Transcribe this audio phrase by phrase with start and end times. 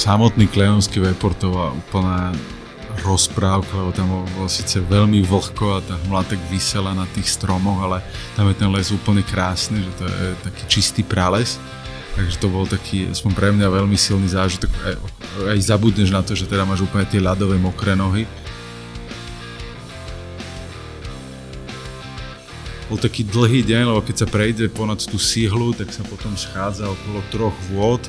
[0.00, 2.32] samotný Kleonský vepor to úplná
[3.04, 7.84] rozprávka, lebo tam bolo síce veľmi vlhko a tá hmla tak vysela na tých stromoch,
[7.84, 8.00] ale
[8.32, 11.60] tam je ten les úplne krásny, že to je taký čistý prales.
[12.16, 14.72] Takže to bol taký, aspoň pre mňa, veľmi silný zážitok.
[14.88, 14.96] Aj,
[15.52, 18.24] aj zabudneš na to, že teda máš úplne tie ľadové mokré nohy.
[22.88, 26.88] Bol taký dlhý deň, lebo keď sa prejde ponad tú síhlu, tak sa potom schádza
[26.88, 28.02] okolo troch vôd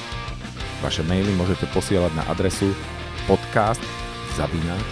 [0.84, 2.76] Vaše maily môžete posielať na adresu
[3.24, 3.80] podcast
[4.36, 4.84] zavináč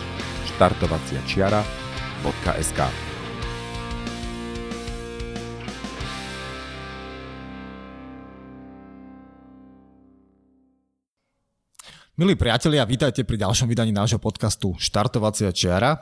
[0.56, 3.05] štartovaciačiara.sk
[12.16, 16.00] Milí priatelia, vítajte pri ďalšom vydaní nášho podcastu Štartovacia čiara.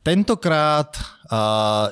[0.00, 0.96] Tentokrát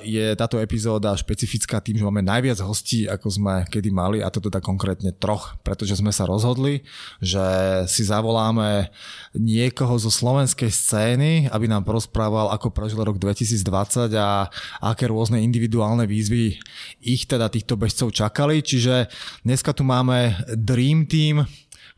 [0.00, 4.40] je táto epizóda špecifická tým, že máme najviac hostí, ako sme kedy mali, a to
[4.40, 6.80] teda konkrétne troch, pretože sme sa rozhodli,
[7.20, 7.44] že
[7.92, 8.88] si zavoláme
[9.36, 14.48] niekoho zo slovenskej scény, aby nám porozprával, ako prežil rok 2020 a
[14.80, 16.56] aké rôzne individuálne výzvy
[17.04, 18.64] ich teda týchto bežcov čakali.
[18.64, 19.12] Čiže
[19.44, 21.44] dneska tu máme Dream Team,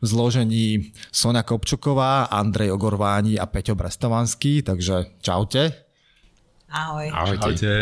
[0.03, 5.71] v zložení Sonia Kopčuková, Andrej Ogorváni a Peťo Brestovanský, takže čaute.
[6.67, 7.07] Ahoj.
[7.07, 7.39] Ahojte.
[7.39, 7.73] Čaute.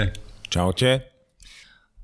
[0.52, 1.11] Čaute.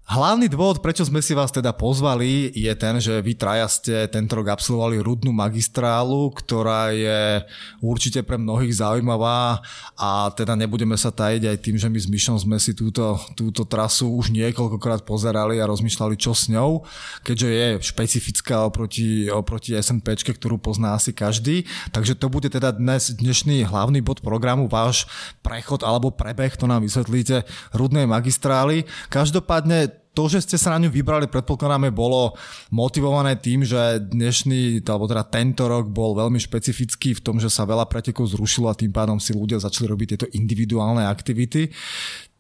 [0.07, 4.39] Hlavný dôvod, prečo sme si vás teda pozvali, je ten, že vy traja ste tento
[4.39, 7.43] rok absolvovali rudnú magistrálu, ktorá je
[7.83, 9.59] určite pre mnohých zaujímavá
[9.99, 13.67] a teda nebudeme sa tajiť aj tým, že my s Myšom sme si túto, túto
[13.67, 16.87] trasu už niekoľkokrát pozerali a rozmýšľali, čo s ňou,
[17.27, 21.67] keďže je špecifická oproti, oproti SNPčke, ktorú pozná asi každý.
[21.91, 25.03] Takže to bude teda dnes dnešný hlavný bod programu, váš
[25.43, 27.43] prechod alebo prebeh, to nám vysvetlíte,
[27.75, 28.87] rudnej magistrály.
[29.11, 32.33] Každopádne to, že ste sa na ňu vybrali, predpokladáme, bolo
[32.73, 37.69] motivované tým, že dnešný, alebo teda tento rok bol veľmi špecifický v tom, že sa
[37.69, 41.69] veľa pretekov zrušilo a tým pádom si ľudia začali robiť tieto individuálne aktivity.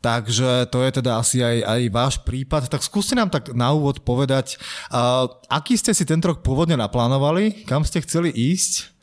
[0.01, 2.65] Takže to je teda asi aj, aj váš prípad.
[2.65, 4.57] Tak skúste nám tak na úvod povedať,
[4.89, 8.96] uh, aký ste si tento rok pôvodne naplánovali, kam ste chceli ísť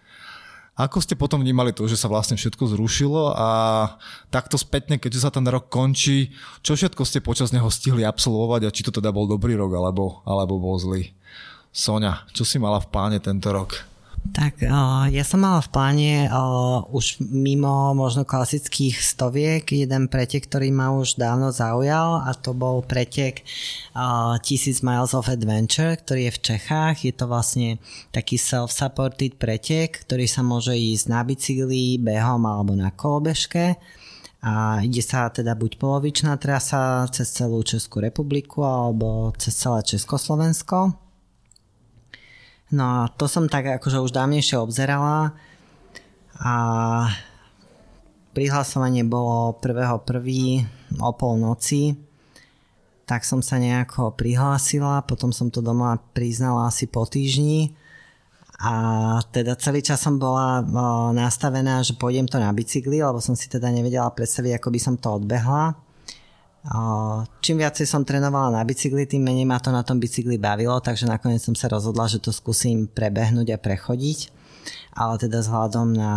[0.75, 3.49] ako ste potom vnímali to, že sa vlastne všetko zrušilo a
[4.35, 6.35] takto spätne, keďže sa ten rok končí,
[6.67, 10.27] čo všetko ste počas neho stihli absolvovať a či to teda bol dobrý rok alebo,
[10.27, 11.15] alebo bol zlý?
[11.71, 13.94] Sonia, čo si mala v pláne tento rok?
[14.25, 14.65] Tak
[15.13, 16.13] ja som mala v pláne
[16.91, 22.81] už mimo možno klasických stoviek jeden pretek, ktorý ma už dávno zaujal a to bol
[22.81, 23.45] pretek
[23.93, 27.05] 1000 Miles of Adventure, ktorý je v Čechách.
[27.05, 27.77] Je to vlastne
[28.17, 33.77] taký self-supported pretek, ktorý sa môže ísť na bicykli, behom alebo na kolobežke
[34.41, 41.04] a ide sa teda buď polovičná trasa cez celú Českú republiku alebo cez celé Československo
[42.73, 45.37] No a to som tak akože už dávnejšie obzerala
[46.41, 46.55] a
[48.33, 50.99] prihlasovanie bolo 1.1.
[50.99, 51.95] o polnoci,
[53.05, 57.77] tak som sa nejako prihlásila, potom som to doma priznala asi po týždni
[58.65, 58.75] a
[59.29, 60.65] teda celý čas som bola
[61.13, 64.95] nastavená, že pôjdem to na bicykli, lebo som si teda nevedela predstaviť, ako by som
[64.97, 65.84] to odbehla.
[67.45, 71.05] Čím viacej som trénovala na bicykli, tým menej ma to na tom bicykli bavilo, takže
[71.05, 74.33] nakoniec som sa rozhodla, že to skúsim prebehnúť a prechodiť.
[74.97, 76.15] Ale teda vzhľadom na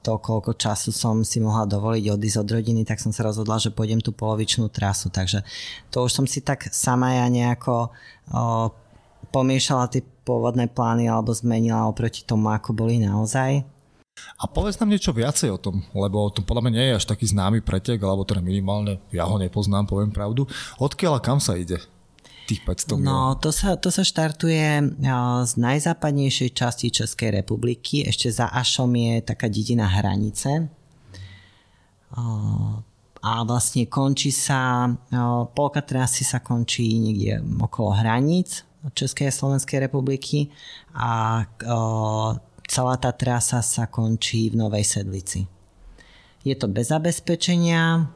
[0.00, 3.76] to, koľko času som si mohla dovoliť odísť od rodiny, tak som sa rozhodla, že
[3.76, 5.12] pôjdem tú polovičnú trasu.
[5.12, 5.44] Takže
[5.92, 7.92] to už som si tak sama ja nejako
[8.32, 8.72] o,
[9.28, 13.68] pomiešala tie pôvodné plány alebo zmenila oproti tomu, ako boli naozaj.
[14.40, 17.28] A povedz nám niečo viacej o tom, lebo to podľa mňa nie je až taký
[17.28, 20.48] známy pretek, alebo teda minimálne, ja ho nepoznám, poviem pravdu.
[20.80, 21.76] Odkiaľ a kam sa ide?
[22.48, 24.96] Tých 500 No, to sa, to sa štartuje
[25.46, 28.02] z najzápadnejšej časti Českej republiky.
[28.02, 30.66] Ešte za Ašom je taká dedina Hranice.
[33.20, 34.90] A vlastne končí sa,
[35.54, 40.48] polka trasy sa končí niekde okolo hraníc Českej a Slovenskej republiky
[40.96, 41.44] a
[42.70, 45.50] celá tá trasa sa končí v Novej Sedlici.
[46.46, 48.06] Je to bez zabezpečenia,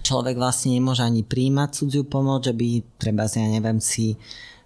[0.00, 4.14] človek vlastne nemôže ani príjmať cudziu pomoc, že by treba, ja neviem, si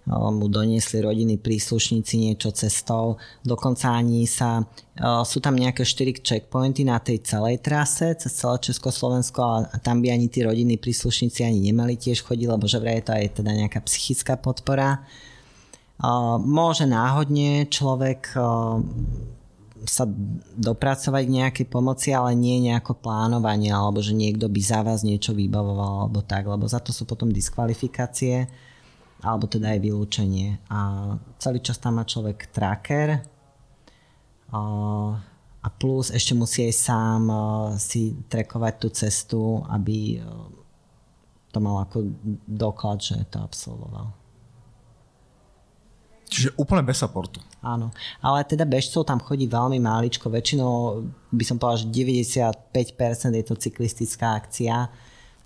[0.03, 3.15] mu doniesli rodiny príslušníci niečo cestou.
[3.39, 4.67] Dokonca ani sa,
[5.23, 10.11] sú tam nejaké 4 checkpointy na tej celej trase cez celé Československo a tam by
[10.11, 13.79] ani tí rodiny príslušníci ani nemali tiež chodiť, lebo že vraj to je teda nejaká
[13.87, 15.07] psychická podpora.
[16.43, 18.35] Môže náhodne človek
[19.83, 20.07] sa
[20.55, 25.35] dopracovať k nejakej pomoci, ale nie nejako plánovanie, alebo že niekto by za vás niečo
[25.35, 28.47] vybavoval, alebo tak, lebo za to sú potom diskvalifikácie
[29.23, 30.59] alebo teda aj vylúčenie.
[30.67, 30.79] A
[31.39, 33.23] celý čas tam má človek tracker
[34.51, 37.21] a plus ešte musí aj sám
[37.79, 39.41] si trekovať tú cestu,
[39.71, 40.19] aby
[41.55, 42.11] to mal ako
[42.43, 44.11] doklad, že to absolvoval.
[46.33, 47.37] Čiže úplne bez supportu.
[47.61, 47.93] Áno,
[48.25, 53.53] ale teda bežcov tam chodí veľmi máličko, väčšinou by som povedal, že 95% je to
[53.53, 54.89] cyklistická akcia,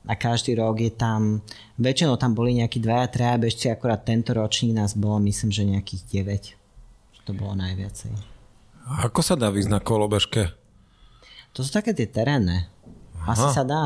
[0.07, 1.43] a každý rok je tam,
[1.75, 6.01] väčšinou tam boli nejakí dvaja, traja bežci, akorát tento ročník nás bolo, myslím, že nejakých
[6.55, 7.27] 9.
[7.27, 8.15] To bolo najviacej.
[8.87, 10.55] A ako sa dá výsť na kolobežke?
[11.51, 12.71] To sú také tie terénne.
[13.27, 13.51] Asi Aha.
[13.51, 13.83] sa dá.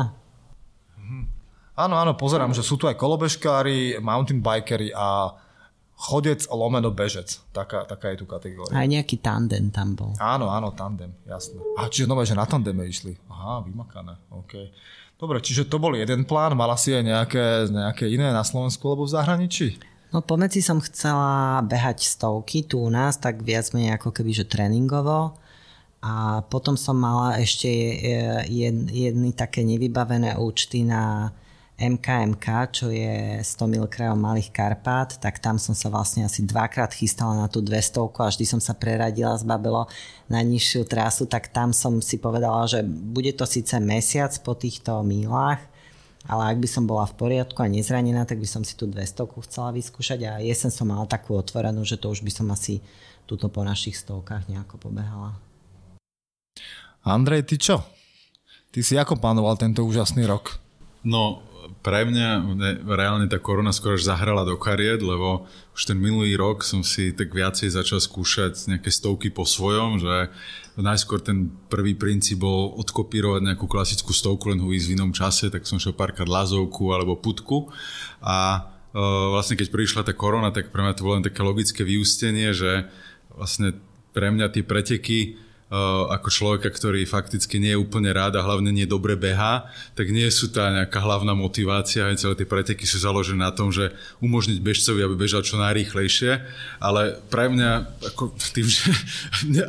[0.94, 1.26] Mhm.
[1.74, 5.34] Áno, áno, pozerám, že sú tu aj kolobežkári, mountain bikery a
[5.96, 7.38] chodec lomeno bežec.
[7.54, 8.74] Taká, taká je tu kategória.
[8.74, 10.12] Aj nejaký tandem tam bol.
[10.18, 11.62] Áno, áno, tandem, jasné.
[11.78, 13.14] A čiže nové, že na tandeme išli.
[13.30, 14.72] Aha, vymakané, OK.
[15.22, 19.06] Dobre, čiže to bol jeden plán, mala si aj nejaké, nejaké iné na Slovensku alebo
[19.06, 19.78] v zahraničí?
[20.10, 24.50] No pomedzi som chcela behať stovky tu u nás, tak viac menej ako keby, že
[24.50, 25.38] tréningovo.
[26.02, 27.70] A potom som mala ešte
[28.90, 31.30] jedny také nevybavené účty na
[31.80, 36.92] MKMK, čo je 100 mil krajov Malých Karpát, tak tam som sa vlastne asi dvakrát
[36.94, 39.88] chystala na tú 200 a vždy som sa preradila z Babelo
[40.30, 45.02] na nižšiu trasu, tak tam som si povedala, že bude to síce mesiac po týchto
[45.02, 45.58] mílach,
[46.28, 49.26] ale ak by som bola v poriadku a nezranená, tak by som si tú 200
[49.50, 52.78] chcela vyskúšať a jesen som mala takú otvorenú, že to už by som asi
[53.26, 55.34] túto po našich stovkách nejako pobehala.
[57.02, 57.82] Andrej, ty čo?
[58.70, 60.62] Ty si ako plánoval tento úžasný rok?
[61.02, 61.42] No,
[61.82, 62.46] pre mňa
[62.86, 67.10] reálne tá korona skôr až zahrala do kariet, lebo už ten minulý rok som si
[67.10, 70.30] tak viacej začal skúšať nejaké stovky po svojom, že
[70.78, 75.66] najskôr ten prvý princíp bol odkopírovať nejakú klasickú stovku, len ho v inom čase, tak
[75.66, 77.74] som šiel párkrát lazovku alebo putku.
[78.22, 78.62] A
[78.94, 82.54] uh, vlastne keď prišla tá korona, tak pre mňa to bolo len také logické vyústenie,
[82.54, 82.86] že
[83.34, 83.74] vlastne
[84.14, 85.18] pre mňa tie preteky
[86.12, 90.28] ako človeka, ktorý fakticky nie je úplne rád a hlavne nie dobre behá, tak nie
[90.28, 95.00] sú tá nejaká hlavná motivácia, celé tie preteky sú založené na tom, že umožniť bežcovi,
[95.00, 96.44] aby bežal čo najrýchlejšie,
[96.76, 97.70] ale pre mňa,
[98.12, 98.92] ako tým, že
[99.48, 99.62] mne,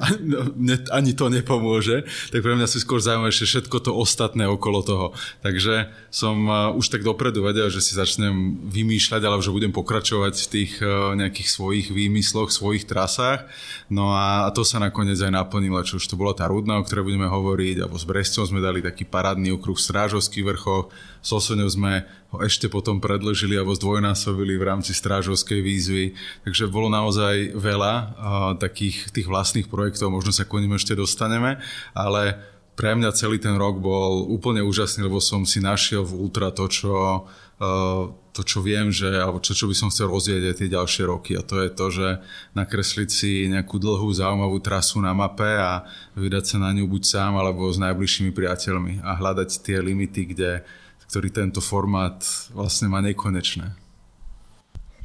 [0.59, 2.03] mne ani to nepomôže,
[2.35, 5.07] tak pre mňa si skôr zaujímavé všetko to ostatné okolo toho.
[5.39, 10.33] Takže som eh, už tak dopredu vedel, že si začnem vymýšľať, alebo že budem pokračovať
[10.35, 13.47] v tých eh, nejakých svojich výmysloch, svojich trasách.
[13.93, 17.05] No a to sa nakoniec aj naplnilo, čo už to bola tá Rudna, o ktorej
[17.05, 20.89] budeme hovoriť, alebo s Brescom sme dali taký parádny okruh v Strážovských vrchoch,
[21.21, 26.05] s Oseňou sme ho ešte potom predložili alebo zdvojnásobili v rámci Strážovskej výzvy,
[26.49, 28.05] takže bolo naozaj veľa uh,
[28.57, 31.61] takých tých vlastných projektov, možno sa k nim ešte dostaneme,
[31.93, 32.41] ale
[32.73, 36.65] pre mňa celý ten rok bol úplne úžasný, lebo som si našiel v Ultra to,
[36.65, 40.73] čo uh, to, čo viem, že, alebo čo, čo by som chcel rozvieť aj tie
[40.73, 42.07] ďalšie roky a to je to, že
[42.57, 45.85] nakresliť si nejakú dlhú zaujímavú trasu na mape a
[46.17, 50.65] vydať sa na ňu buď sám alebo s najbližšími priateľmi a hľadať tie limity, kde,
[51.05, 52.25] ktorý tento formát
[52.57, 53.77] vlastne má nekonečné.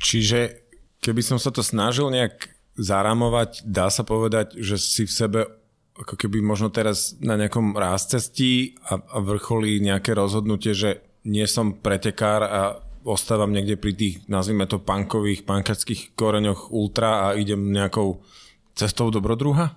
[0.00, 0.64] Čiže
[1.04, 2.48] keby som sa to snažil nejak
[2.80, 5.40] zaramovať, dá sa povedať, že si v sebe
[5.98, 11.74] ako keby možno teraz na nejakom rázcestí a, a vrcholí nejaké rozhodnutie, že nie som
[11.74, 18.22] pretekár a ostávam niekde pri tých, nazvime to, punkových, pankačských koreňoch ultra a idem nejakou
[18.74, 19.74] cestou dobrodruha?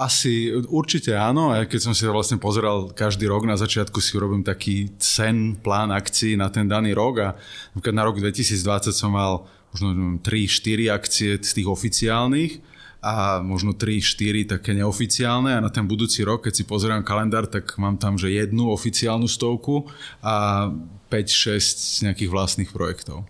[0.00, 4.40] Asi určite áno, aj keď som si vlastne pozeral každý rok, na začiatku si urobím
[4.40, 7.28] taký sen, plán akcií na ten daný rok a
[7.76, 12.69] na rok 2020 som mal možno 3-4 akcie z tých oficiálnych
[13.00, 17.72] a možno 3-4 také neoficiálne a na ten budúci rok, keď si pozerám kalendár, tak
[17.80, 19.88] mám tam, že jednu oficiálnu stovku
[20.20, 20.68] a
[21.08, 23.24] 5-6 nejakých vlastných projektov.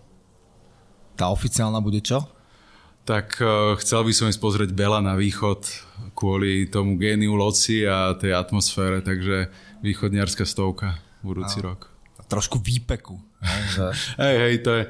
[1.15, 2.27] Tá oficiálna bude čo?
[3.07, 5.65] Tak uh, chcel by som ísť pozrieť Bela na východ
[6.13, 9.49] kvôli tomu géniu loci a tej atmosfére, takže
[9.81, 11.90] východniarská stovka budúci a, rok.
[12.31, 13.19] Trošku výpeku.
[13.43, 13.85] Hej, že...
[14.23, 14.83] hej, hej, to je,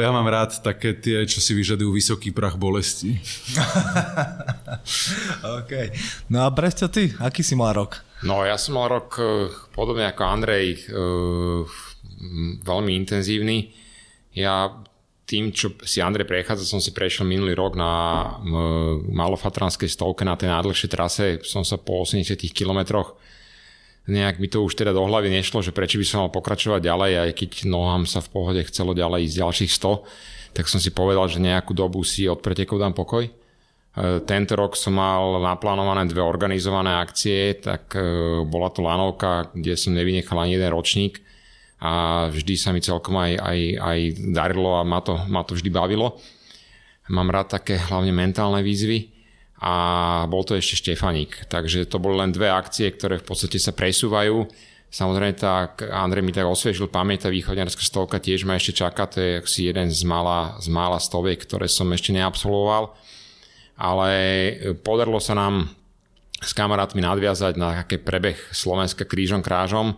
[0.00, 3.20] ja mám rád také tie, čo si vyžadujú vysoký prach bolesti.
[5.60, 5.72] OK.
[6.32, 8.00] No a Bresto, ty, aký si mal rok?
[8.24, 11.04] No ja som mal rok e, podobne ako Andrej e,
[12.64, 13.76] veľmi intenzívny.
[14.32, 14.72] Ja
[15.28, 17.90] tým, čo si Andrej prechádza, som si prešiel minulý rok na
[19.10, 21.26] malofatranskej stovke na tej najdlhšej trase.
[21.42, 23.18] Som sa po 80 kilometroch
[24.06, 27.12] nejak mi to už teda do hlavy nešlo, že prečo by som mal pokračovať ďalej,
[27.26, 31.26] aj keď nohám sa v pohode chcelo ďalej ísť ďalších 100, tak som si povedal,
[31.26, 33.26] že nejakú dobu si od pretekov dám pokoj.
[33.26, 33.32] E,
[34.22, 38.00] tento rok som mal naplánované dve organizované akcie, tak e,
[38.46, 41.20] bola to lanovka, kde som nevynechal ani jeden ročník
[41.82, 43.98] a vždy sa mi celkom aj, aj, aj
[44.32, 46.16] darilo a ma to, ma to vždy bavilo.
[47.10, 49.15] Mám rád také hlavne mentálne výzvy
[49.60, 49.74] a
[50.28, 51.48] bol to ešte Štefanik.
[51.48, 54.44] Takže to boli len dve akcie, ktoré v podstate sa presúvajú.
[54.86, 59.18] Samozrejme, tak Andrej mi tak osviežil pamäť, tá východňarská stovka tiež ma ešte čaká, to
[59.18, 62.94] je si jeden z mála, z mála stoviek, ktoré som ešte neabsolvoval.
[63.76, 64.10] Ale
[64.80, 65.68] podarilo sa nám
[66.40, 69.96] s kamarátmi nadviazať na také prebeh Slovenska krížom krážom,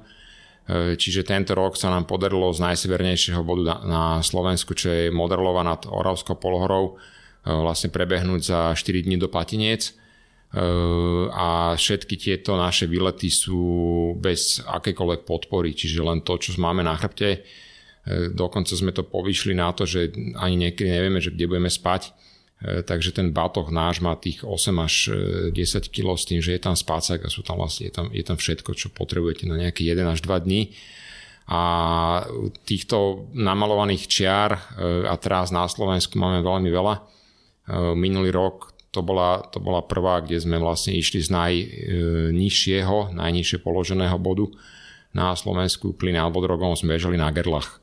[0.68, 5.64] E, čiže tento rok sa nám podarilo z najsevernejšieho bodu na Slovensku, čo je Moderlova
[5.64, 7.00] nad Oravskou polhorou,
[7.48, 9.88] vlastne prebehnúť za 4 dní do Platiniec.
[9.88, 9.92] E,
[11.32, 13.60] a všetky tieto naše výlety sú
[14.20, 17.44] bez akékoľvek podpory, čiže len to, čo máme na chrbte.
[18.08, 20.08] Dokonca sme to povyšli na to, že
[20.40, 22.16] ani niekedy nevieme, že kde budeme spať
[22.58, 24.94] takže ten batoh náš má tých 8 až
[25.54, 28.06] 10 e, kg s tým, že je tam spácak a sú tam vlastne, je tam,
[28.10, 30.74] je tam všetko, čo potrebujete na nejaké 1 až 2 dní.
[31.48, 31.62] A
[32.68, 34.68] týchto namalovaných čiar
[35.08, 37.08] a teraz na Slovensku máme veľmi veľa.
[37.94, 44.16] Minulý rok to bola, to bola prvá, kde sme vlastne išli z najnižšieho, najnižšie položeného
[44.16, 44.48] bodu
[45.12, 47.80] na Slovensku, pri nad Bodrogom sme bežali na Gerlach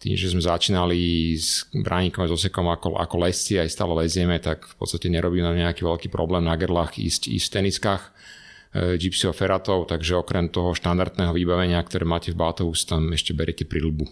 [0.00, 0.96] tým, že sme začínali
[1.36, 5.60] s bránikom s osekom ako, ako lesci, aj stále lezieme, tak v podstate nerobí nám
[5.60, 10.72] nejaký veľký problém na gerlách ísť, ísť v teniskách e, Gypsy Feratov, takže okrem toho
[10.72, 14.08] štandardného vybavenia, ktoré máte v Bátovu, tam ešte beriete prilbu.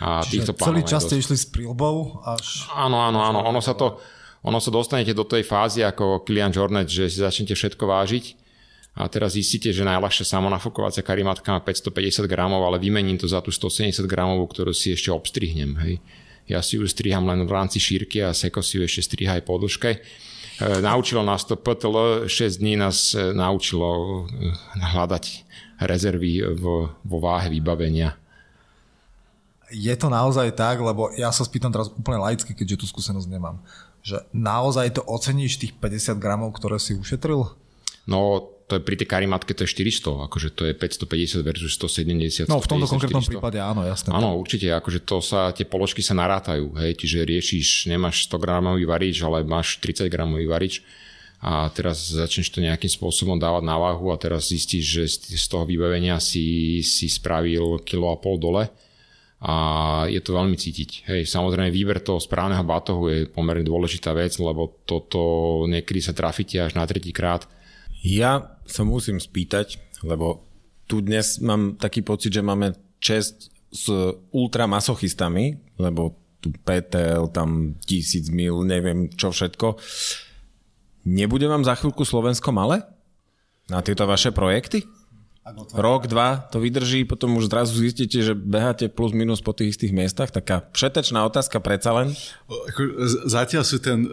[0.00, 2.66] A Čiže celý čas ste išli s prilbou až...
[2.72, 3.44] Áno, áno, áno.
[3.44, 4.00] Ono sa to,
[4.40, 8.40] ono sa dostanete do tej fázy ako Kilian Jornet, že si začnete všetko vážiť
[8.98, 13.54] a teraz zistíte, že najľahšia samonafokovacia karimatka má 550 gramov, ale vymením to za tú
[13.54, 15.78] 170 gramovú, ktorú si ešte obstrihnem.
[15.78, 15.94] Hej.
[16.50, 19.46] Ja si ju striham len v rámci šírky a Seko si ju ešte striha aj
[19.46, 19.90] po dĺžke.
[19.94, 19.98] E,
[20.82, 24.50] naučilo nás to PTL, 6 dní nás e, naučilo e,
[24.82, 25.24] hľadať
[25.86, 28.18] rezervy vo váhe vybavenia.
[29.70, 33.62] Je to naozaj tak, lebo ja sa spýtam teraz úplne laicky, keďže tú skúsenosť nemám,
[34.02, 37.54] že naozaj to oceníš tých 50 gramov, ktoré si ušetril?
[38.10, 42.46] No, to je pri tej karimatke to je 400, akože to je 550 versus 170.
[42.46, 44.14] No v tomto konkrétnom prípade áno, jasné.
[44.14, 48.86] Áno, určite, akože to sa, tie položky sa narátajú, hej, čiže riešiš, nemáš 100 gramový
[48.86, 50.86] varič, ale máš 30 gramový varič
[51.40, 55.64] a teraz začneš to nejakým spôsobom dávať na váhu a teraz zistíš, že z toho
[55.64, 58.68] vybavenia si, si spravil kilo a pol dole
[59.40, 59.54] a
[60.04, 61.08] je to veľmi cítiť.
[61.08, 65.20] Hej, samozrejme výber toho správneho batohu je pomerne dôležitá vec, lebo toto
[65.64, 67.48] niekedy sa trafíte až na tretí krát
[68.00, 70.44] ja sa musím spýtať, lebo
[70.88, 73.92] tu dnes mám taký pocit, že máme čest s
[74.32, 79.76] ultramasochistami, lebo tu PTL, tam tisíc mil, neviem čo všetko.
[81.04, 82.80] Nebude vám za chvíľku Slovensko malé?
[83.68, 84.82] Na tieto vaše projekty?
[85.72, 89.96] Rok, dva to vydrží, potom už zrazu zistíte, že beháte plus minus po tých istých
[89.96, 90.28] miestach.
[90.28, 92.12] Taká všetečná otázka predsa len.
[93.24, 94.08] Zatiaľ sú ten, e,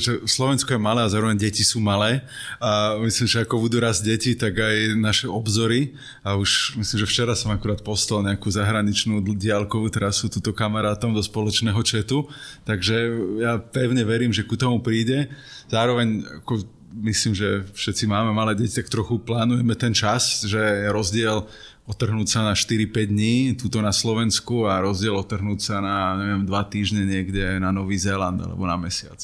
[0.00, 2.24] že Slovensko je malé a zároveň deti sú malé
[2.64, 5.92] a myslím, že ako budú raz deti, tak aj naše obzory
[6.24, 11.20] a už myslím, že včera som akurát postol nejakú zahraničnú diálkovú trasu túto kamarátom do
[11.20, 12.24] spoločného četu,
[12.64, 12.96] takže
[13.36, 15.28] ja pevne verím, že ku tomu príde.
[15.68, 20.88] Zároveň ako myslím, že všetci máme malé deti, tak trochu plánujeme ten čas, že je
[20.90, 21.46] rozdiel
[21.86, 26.72] otrhnúť sa na 4-5 dní tuto na Slovensku a rozdiel otrhnúť sa na neviem, 2
[26.72, 29.18] týždne niekde na Nový Zéland alebo na mesiac.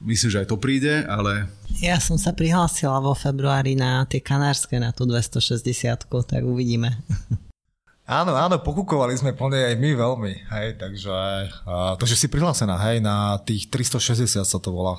[0.00, 1.44] Myslím, že aj to príde, ale...
[1.76, 6.96] Ja som sa prihlásila vo februári na tie kanárske, na tú 260 tak uvidíme.
[8.10, 11.14] Áno, áno, pokúkovali sme plne aj my veľmi, hej, takže,
[11.62, 14.98] uh, takže si prihlásená, hej, na tých 360 sa to volá.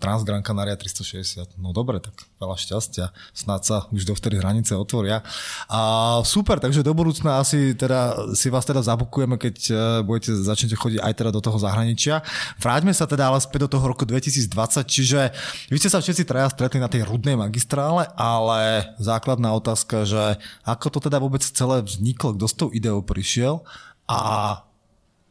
[0.00, 1.60] Transgran Canaria 360.
[1.60, 3.12] No dobre, tak veľa šťastia.
[3.36, 5.20] Snad sa už dovtedy hranice otvoria.
[5.68, 5.80] A
[6.24, 11.04] super, takže do budúcna asi teda, si vás teda zabukujeme, keď e, budete začnete chodiť
[11.04, 12.24] aj teda do toho zahraničia.
[12.56, 14.48] Vráťme sa teda ale späť do toho roku 2020,
[14.88, 15.20] čiže
[15.68, 20.96] vy ste sa všetci traja stretli na tej rudnej magistrále, ale základná otázka, že ako
[20.96, 23.60] to teda vôbec celé vzniklo, kto s tou ideou prišiel
[24.08, 24.64] a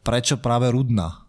[0.06, 1.19] prečo práve rudná?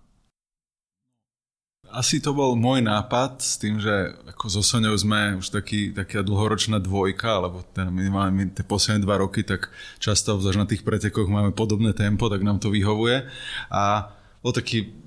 [1.91, 6.23] Asi to bol môj nápad s tým, že ako so Soňou sme už taký, taká
[6.23, 9.69] dlhoročná dvojka, alebo ten minimálne tie posledné dva roky, tak
[9.99, 13.27] často obzvlášť na tých pretekoch máme podobné tempo, tak nám to vyhovuje.
[13.69, 15.01] A bol taký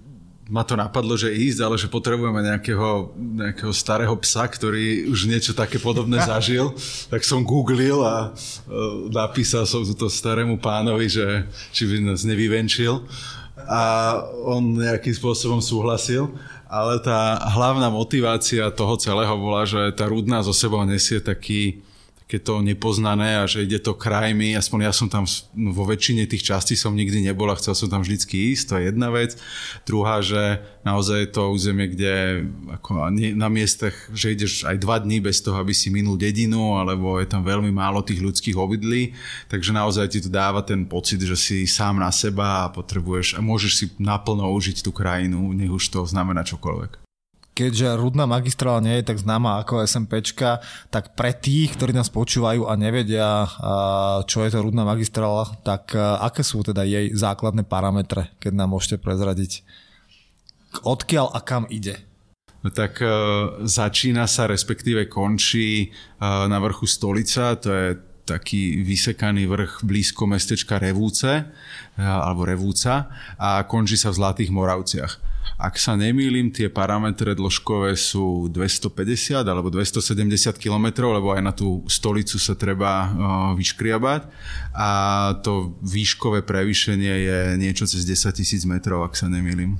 [0.45, 5.57] ma to napadlo, že ísť, ale že potrebujeme nejakého, nejakého starého psa, ktorý už niečo
[5.57, 6.77] také podobné zažil.
[7.09, 13.01] Tak som googlil a uh, napísal som to starému pánovi, že či by nás nevyvenčil.
[13.65, 16.29] A on nejakým spôsobom súhlasil
[16.75, 21.79] ale tá hlavná motivácia toho celého bola, že tá rudná zo sebou nesie taký,
[22.25, 26.25] také to nepoznané a že ide to krajmi, aspoň ja som tam no, vo väčšine
[26.25, 29.37] tých častí som nikdy nebol a chcel som tam vždycky ísť, to je jedna vec.
[29.85, 32.43] Druhá, že naozaj je to územie, kde
[32.81, 37.21] ako na miestach, že ideš aj dva dní bez toho, aby si minul dedinu, alebo
[37.21, 39.13] je tam veľmi málo tých ľudských obydlí,
[39.53, 43.45] takže naozaj ti to dáva ten pocit, že si sám na seba a potrebuješ a
[43.45, 47.04] môžeš si naplno užiť tú krajinu, nech už to znamená čokoľvek
[47.55, 50.59] keďže rudná magistrála nie je tak známa ako SMPčka,
[50.91, 53.47] tak pre tých, ktorí nás počúvajú a nevedia,
[54.27, 58.99] čo je to rudná magistrála, tak aké sú teda jej základné parametre, keď nám môžete
[58.99, 59.63] prezradiť?
[60.83, 62.03] Odkiaľ a kam ide?
[62.65, 67.87] No tak uh, začína sa, respektíve končí uh, na vrchu stolica, to je
[68.25, 75.35] taký vysekaný vrch blízko mestečka Revúce, uh, alebo Revúca a končí sa v Zlatých Moravciach.
[75.55, 81.87] Ak sa nemýlim, tie parametre dĺžkové sú 250 alebo 270 km, lebo aj na tú
[81.87, 83.07] stolicu sa treba
[83.55, 84.23] vyškriabať
[84.75, 84.89] a
[85.47, 89.79] to výškové prevýšenie je niečo cez 10 tisíc metrov, ak sa nemýlim.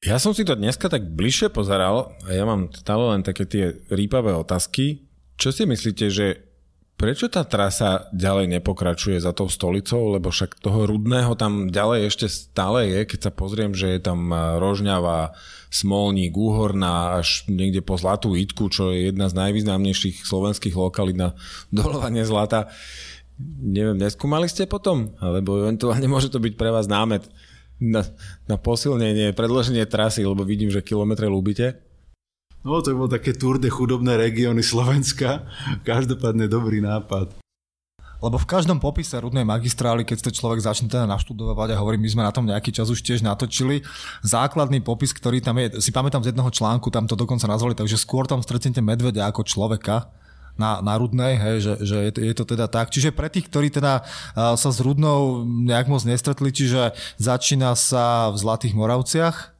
[0.00, 3.64] Ja som si to dneska tak bližšie pozeral a ja mám stále len také tie
[3.92, 5.04] rýpavé otázky.
[5.36, 6.49] Čo si myslíte, že
[7.00, 12.28] Prečo tá trasa ďalej nepokračuje za tou stolicou, lebo však toho rudného tam ďalej ešte
[12.28, 14.28] stále je, keď sa pozriem, že je tam
[14.60, 15.32] Rožňava,
[15.72, 21.32] Smolník, Úhorná až niekde po Zlatú Itku, čo je jedna z najvýznamnejších slovenských lokalít na
[21.72, 22.68] dolovanie zlata.
[23.64, 25.16] Neviem, neskúmali ste potom?
[25.24, 27.24] Alebo eventuálne môže to byť pre vás námet
[27.80, 28.04] na,
[28.44, 31.80] na posilnenie, predloženie trasy, lebo vidím, že kilometre ľúbite.
[32.60, 35.48] No to bolo také tour chudobné regióny Slovenska.
[35.80, 37.40] Každopádne dobrý nápad.
[38.20, 42.10] Lebo v každom popise rudnej magistrály, keď ste človek začne teda naštudovať a hovorím, my
[42.12, 43.80] sme na tom nejaký čas už tiež natočili,
[44.20, 47.96] základný popis, ktorý tam je, si pamätám z jedného článku, tam to dokonca nazvali, takže
[47.96, 50.12] skôr tam stretnete medvedia ako človeka,
[50.60, 52.92] na, na Rudnej, hej, že, že je, to, je to teda tak.
[52.92, 54.04] Čiže pre tých, ktorí teda
[54.36, 59.56] sa s Rudnou nejak moc nestretli, čiže začína sa v Zlatých Moravciach,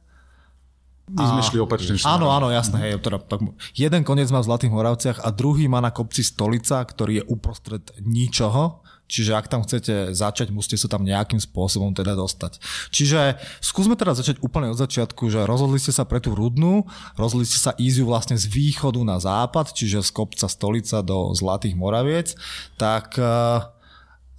[1.09, 2.23] my sme šli opačným smerom.
[2.23, 2.77] Áno, áno, jasné.
[2.87, 3.41] Hej, teda, tak,
[3.73, 7.83] jeden koniec má v Zlatých Moravciach a druhý má na kopci Stolica, ktorý je uprostred
[7.99, 8.79] ničoho.
[9.11, 12.63] Čiže ak tam chcete začať, musíte sa tam nejakým spôsobom teda dostať.
[12.95, 16.87] Čiže skúsme teda začať úplne od začiatku, že rozhodli ste sa pre tú rudnú,
[17.19, 21.75] rozhodli ste sa ísť vlastne z východu na západ, čiže z kopca Stolica do Zlatých
[21.75, 22.39] Moraviec,
[22.79, 23.67] tak uh,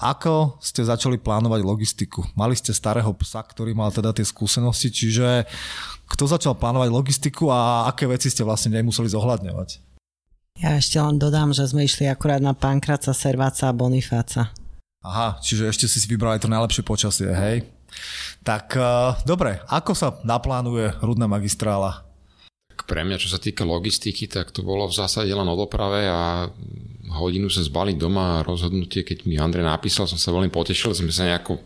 [0.03, 2.27] ako ste začali plánovať logistiku?
[2.35, 5.47] Mali ste starého psa, ktorý mal teda tie skúsenosti, čiže
[6.11, 9.69] kto začal plánovať logistiku a aké veci ste vlastne nemuseli zohľadňovať?
[10.61, 14.53] Ja ešte len dodám, že sme išli akurát na Pankraca, Serváca a Bonifáca.
[15.03, 17.67] Aha, čiže ešte si vybrali to najlepšie počasie, hej?
[18.43, 22.12] Tak uh, dobre, ako sa naplánuje rudná magistrála?
[22.93, 26.45] Pre mňa, čo sa týka logistiky, tak to bolo v zásade len o doprave a
[27.09, 31.09] hodinu sa zbaliť doma a rozhodnutie, keď mi Andrej napísal, som sa veľmi potešil, sme
[31.09, 31.57] sa nejako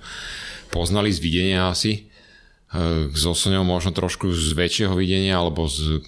[0.71, 2.07] poznali z videnia asi.
[3.11, 5.99] S e, Osoňou možno trošku z väčšieho videnia, alebo z,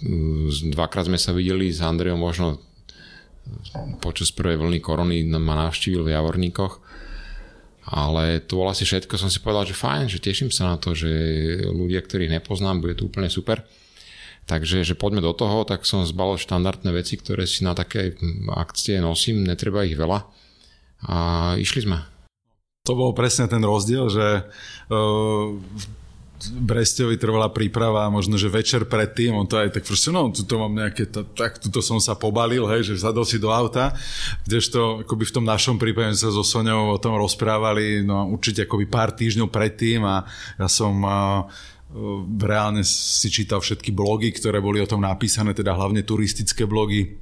[0.55, 2.63] z, dvakrát sme sa videli s Andrejom možno
[3.99, 6.79] počas prvej vlny korony ma navštívil v Javorníkoch.
[7.91, 10.95] Ale to bolo asi všetko, som si povedal, že fajn, že teším sa na to,
[10.95, 11.11] že
[11.67, 13.67] ľudia, ktorých nepoznám, bude to úplne super.
[14.49, 18.17] Takže, že poďme do toho, tak som zbalil štandardné veci, ktoré si na také
[18.49, 20.25] akcie nosím, netreba ich veľa.
[21.05, 21.17] A
[21.61, 22.01] išli sme.
[22.89, 24.49] To bol presne ten rozdiel, že
[24.89, 25.53] uh,
[26.39, 30.71] Brestovi trvala príprava možno, že večer predtým, on to aj tak proste, no, tuto mám
[30.71, 33.93] nejaké, tak tuto som sa pobalil, hej, že sadol si do auta,
[34.47, 38.87] kdežto akoby v tom našom prípade sa so Soňou o tom rozprávali, no určite akoby
[38.87, 40.25] pár týždňov predtým a
[40.57, 41.45] ja som uh,
[42.37, 47.17] reálne si čítal všetky blogy, ktoré boli o tom napísané, teda hlavne turistické blogy.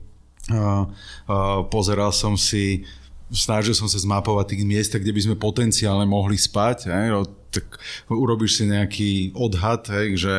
[1.70, 2.82] Pozeral som si
[3.26, 6.86] snažil som sa zmapovať tých miest, kde by sme potenciálne mohli spať.
[7.58, 7.80] Tak
[8.12, 10.34] urobíš si nejaký odhad, hej, že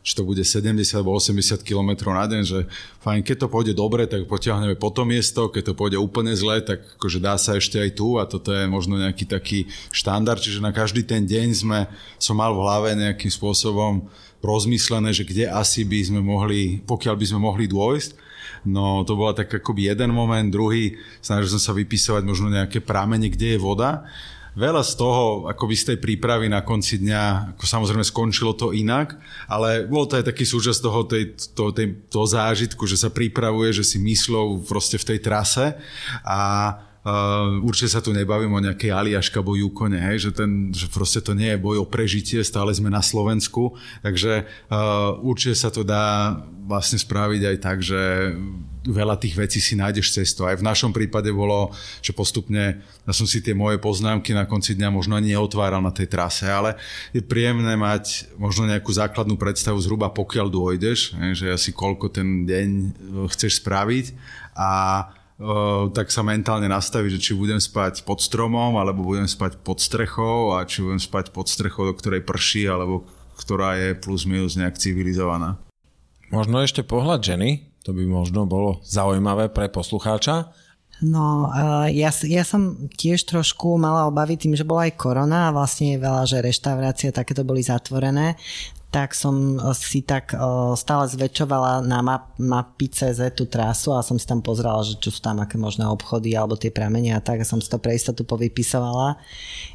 [0.00, 2.58] či to bude 70 alebo 80 km na deň, že
[3.04, 6.58] fajn, keď to pôjde dobre, tak potiahneme po to miesto, keď to pôjde úplne zle,
[6.64, 10.64] tak akože dá sa ešte aj tu a toto je možno nejaký taký štandard, čiže
[10.64, 14.08] na každý ten deň sme, som mal v hlave nejakým spôsobom
[14.42, 18.34] rozmyslené, že kde asi by sme mohli, pokiaľ by sme mohli dôjsť.
[18.66, 23.30] No to bola tak akoby jeden moment, druhý, snažil som sa vypisovať možno nejaké pramene,
[23.30, 24.06] kde je voda.
[24.52, 29.16] Veľa z toho, akoby z tej prípravy na konci dňa, ako samozrejme skončilo to inak,
[29.48, 31.24] ale bolo to aj taký súčasť toho, tej,
[31.56, 35.72] to, tej, toho zážitku, že sa pripravuje, že si myslou proste v tej trase.
[36.20, 36.40] A
[37.02, 41.18] Uh, určite sa tu nebavím o nejakej Aliaška alebo Jukone, hej, že, ten, že proste
[41.18, 43.74] to nie je boj o prežitie, stále sme na Slovensku,
[44.06, 47.98] takže uh, určite sa to dá vlastne spraviť aj tak, že
[48.86, 50.46] veľa tých vecí si nájdeš cestu.
[50.46, 54.78] Aj v našom prípade bolo, že postupne, ja som si tie moje poznámky na konci
[54.78, 56.78] dňa možno ani neotváral na tej trase, ale
[57.10, 62.68] je príjemné mať možno nejakú základnú predstavu zhruba pokiaľ dôjdeš, že asi koľko ten deň
[63.30, 64.14] chceš spraviť
[64.54, 64.70] a
[65.92, 70.54] tak sa mentálne nastaviť, že či budem spať pod stromom, alebo budem spať pod strechou
[70.54, 73.04] a či budem spať pod strechou, do ktorej prší, alebo
[73.36, 75.58] ktorá je plus minus nejak civilizovaná.
[76.30, 80.54] Možno ešte pohľad ženy, to by možno bolo zaujímavé pre poslucháča.
[81.02, 81.50] No,
[81.90, 86.22] ja, ja som tiež trošku mala obavy tým, že bola aj korona a vlastne veľa,
[86.30, 88.38] že reštaurácie takéto boli zatvorené,
[88.92, 94.04] tak som eh, si tak uh, stále zväčšovala na map, mapy CZ tú trasu a
[94.04, 97.24] som si tam pozerala, že čo sú tam aké možné obchody alebo tie pramene a
[97.24, 99.16] tak a som si to pre istotu povypisovala.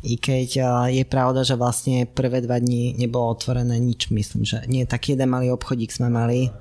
[0.06, 4.62] I keď uh, je pravda, že vlastne prvé dva dní nebolo otvorené nič, myslím, že
[4.70, 6.54] nie, tak jeden malý obchodík sme mali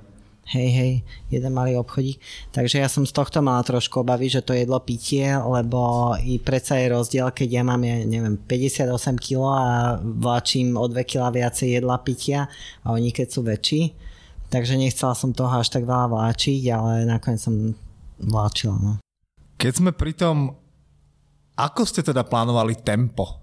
[0.46, 0.92] hej, hej,
[1.30, 2.22] jeden malý obchodík.
[2.54, 6.78] Takže ja som z tohto mala trošku obavy, že to jedlo pitie, lebo i predsa
[6.78, 11.82] je rozdiel, keď ja mám, ja neviem, 58 kg a vláčim o 2 kg viacej
[11.82, 12.46] jedla pitia
[12.86, 13.82] a oni keď sú väčší.
[14.46, 17.74] Takže nechcela som toho až tak veľa vláčiť, ale nakoniec som
[18.22, 18.78] vláčila.
[18.78, 18.92] No.
[19.58, 20.54] Keď sme pri tom,
[21.58, 23.42] ako ste teda plánovali tempo?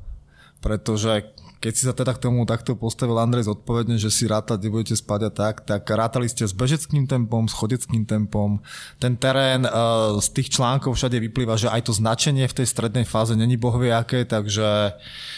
[0.64, 5.00] Pretože keď si sa teda k tomu takto postavil Andrej zodpovedne, že si rátať nebudete
[5.00, 8.60] spať a tak, tak rátali ste s bežeckým tempom, s chodeckým tempom.
[9.00, 13.08] Ten terén uh, z tých článkov všade vyplýva, že aj to značenie v tej strednej
[13.08, 14.92] fáze není bohvie aké, takže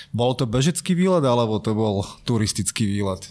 [0.09, 3.29] bol to bežecký výlet alebo to bol turistický výlet?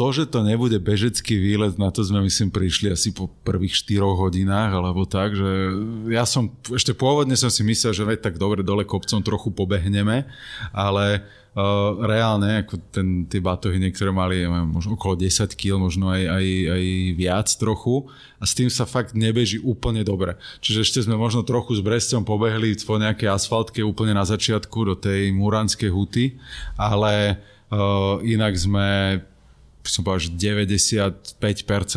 [0.00, 4.00] To, že to nebude bežecký výlet, na to sme myslím prišli asi po prvých 4
[4.00, 5.68] hodinách alebo tak, že
[6.08, 10.24] ja som, ešte pôvodne som si myslel, že veď tak dobre dole kopcom trochu pobehneme,
[10.72, 16.24] ale Uh, reálne, ako ten, tie batohy niektoré mali možno okolo 10 kg, možno aj,
[16.24, 18.08] aj, aj viac trochu
[18.40, 20.40] a s tým sa fakt nebeží úplne dobre.
[20.64, 24.94] Čiže ešte sme možno trochu s Bresťom pobehli po nejakej asfaltke úplne na začiatku do
[24.96, 26.40] tej Muranskej huty,
[26.80, 27.36] ale
[27.68, 29.20] uh, inak sme
[29.84, 31.36] som povedal, že 95%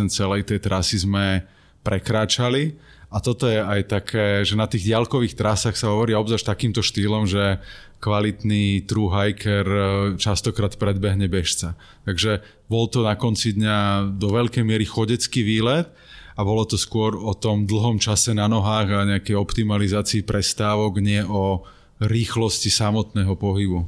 [0.09, 1.45] celej tej trasy sme
[1.85, 2.73] prekráčali
[3.15, 7.23] a toto je aj také, že na tých diaľkových trasách sa hovorí obzvlášť takýmto štýlom,
[7.23, 7.63] že
[8.03, 9.79] kvalitný true hiker e,
[10.19, 11.79] častokrát predbehne bežca.
[12.03, 15.87] Takže bol to na konci dňa do veľkej miery chodecký výlet
[16.35, 21.23] a bolo to skôr o tom dlhom čase na nohách a nejakej optimalizácii prestávok, nie
[21.23, 21.63] o
[22.03, 23.87] rýchlosti samotného pohybu.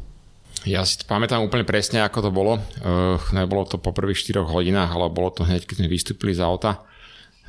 [0.63, 2.63] Ja si to pamätám úplne presne, ako to bolo.
[2.79, 6.41] Uh, nebolo to po prvých 4 hodinách, ale bolo to hneď, keď sme vystúpili z
[6.41, 6.87] auta.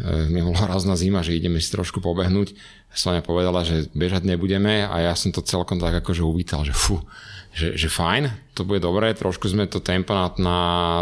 [0.04, 2.54] Mi bola razná zima, že ideme si trošku pobehnúť.
[2.94, 7.02] Sonia povedala, že bežať nebudeme a ja som to celkom tak akože uvítal, že fu,
[7.50, 10.58] že, že fajn, to bude dobré, trošku sme to tempo na, na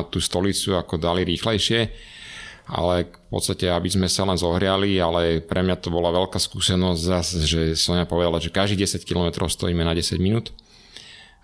[0.09, 1.93] tú stolicu ako dali rýchlejšie,
[2.73, 7.01] ale v podstate, aby sme sa len zohriali, ale pre mňa to bola veľká skúsenosť
[7.01, 10.57] zase, že Sonia povedala, že každý 10 km stojíme na 10 minút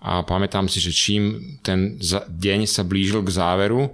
[0.03, 1.95] a pamätám si, že čím ten
[2.27, 3.87] deň sa blížil k záveru,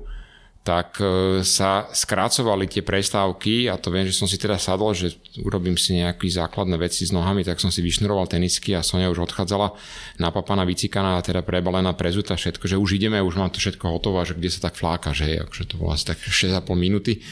[0.59, 5.15] tak e, sa skrácovali tie prestávky a to viem, že som si teda sadol, že
[5.39, 9.31] urobím si nejaké základné veci s nohami, tak som si vyšnuroval tenisky a Sonia už
[9.31, 9.71] odchádzala
[10.19, 14.27] napapaná, vycikaná a teda prebalená, prezuta všetko, že už ideme, už mám to všetko hotové,
[14.27, 17.23] že kde sa tak fláka, že akože to bolo asi tak 6,5 minúty.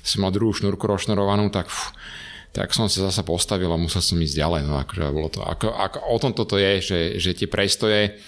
[0.00, 1.92] Som mal druhú šnúrku rozšnorovanú, tak fú,
[2.50, 4.62] tak som sa zasa postavil a musel som ísť ďalej.
[4.66, 8.18] No akože bolo to, ako, ako, o tom toto je, že, že tie prestoje,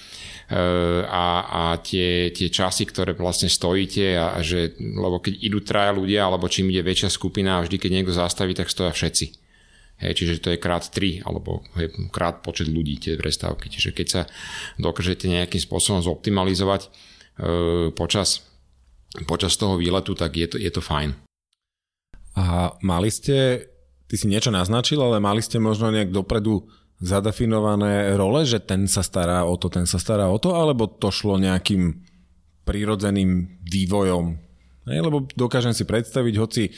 [1.08, 5.96] a, a tie, tie časy, ktoré vlastne stojíte a, a že, lebo keď idú traja
[5.96, 9.26] ľudia, alebo čím ide väčšia skupina a vždy, keď niekto zastaví, tak stoja všetci.
[10.02, 13.70] Hej, čiže to je krát 3 alebo hej, krát počet ľudí tie prestávky.
[13.70, 14.22] Čiže keď sa
[14.76, 16.88] dokážete nejakým spôsobom zoptimalizovať e,
[17.94, 18.52] počas
[19.28, 21.12] počas toho výletu, tak je to, je to fajn.
[22.32, 23.68] A mali ste,
[24.08, 26.64] ty si niečo naznačil, ale mali ste možno nejak dopredu
[27.02, 31.10] zadefinované role, že ten sa stará o to, ten sa stará o to, alebo to
[31.10, 31.98] šlo nejakým
[32.62, 34.38] prírodzeným vývojom?
[34.86, 36.70] Hej, lebo dokážem si predstaviť, hoci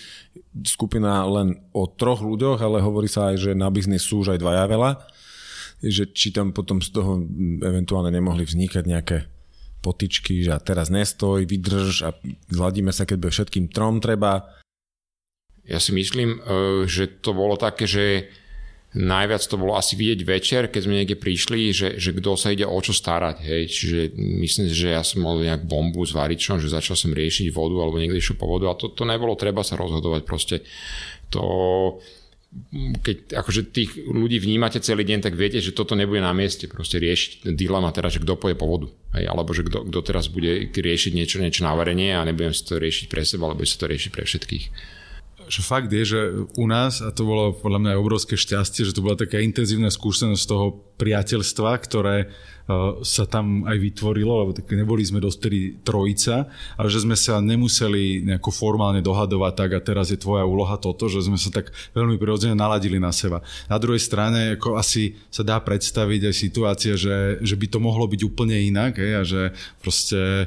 [0.65, 4.41] skupina len o troch ľuďoch, ale hovorí sa aj, že na biznis sú už aj
[4.41, 4.91] dvaja veľa,
[5.85, 7.21] že či tam potom z toho
[7.65, 9.19] eventuálne nemohli vznikať nejaké
[9.85, 12.17] potičky, že a teraz nestoj, vydrž a
[12.49, 14.49] zladíme sa, keď bude všetkým trom treba.
[15.65, 18.33] Ja si myslím, e, že to bolo také, že
[18.95, 22.63] najviac to bolo asi vidieť večer, keď sme niekde prišli, že, že kto sa ide
[22.63, 23.43] o čo starať.
[23.43, 23.63] Hej.
[23.75, 27.51] Čiže myslím si, že ja som mal nejak bombu s varičom, že začal som riešiť
[27.51, 30.63] vodu alebo niekde išiel po vodu a to, to nebolo treba sa rozhodovať proste.
[31.35, 31.43] To,
[33.03, 37.03] keď akože tých ľudí vnímate celý deň, tak viete, že toto nebude na mieste proste
[37.03, 38.87] riešiť dilema teraz, že kto poje po vodu.
[39.19, 42.79] Hej, alebo že kto, teraz bude riešiť niečo, niečo na varenie a nebudem si to
[42.79, 44.67] riešiť pre seba, alebo si to riešiť pre všetkých
[45.49, 46.21] že fakt je, že
[46.57, 50.45] u nás, a to bolo podľa mňa obrovské šťastie, že to bola taká intenzívna skúsenosť
[50.45, 56.47] toho priateľstva, ktoré uh, sa tam aj vytvorilo, lebo tak neboli sme dostali trojica,
[56.79, 61.11] ale že sme sa nemuseli nejako formálne dohadovať tak a teraz je tvoja úloha toto,
[61.11, 63.43] že sme sa tak veľmi prirodzene naladili na seba.
[63.67, 68.07] Na druhej strane ako asi sa dá predstaviť aj situácia, že, že by to mohlo
[68.07, 69.43] byť úplne inak hej, a že
[69.83, 70.47] proste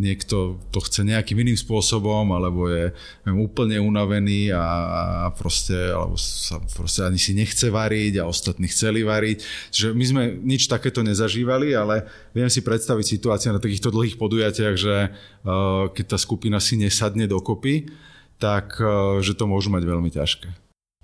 [0.00, 2.96] niekto to chce nejakým iným spôsobom, alebo je
[3.28, 9.04] neviem, úplne unavený a, proste, alebo sa proste ani si nechce variť a ostatní chceli
[9.04, 9.44] variť.
[9.72, 14.74] Čiže my sme nič takéto nezažívali, ale viem si predstaviť situáciu na takýchto dlhých podujatiach,
[14.80, 17.92] že uh, keď tá skupina si nesadne dokopy,
[18.40, 20.48] tak uh, že to môžu mať veľmi ťažké.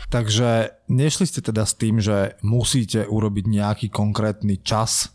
[0.09, 5.13] Takže nešli ste teda s tým, že musíte urobiť nejaký konkrétny čas,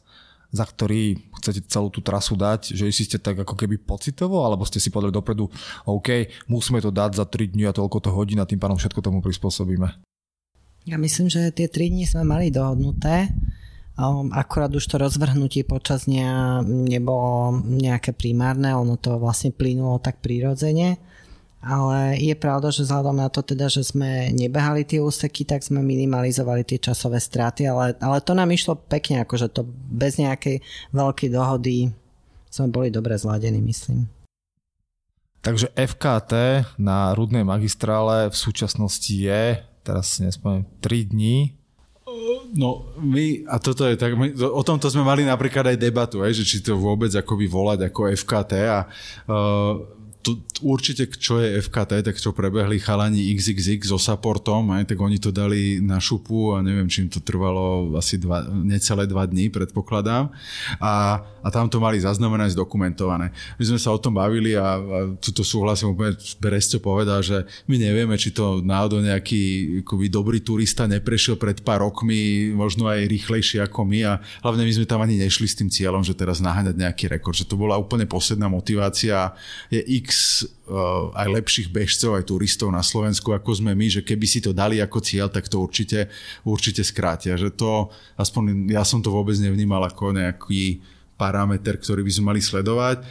[0.48, 4.66] za ktorý chcete celú tú trasu dať, že si ste tak ako keby pocitovo, alebo
[4.66, 5.50] ste si povedali dopredu,
[5.86, 9.00] OK, musíme to dať za 3 dní a toľko to hodín a tým pánom všetko
[9.02, 9.88] tomu prispôsobíme.
[10.88, 13.32] Ja myslím, že tie 3 dní sme mali dohodnuté,
[14.00, 20.24] um, akurát už to rozvrhnutie počas dňa nebolo nejaké primárne, ono to vlastne plynulo tak
[20.24, 21.17] prirodzene
[21.68, 25.84] ale je pravda, že vzhľadom na to teda, že sme nebehali tie úseky, tak sme
[25.84, 30.64] minimalizovali tie časové straty, ale, ale to nám išlo pekne, akože to bez nejakej
[30.96, 31.92] veľkej dohody
[32.48, 34.08] sme boli dobre zladení, myslím.
[35.44, 36.34] Takže FKT
[36.80, 41.56] na Rudnej magistrále v súčasnosti je, teraz si nespomínam, 3 dní.
[42.56, 46.32] No my, a toto je tak, my, o tomto sme mali napríklad aj debatu, aj,
[46.32, 49.97] že či to vôbec akoby volať ako FKT a uh,
[50.28, 55.16] to, určite čo je FKT, tak čo prebehli chalani XXX so supportom, aj, tak oni
[55.24, 60.28] to dali na šupu a neviem, čím to trvalo asi dva, necelé dva dní, predpokladám.
[60.84, 63.32] A, a tam to mali zaznamenať, zdokumentované.
[63.56, 67.80] My sme sa o tom bavili a, a tuto súhlasím úplne, Beresťo povedal, že my
[67.80, 73.64] nevieme, či to náhodou nejaký akoby, dobrý turista neprešiel pred pár rokmi, možno aj rýchlejšie
[73.64, 74.14] ako my a
[74.44, 77.48] hlavne my sme tam ani nešli s tým cieľom, že teraz naháňať nejaký rekord, že
[77.48, 79.32] to bola úplne posledná motivácia.
[79.72, 80.17] Je x
[80.70, 84.56] uh, aj lepších bežcov, aj turistov na Slovensku, ako sme my, že keby si to
[84.56, 86.12] dali ako cieľ, tak to určite,
[86.46, 87.40] určite skrátia.
[87.40, 87.72] Že to,
[88.18, 90.84] aspoň ja som to vôbec nevnímal ako nejaký
[91.18, 93.02] parameter, ktorý by sme mali sledovať.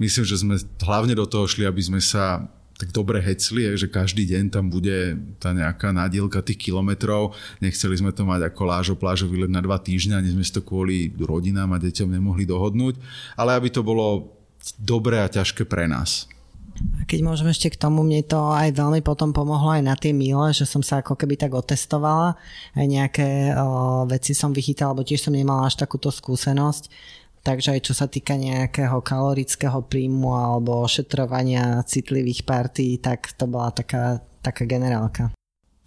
[0.00, 2.48] Myslím, že sme hlavne do toho šli, aby sme sa
[2.80, 7.36] tak dobre hecli, že každý deň tam bude tá nejaká nádielka tých kilometrov.
[7.60, 11.12] Nechceli sme to mať ako lážo plážo výlet na dva týždňa, ani sme to kvôli
[11.20, 12.96] rodinám a deťom nemohli dohodnúť,
[13.36, 14.32] ale aby to bolo
[14.80, 16.24] dobré a ťažké pre nás.
[17.10, 20.54] Keď môžem ešte k tomu, mne to aj veľmi potom pomohlo aj na tie míle,
[20.54, 22.38] že som sa ako keby tak otestovala,
[22.78, 26.86] aj nejaké o, veci som vychytala, lebo tiež som nemala až takúto skúsenosť,
[27.42, 33.74] takže aj čo sa týka nejakého kalorického príjmu alebo ošetrovania citlivých partí, tak to bola
[33.74, 35.34] taká, taká generálka.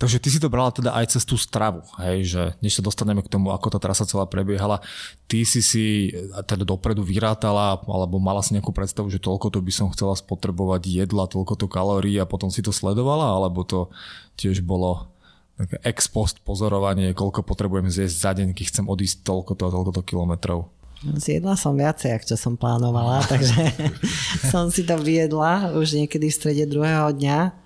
[0.03, 3.23] Takže ty si to brala teda aj cez tú stravu, hej, že než sa dostaneme
[3.23, 4.83] k tomu, ako tá trasa celá prebiehala,
[5.31, 6.11] ty si si
[6.43, 11.07] teda dopredu vyrátala, alebo mala si nejakú predstavu, že toľko to by som chcela spotrebovať
[11.07, 13.87] jedla, toľko to kalórií a potom si to sledovala, alebo to
[14.35, 15.07] tiež bolo
[15.55, 19.71] také ex post pozorovanie, koľko potrebujem zjesť za deň, keď chcem odísť toľko to a
[19.71, 20.67] toľko to kilometrov.
[21.15, 23.71] Zjedla som viacej, ako čo som plánovala, takže
[24.51, 27.62] som si to vyjedla už niekedy v strede druhého dňa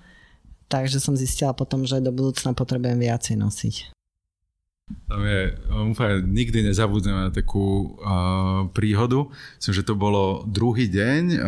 [0.68, 3.76] Takže som zistila potom, že do budúcna potrebujem viacej nosiť.
[4.88, 9.28] Tam je, úplne nikdy nezabudneme na takú uh, príhodu.
[9.60, 11.42] Myslím, že to bolo druhý deň, uh,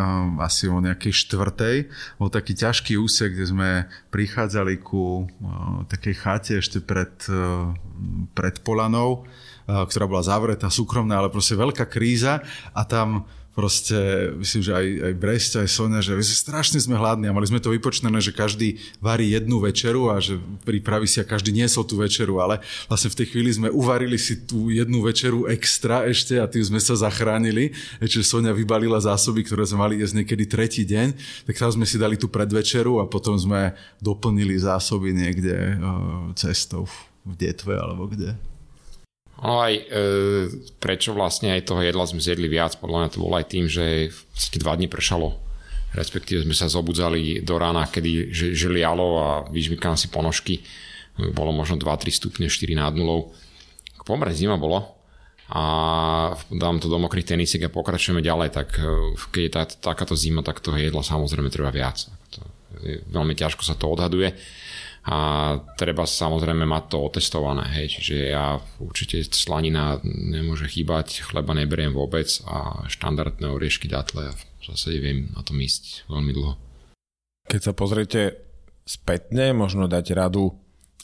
[0.43, 1.87] asi o nejakej štvrtej.
[2.19, 3.69] Bol taký ťažký úsek, kde sme
[4.11, 7.71] prichádzali ku uh, takej chate ešte pred, uh,
[8.35, 12.43] pred Polanou, uh, ktorá bola zavretá, súkromná, ale proste veľká kríza
[12.75, 13.23] a tam
[13.59, 17.59] proste, myslím, že aj, aj Brest, aj Sonia, že strašne sme hladní a mali sme
[17.59, 21.99] to vypočtené, že každý varí jednu večeru a že pripraví si a každý niesol tú
[21.99, 26.47] večeru, ale vlastne v tej chvíli sme uvarili si tú jednu večeru extra ešte a
[26.47, 27.75] tým sme sa zachránili.
[27.99, 31.99] Čiže Sonia vybalila zásoby, ktoré sme mali jesť niekedy tretí deň, tak tam sme si
[31.99, 36.87] dali tú predvečeru a potom sme doplnili zásoby niekde uh, cestou
[37.27, 38.48] v Detve alebo kde.
[39.39, 39.83] No aj e,
[40.83, 44.11] prečo vlastne aj toho jedla sme zjedli viac, podľa mňa to bolo aj tým, že
[44.11, 45.39] v dva dní pršalo.
[45.95, 50.61] Respektíve sme sa zobudzali do rána, kedy že, že lialo a vyžmykám si ponožky.
[51.33, 53.31] Bolo možno 2-3 stupne, 4 nad nulou.
[54.03, 54.99] Pomerne zima bolo.
[55.49, 55.63] A
[56.53, 60.45] dám to do mokrých tenisiek a pokračujeme ďalej, tak e, keď je tá, takáto zima,
[60.45, 62.05] tak toho jedla samozrejme treba viac.
[62.37, 62.39] To
[62.85, 64.35] je, veľmi ťažko sa to odhaduje
[65.09, 65.19] a
[65.73, 72.29] treba samozrejme mať to otestované, hej, čiže ja určite slanina nemôže chýbať, chleba neberiem vôbec
[72.45, 76.53] a štandardné oriešky, datle a v zásade viem na tom ísť veľmi dlho.
[77.49, 78.37] Keď sa pozriete
[78.85, 80.53] spätne, možno dať radu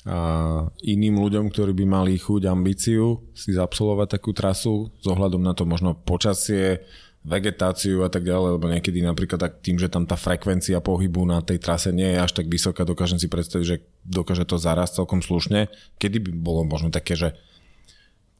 [0.05, 5.05] a iným ľuďom, ktorí by mali chuť, ambíciu si zabsolovať takú trasu s
[5.41, 6.85] na to možno počasie,
[7.25, 11.41] vegetáciu a tak ďalej, lebo niekedy napríklad tak tým, že tam tá frekvencia pohybu na
[11.41, 15.25] tej trase nie je až tak vysoká, dokážem si predstaviť, že dokáže to zaraz celkom
[15.25, 15.73] slušne.
[15.97, 17.33] Kedy by bolo možno také, že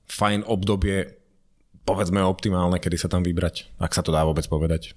[0.06, 1.18] fajn obdobie,
[1.82, 4.94] povedzme optimálne, kedy sa tam vybrať, ak sa to dá vôbec povedať?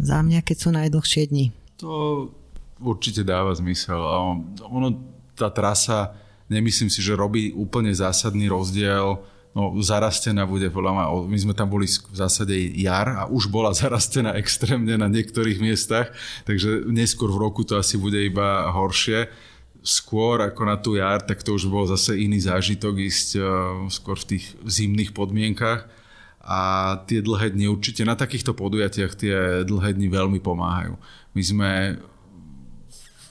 [0.00, 1.52] Za mňa, keď sú najdlhšie dni.
[1.84, 2.32] To
[2.80, 4.00] určite dáva zmysel.
[4.64, 4.88] Ono,
[5.36, 6.16] tá trasa,
[6.48, 9.20] nemyslím si, že robí úplne zásadný rozdiel
[9.56, 13.72] no, zarastená bude podľa mňa, my sme tam boli v zásade jar a už bola
[13.80, 16.12] zarastená extrémne na niektorých miestach,
[16.44, 19.32] takže neskôr v roku to asi bude iba horšie.
[19.86, 23.46] Skôr ako na tú jar, tak to už bol zase iný zážitok ísť uh,
[23.86, 25.86] skôr v tých zimných podmienkach
[26.42, 26.58] a
[27.06, 30.98] tie dlhé dni určite na takýchto podujatiach tie dlhé dni veľmi pomáhajú.
[31.38, 31.70] My sme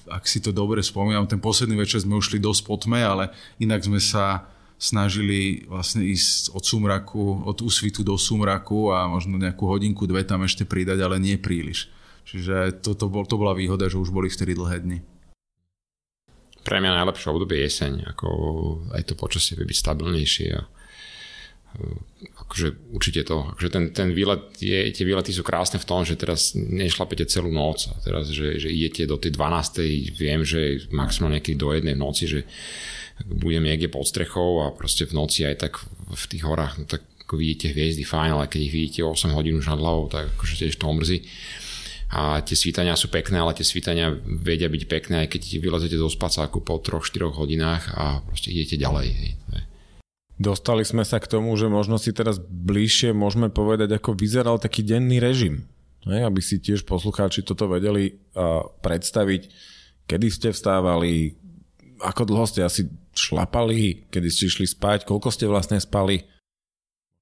[0.05, 3.97] ak si to dobre spomínam, ten posledný večer sme ušli dosť potme, ale inak sme
[3.97, 10.27] sa snažili vlastne ísť od sumraku, od úsvitu do sumraku a možno nejakú hodinku, dve
[10.27, 11.88] tam ešte pridať, ale nie príliš.
[12.25, 14.97] Čiže to, to, bol, to bola výhoda, že už boli vtedy dlhé dny.
[16.65, 18.27] Pre mňa najlepšie obdobie jeseň, ako
[18.97, 20.65] aj to počasie by byť stabilnejšie a
[22.45, 26.15] akože určite to, akože ten, ten výlet, je, tie výlety sú krásne v tom, že
[26.15, 30.15] teraz nešlapete celú noc a teraz, že, že idete do tej 12.
[30.15, 32.39] viem, že maximálne niekedy do jednej noci, že
[33.23, 35.73] budem niekde pod strechou a proste v noci aj tak
[36.12, 39.58] v tých horách, no tak ako vidíte hviezdy fajn, ale keď ich vidíte 8 hodín
[39.58, 41.25] už nad hlavou, tak akože tiež to omrzí.
[42.13, 46.06] A tie svítania sú pekné, ale tie svítania vedia byť pekné, aj keď vylezete do
[46.06, 49.36] spacáku po 3-4 hodinách a proste idete ďalej.
[50.38, 54.86] Dostali sme sa k tomu, že možno si teraz bližšie môžeme povedať, ako vyzeral taký
[54.86, 55.65] denný režim.
[56.06, 59.49] Hej, aby si tiež poslucháči toto vedeli uh, predstaviť,
[60.06, 61.34] kedy ste vstávali,
[61.97, 66.23] ako dlho ste asi šlapali, kedy ste išli spať, koľko ste vlastne spali?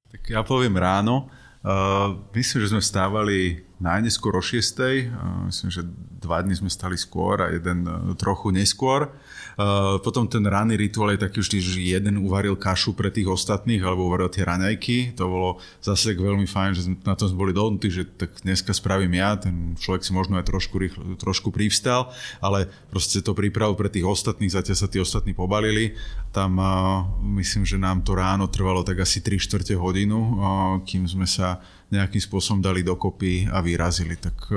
[0.10, 1.29] Tak ja poviem ráno.
[1.63, 4.60] Uh, myslím, že sme vstávali najneskôr o 6.
[4.84, 5.82] Uh, myslím, že
[6.19, 9.08] dva dny sme stali skôr a jeden uh, trochu neskôr.
[9.53, 13.85] Uh, potom ten ranný rituál je taký vždy, že jeden uvaril kašu pre tých ostatných
[13.85, 15.13] alebo uvaril tie raňajky.
[15.13, 19.13] To bolo zase veľmi fajn, že na tom sme boli dohodnutí, že tak dneska spravím
[19.17, 19.37] ja.
[19.37, 22.09] Ten človek si možno aj trošku, rýchlo, trošku privstal,
[22.41, 25.93] ale proste to pripravil pre tých ostatných, zatiaľ sa tí ostatní pobalili.
[26.33, 27.05] Tam uh,
[27.37, 30.35] myslím, že nám to ráno trvalo tak asi 3 čtvrte hodinu, uh,
[30.81, 31.61] kým sme sa
[31.93, 34.17] nejakým spôsobom dali dokopy a vyrazili.
[34.17, 34.49] Tak,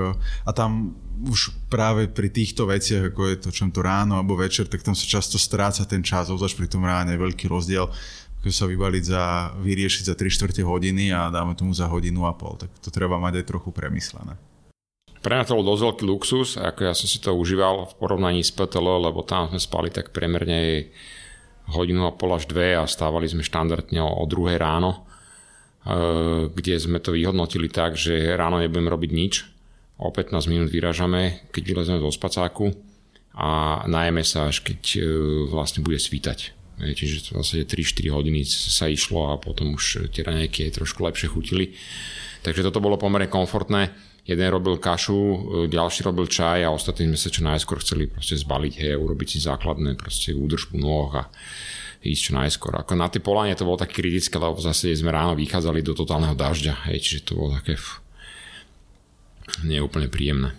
[0.48, 4.68] a tam už práve pri týchto veciach, ako je to čom to ráno alebo večer,
[4.68, 7.88] tak tam sa často stráca ten čas, obzvlášť pri tom ráne, veľký rozdiel,
[8.44, 9.24] keď sa vybaliť za,
[9.59, 13.16] vyriešiť za 3 čtvrte hodiny a dáme tomu za hodinu a pol, tak to treba
[13.16, 14.37] mať aj trochu premyslené.
[15.18, 18.46] Pre mňa to bol dosť veľký luxus, ako ja som si to užíval v porovnaní
[18.46, 20.87] s PTL, lebo tam sme spali tak premerne
[21.74, 25.02] hodinu a pol až dve a stávali sme štandardne o, druhej ráno,
[25.83, 29.35] e, kde sme to vyhodnotili tak, že ráno nebudem robiť nič,
[29.96, 32.76] o 15 minút vyražame, keď vylezeme zo spacáku
[33.37, 35.00] a najeme sa až keď e,
[35.48, 36.56] vlastne bude svítať.
[36.76, 41.72] Čiže vlastne 3-4 hodiny sa išlo a potom už tie raňajky trošku lepšie chutili.
[42.44, 43.97] Takže toto bolo pomerne komfortné.
[44.28, 45.38] Jeden robil kašu, e,
[45.72, 49.38] ďalší robil čaj a ostatní sme sa čo najskôr chceli proste zbaliť, hej, urobiť si
[49.40, 51.32] základné proste údržbu nôh a
[52.05, 52.72] ísť čo najskôr.
[52.76, 56.36] Ako na tej polane to bolo také kritické, lebo zase sme ráno vychádzali do totálneho
[56.36, 57.78] dažďa, hej, čiže to bolo také
[59.62, 60.55] nie je úplne príjemné.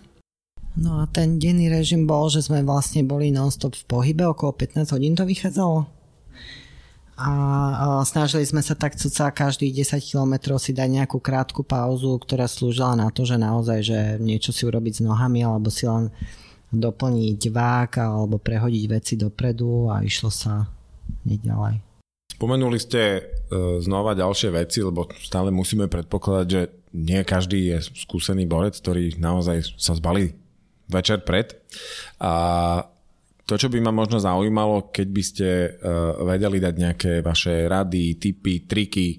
[0.77, 4.93] No a ten denný režim bol, že sme vlastne boli non-stop v pohybe, okolo 15
[4.93, 5.89] hodín to vychádzalo.
[7.17, 12.45] a snažili sme sa tak cca každých 10 km si dať nejakú krátku pauzu, ktorá
[12.45, 16.13] slúžila na to, že naozaj, že niečo si urobiť s nohami alebo si len
[16.69, 20.69] doplniť vák alebo prehodiť veci dopredu a išlo sa
[21.25, 21.86] ďalej.
[22.37, 23.21] Spomenuli ste e,
[23.81, 26.61] znova ďalšie veci, lebo stále musíme predpokladať, že
[26.93, 30.37] nie každý je skúsený borec, ktorý naozaj sa zbalí
[30.85, 31.57] večer pred.
[32.21, 32.33] A
[33.49, 38.21] to, čo by ma možno zaujímalo, keď by ste uh, vedeli dať nejaké vaše rady,
[38.21, 39.17] tipy, triky,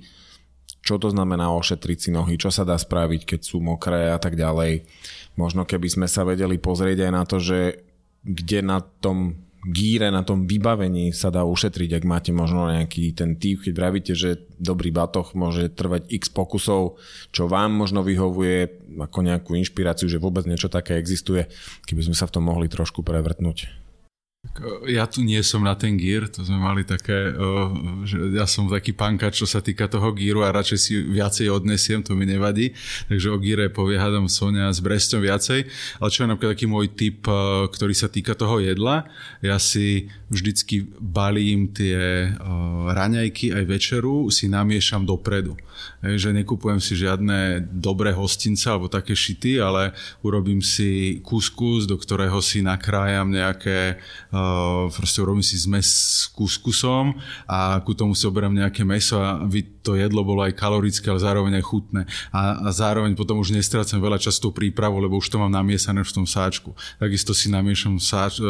[0.84, 4.38] čo to znamená ošetriť si nohy, čo sa dá spraviť, keď sú mokré a tak
[4.38, 4.86] ďalej.
[5.34, 7.82] Možno keby sme sa vedeli pozrieť aj na to, že
[8.22, 13.36] kde na tom gíre, na tom vybavení sa dá ušetriť, ak máte možno nejaký ten
[13.36, 16.96] tip, keď vravíte, že dobrý batoh môže trvať x pokusov,
[17.30, 21.46] čo vám možno vyhovuje ako nejakú inšpiráciu, že vôbec niečo také existuje,
[21.84, 23.87] keby sme sa v tom mohli trošku prevrtnúť.
[24.86, 27.34] Ja tu nie som na ten gír, to sme mali také,
[28.06, 32.06] že ja som taký pankač, čo sa týka toho gíru a radšej si viacej odnesiem,
[32.06, 32.70] to mi nevadí.
[33.10, 35.66] Takže o gíre povie hádam Sonia s Brestom viacej.
[35.98, 37.26] Ale čo je napríklad taký môj tip,
[37.74, 39.10] ktorý sa týka toho jedla,
[39.42, 42.30] ja si vždycky balím tie
[42.94, 45.58] raňajky aj večeru, si namiešam dopredu.
[46.02, 49.94] Že nekupujem si žiadne dobré hostince alebo také šity, ale
[50.26, 53.98] urobím si kuskus, do ktorého si nakrájam nejaké
[54.92, 57.16] proste urobím si zmes s kuskusom
[57.48, 61.24] a ku tomu si oberám nejaké meso a aby to jedlo bolo aj kalorické, ale
[61.24, 62.04] zároveň aj chutné.
[62.28, 66.12] A, a zároveň potom už nestrácam veľa času prípravu, lebo už to mám namiesané v
[66.12, 66.76] tom sáčku.
[67.00, 68.46] Takisto si namiešam sáč, uh,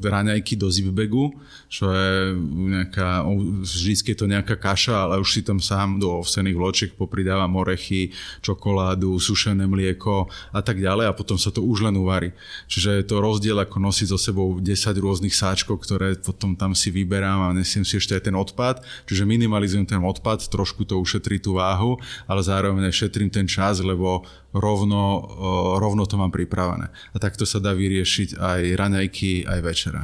[0.00, 1.36] raňajky do zipbegu,
[1.68, 2.32] čo je
[2.72, 3.28] nejaká,
[3.60, 8.16] vždycky je to nejaká kaša, ale už si tam sám do ovsených vločiek popridávam orechy,
[8.40, 12.32] čokoládu, sušené mlieko a tak ďalej a potom sa to už len uvarí.
[12.66, 14.64] Čiže je to rozdiel ako nosiť so sebou 10
[14.96, 18.86] rôznych rôznych sáčkov, ktoré potom tam si vyberám a nesiem si ešte aj ten odpad.
[19.10, 21.96] Čiže minimalizujem ten odpad, trošku to ušetrí tú váhu,
[22.28, 24.22] ale zároveň šetrím ten čas, lebo
[24.52, 25.24] rovno,
[25.80, 26.92] rovno to mám pripravené.
[27.14, 30.02] A takto sa dá vyriešiť aj raňajky, aj večera.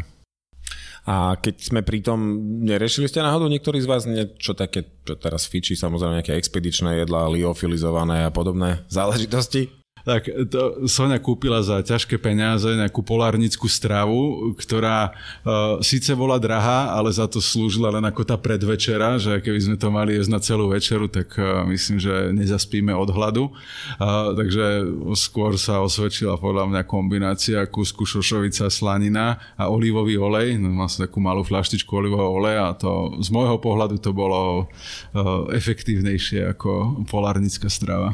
[1.05, 5.45] A keď sme pri tom, nerešili ste náhodou niektorí z vás niečo také, čo teraz
[5.45, 9.84] fičí, samozrejme nejaké expedičné jedlá, liofilizované a podobné záležitosti?
[10.05, 16.93] Tak to Sonia kúpila za ťažké peniaze nejakú polárnickú stravu, ktorá uh, síce bola drahá,
[16.93, 20.41] ale za to slúžila len ako tá predvečera, že keby sme to mali jesť na
[20.45, 23.49] celú večeru, tak uh, myslím, že nezaspíme od hladu.
[23.97, 30.61] Uh, takže skôr sa osvedčila podľa mňa kombinácia kusku šošovica, slanina a olivový olej.
[30.61, 34.69] No, mal som takú malú flaštičku olivového oleja a to z môjho pohľadu to bolo
[34.69, 38.13] uh, efektívnejšie ako polárnická strava.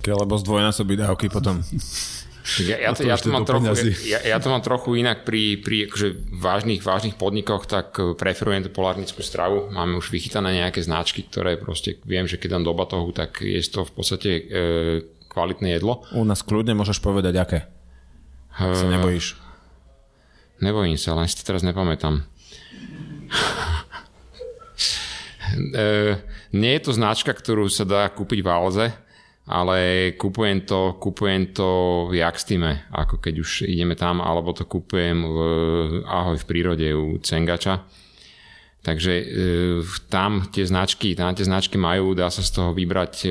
[0.00, 1.60] Ke, lebo zdvojnásobí dávky potom.
[2.58, 3.68] Ja, ja, to, ja, to mám trochu,
[4.08, 8.66] ja, ja to mám trochu inak pri, pri akože vážnych, vážnych podnikoch, tak eh, preferujem
[8.66, 9.70] tú polárnickú stravu.
[9.70, 13.60] Máme už vychytané nejaké značky, ktoré proste viem, že keď dám do batohu, tak je
[13.68, 14.42] to v podstate e,
[15.30, 16.02] kvalitné jedlo.
[16.16, 17.60] U nás kľudne môžeš povedať, aké.
[18.58, 19.38] Uh, sa nebojíš.
[20.58, 22.26] Nebojím sa, len si to teraz nepamätám.
[25.76, 26.18] e,
[26.50, 28.86] nie je to značka, ktorú sa dá kúpiť v Alze,
[29.50, 35.26] ale kupujem to, kupujem to v Jakstime, ako keď už ideme tam, alebo to kupujem
[35.26, 35.38] v
[36.06, 37.82] Ahoj v prírode u Cengača.
[38.80, 39.24] Takže e,
[40.08, 43.30] tam tie značky, tam tie značky majú, dá sa z toho vybrať e,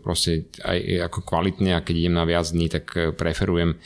[0.00, 3.78] proste aj ako kvalitne a keď idem na viac dní, tak e, preferujem,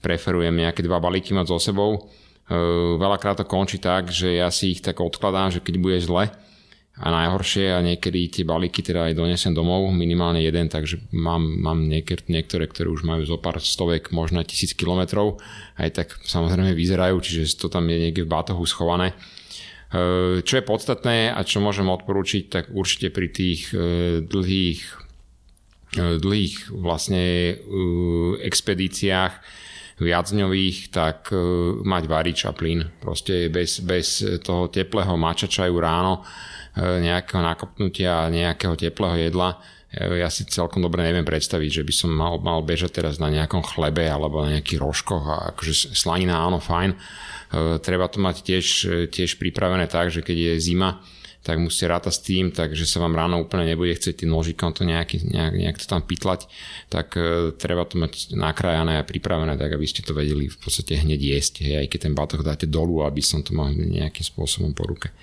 [0.00, 2.08] preferujem nejaké dva balíky mať so sebou.
[2.48, 2.56] E,
[2.96, 6.32] veľakrát to končí tak, že ja si ich tak odkladám, že keď bude zle,
[6.96, 11.84] a najhoršie a niekedy tie balíky teda aj donesem domov, minimálne jeden, takže mám, mám
[11.84, 15.36] niektoré, niektoré, ktoré už majú zo pár stovek, možno tisíc kilometrov,
[15.76, 19.12] aj tak samozrejme vyzerajú, čiže to tam je niekde v bátohu schované.
[19.92, 24.80] E, čo je podstatné a čo môžem odporúčiť, tak určite pri tých e, dlhých,
[26.00, 27.54] e, dlhých vlastne
[28.40, 29.34] expedíciách
[29.96, 31.32] viacňových, tak
[31.80, 32.84] mať varič a plyn.
[33.00, 36.20] Proste bez, bez toho teplého mačačaju ráno
[36.76, 39.56] nejakého nakopnutia, nejakého teplého jedla,
[39.88, 43.32] e, ja si celkom dobre neviem predstaviť, že by som mal, mal bežať teraz na
[43.32, 46.90] nejakom chlebe alebo na nejakých rožkoch a akože slanina áno, fajn.
[46.92, 46.98] E,
[47.80, 48.66] treba to mať tiež,
[49.08, 51.00] tiež pripravené tak, že keď je zima,
[51.46, 54.82] tak musíte rátať s tým, takže sa vám ráno úplne nebude chcieť tým nožikom to
[54.82, 56.50] nejaký, nejak, nejak to tam pitlať,
[56.90, 60.98] tak e, treba to mať nakrájané a pripravené tak, aby ste to vedeli v podstate
[60.98, 64.74] hneď jesť, hej, aj keď ten batoh dáte dolu, aby som to mal nejakým spôsobom
[64.74, 65.14] po ruke.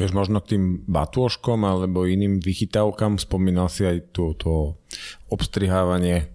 [0.00, 4.80] Vieš, možno k tým batôžkom alebo iným vychytávkam spomínal si aj to, to
[5.28, 6.32] obstrihávanie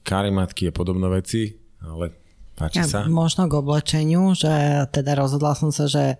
[0.00, 1.52] karimatky a podobné veci,
[1.84, 2.16] ale
[2.56, 2.98] páči ja, sa.
[3.04, 4.48] Možno k oblečeniu, že
[4.88, 6.16] teda rozhodla som sa, že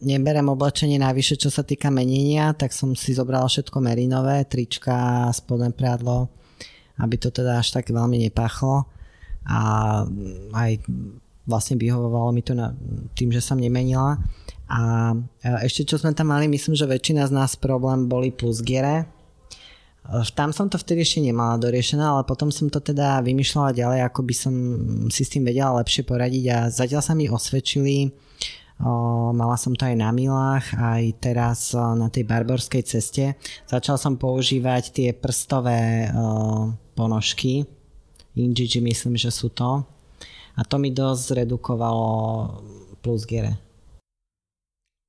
[0.00, 5.74] neberem oblečenie navyše, čo sa týka menenia, tak som si zobrala všetko merinové, trička, spodné
[5.76, 6.32] prádlo,
[6.96, 8.86] aby to teda až tak veľmi nepachlo.
[9.44, 9.60] A
[10.54, 10.72] aj
[11.48, 12.70] vlastne vyhovovalo mi to na,
[13.18, 14.22] tým, že som nemenila.
[14.70, 15.12] A
[15.66, 19.10] ešte čo sme tam mali, myslím, že väčšina z nás problém boli plusgiere.
[20.38, 24.20] Tam som to vtedy ešte nemala doriešené, ale potom som to teda vymýšľala ďalej, ako
[24.22, 24.54] by som
[25.10, 28.14] si s tým vedela lepšie poradiť a zatiaľ sa mi osvedčili
[29.36, 33.36] mala som to aj na milách, aj teraz na tej barborskej ceste.
[33.68, 36.08] Začal som používať tie prstové
[36.96, 37.68] ponožky,
[38.40, 39.84] Injiji myslím, že sú to.
[40.56, 42.08] A to mi dosť redukovalo
[43.04, 43.60] plus gere.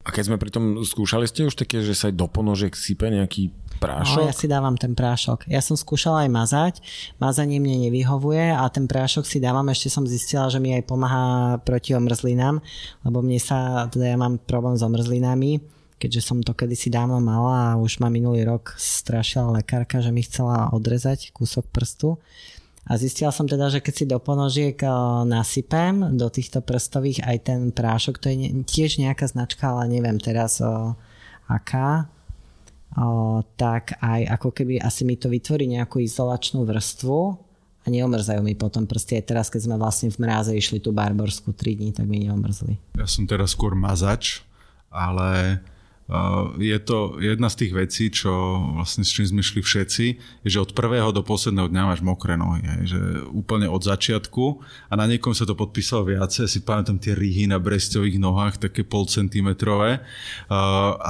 [0.02, 3.06] A keď sme pri tom, skúšali ste už také, že sa aj do ponožiek sype
[3.06, 4.18] nejaký prášok?
[4.18, 5.46] No, ja si dávam ten prášok.
[5.46, 6.74] Ja som skúšala aj mazať,
[7.22, 11.58] mazanie mne nevyhovuje a ten prášok si dávam, ešte som zistila, že mi aj pomáha
[11.62, 12.62] proti omrzlinám,
[13.06, 15.62] lebo mne sa, teda ja mám problém s omrzlinami,
[16.02, 20.26] keďže som to kedysi dávno mala a už ma minulý rok strašila lekárka, že mi
[20.26, 22.18] chcela odrezať kúsok prstu
[22.82, 24.90] a zistila som teda, že keď si do ponožiek eh,
[25.30, 30.58] nasypem do týchto prstových aj ten prášok, to je tiež nejaká značka, ale neviem teraz
[30.66, 32.10] o, eh, aká,
[32.98, 37.20] o, tak aj ako keby asi mi to vytvorí nejakú izolačnú vrstvu
[37.82, 39.20] a neomrzajú mi potom prsty.
[39.20, 42.78] Aj teraz, keď sme vlastne v mráze išli tú barborskú 3 dní, tak mi neomrzli.
[42.96, 44.46] Ja som teraz skôr mazač,
[44.88, 45.60] ale
[46.60, 48.32] je to jedna z tých vecí, čo
[48.76, 50.06] vlastne s čím sme šli všetci,
[50.44, 52.62] je, že od prvého do posledného dňa máš mokré nohy.
[52.84, 53.00] Je, že
[53.32, 54.60] úplne od začiatku
[54.92, 58.84] a na niekom sa to podpísalo viacej, si pamätám tie rýhy na bresťových nohách, také
[58.84, 60.04] pol centimetrové
[60.52, 61.10] a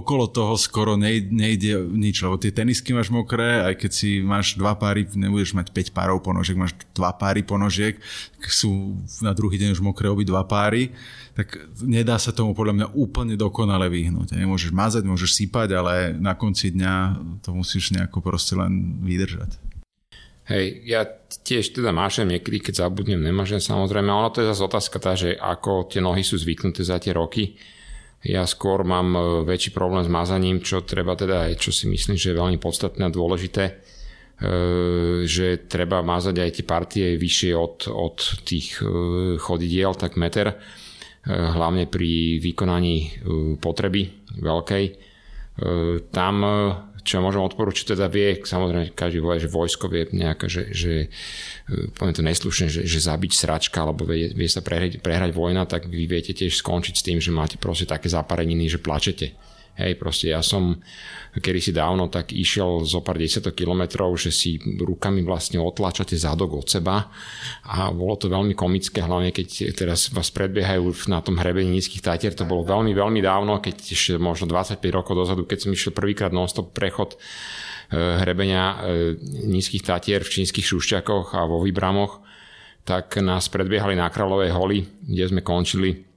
[0.00, 4.58] okolo toho skoro nejde, nejde nič, lebo tie tenisky máš mokré, aj keď si máš
[4.58, 7.96] dva páry, nebudeš mať 5 párov ponožiek, máš dva páry ponožiek,
[8.44, 10.90] sú na druhý deň už mokré obi dva páry,
[11.32, 14.34] tak nedá sa tomu podľa mňa úplne dokonale vyhnúť.
[14.34, 16.94] Môžeš mazať, môžeš sypať, ale na konci dňa
[17.40, 19.56] to musíš nejako proste len vydržať.
[20.44, 21.08] Hej, ja
[21.40, 25.16] tiež teda mášem niekedy, keď zabudnem, nemažem samozrejme, ale ono to je zase otázka tá,
[25.16, 27.56] že ako tie nohy sú zvyknuté za tie roky
[28.24, 32.32] ja skôr mám e, väčší problém s mazaním, čo treba teda čo si myslím, že
[32.32, 33.74] je veľmi podstatné a dôležité, e,
[35.28, 38.16] že treba mazať aj tie partie vyššie od, od
[38.48, 38.84] tých e,
[39.36, 40.56] chodidiel, tak meter,
[41.24, 43.24] hlavne pri vykonaní
[43.56, 44.84] potreby veľkej.
[46.12, 46.34] Tam
[47.04, 50.92] čo môžem odporučiť, teda vie, samozrejme každý povie, že vojsko vie nejaká, že, že
[51.68, 55.68] e, poviem to neslušne, že, že zabiť sračka, alebo vie, vie sa prehrať, prehrať vojna,
[55.68, 59.36] tak vy viete tiež skončiť s tým, že máte proste také zapareniny, že plačete
[59.74, 60.78] Hej, proste ja som
[61.34, 66.62] kedy si dávno tak išiel zo pár desiatok kilometrov, že si rukami vlastne otláčate zadok
[66.62, 67.10] od seba
[67.66, 72.38] a bolo to veľmi komické, hlavne keď teraz vás predbiehajú na tom hrebení nízkych tatier,
[72.38, 76.30] to bolo veľmi, veľmi dávno, keď ešte možno 25 rokov dozadu, keď som išiel prvýkrát
[76.30, 77.18] non-stop prechod e,
[77.98, 78.76] hrebenia e,
[79.42, 82.22] nízkych tatier v čínskych šušťakoch a vo Vybramoch,
[82.86, 86.13] tak nás predbiehali na Kráľovej holi, kde sme končili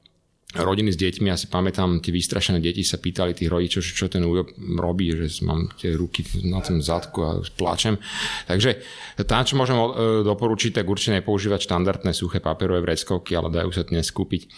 [0.56, 4.24] rodiny s deťmi, ja si pamätám, tie vystrašené deti sa pýtali tých rodičov, čo ten
[4.24, 4.48] Ujo
[4.80, 8.00] robí, že mám tie ruky na tom zadku a plačem.
[8.48, 8.80] Takže
[9.28, 9.88] tam, čo môžem e,
[10.24, 14.50] doporučiť, tak určite nepoužívať štandardné suché papierové vreckovky, ale dajú sa dnes kúpiť e,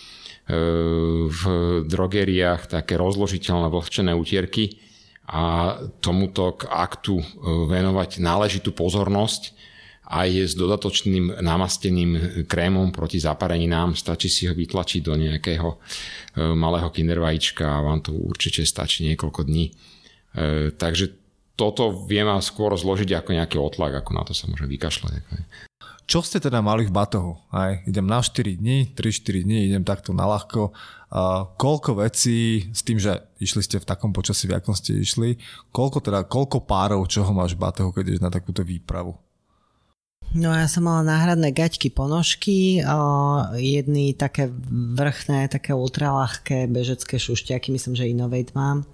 [1.26, 1.42] v
[1.90, 4.78] drogeriách také rozložiteľné vlhčené utierky
[5.26, 5.74] a
[6.06, 7.26] tomuto k aktu e,
[7.66, 9.58] venovať náležitú pozornosť
[10.10, 13.93] aj s dodatočným namasteným krémom proti zapareninám.
[13.93, 15.78] Stačí si ho vytlačiť do nejakého e,
[16.57, 19.70] malého kindervajíčka a vám to určite stačí niekoľko dní.
[19.70, 19.72] E,
[20.74, 21.14] takže
[21.53, 25.14] toto viem skôr zložiť ako nejaký otlak, ako na to sa môže vykašľať.
[26.10, 27.38] Čo ste teda mali v batohu?
[27.53, 30.74] Aj, idem na 4 dní, 3-4 dní, idem takto na ľahko.
[31.14, 35.38] A koľko vecí, s tým, že išli ste v takom počasí, v akom ste išli,
[35.70, 39.14] koľko teda, koľko párov, čoho máš v batohu, keď ideš na takúto výpravu?
[40.30, 42.86] No ja som mala náhradné gaťky, ponožky,
[43.58, 44.54] jedny také
[44.94, 48.86] vrchné, také ultralahké bežecké šušťaky, myslím, že Innovate mám.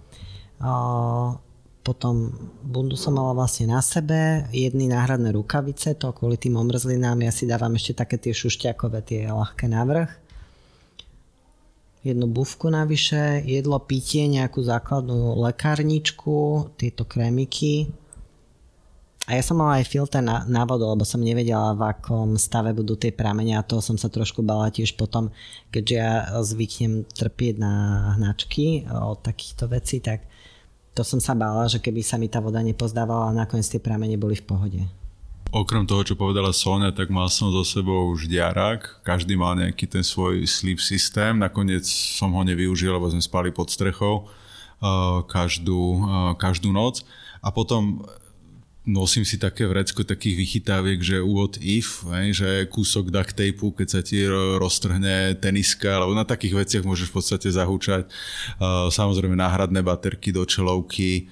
[1.83, 2.15] Potom
[2.63, 7.43] bundu som mala vlastne na sebe, jedny náhradné rukavice, to kvôli tým omrzlinám, ja si
[7.43, 10.07] dávam ešte také tie šušťakové, tie ľahké navrh.
[12.07, 17.91] Jednu bufku navyše, jedlo, pitie, nejakú základnú lekárničku, tieto krémiky,
[19.25, 22.77] a ja som mala aj filter na, na vodu, lebo som nevedela, v akom stave
[22.77, 25.33] budú tie pramene a toho som sa trošku bala tiež potom,
[25.73, 27.73] keďže ja zvyknem trpieť na
[28.21, 30.29] hnačky od takýchto vecí, tak
[30.93, 34.15] to som sa bála, že keby sa mi tá voda nepozdávala a nakoniec tie pramene
[34.15, 34.81] boli v pohode.
[35.55, 39.01] Okrem toho, čo povedala Sonia, tak mal som so sebou už diarak.
[39.07, 41.39] Každý mal nejaký ten svoj sleep systém.
[41.39, 47.07] Nakoniec som ho nevyužil, lebo sme spali pod strechou uh, každú, uh, každú noc.
[47.39, 48.03] A potom
[48.85, 54.01] nosím si také vrecko takých vychytáviek, že what if, že kúsok duct tapeu, keď sa
[54.05, 54.23] ti
[54.61, 58.05] roztrhne teniska, alebo na takých veciach môžeš v podstate zahúčať.
[58.61, 61.27] Uh, samozrejme náhradné baterky do čelovky,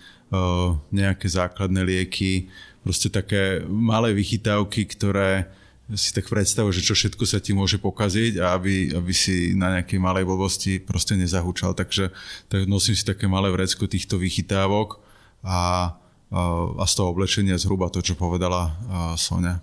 [0.90, 2.50] nejaké základné lieky,
[2.82, 5.46] proste také malé vychytávky, ktoré
[5.94, 9.78] si tak predstavujú, že čo všetko sa ti môže pokaziť a aby, aby si na
[9.78, 11.78] nejakej malej blbosti proste nezahúčal.
[11.78, 12.10] Takže
[12.50, 15.04] tak nosím si také malé vrecko týchto vychytávok
[15.46, 15.94] a,
[16.34, 18.74] a z toho oblečenia zhruba to, čo povedala
[19.22, 19.62] Sonia.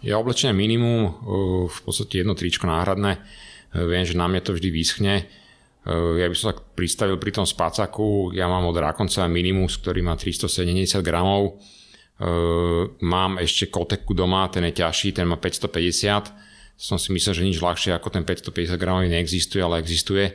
[0.00, 1.12] Ja oblečenie minimum,
[1.68, 3.20] v podstate jedno tričko náhradné.
[3.76, 5.28] Viem, že na mňa to vždy vyschne
[5.82, 10.06] Eh, ja by som sa pristavil pri tom spácaku, ja mám od Rakonca Minimus, ktorý
[10.06, 11.58] má 370 gramov.
[13.02, 16.30] Mám ešte koteku doma, ten je ťažší, ten má 550.
[16.78, 20.30] Som si myslel, že nič ľahšie ako ten 550 gramový neexistuje, ale existuje.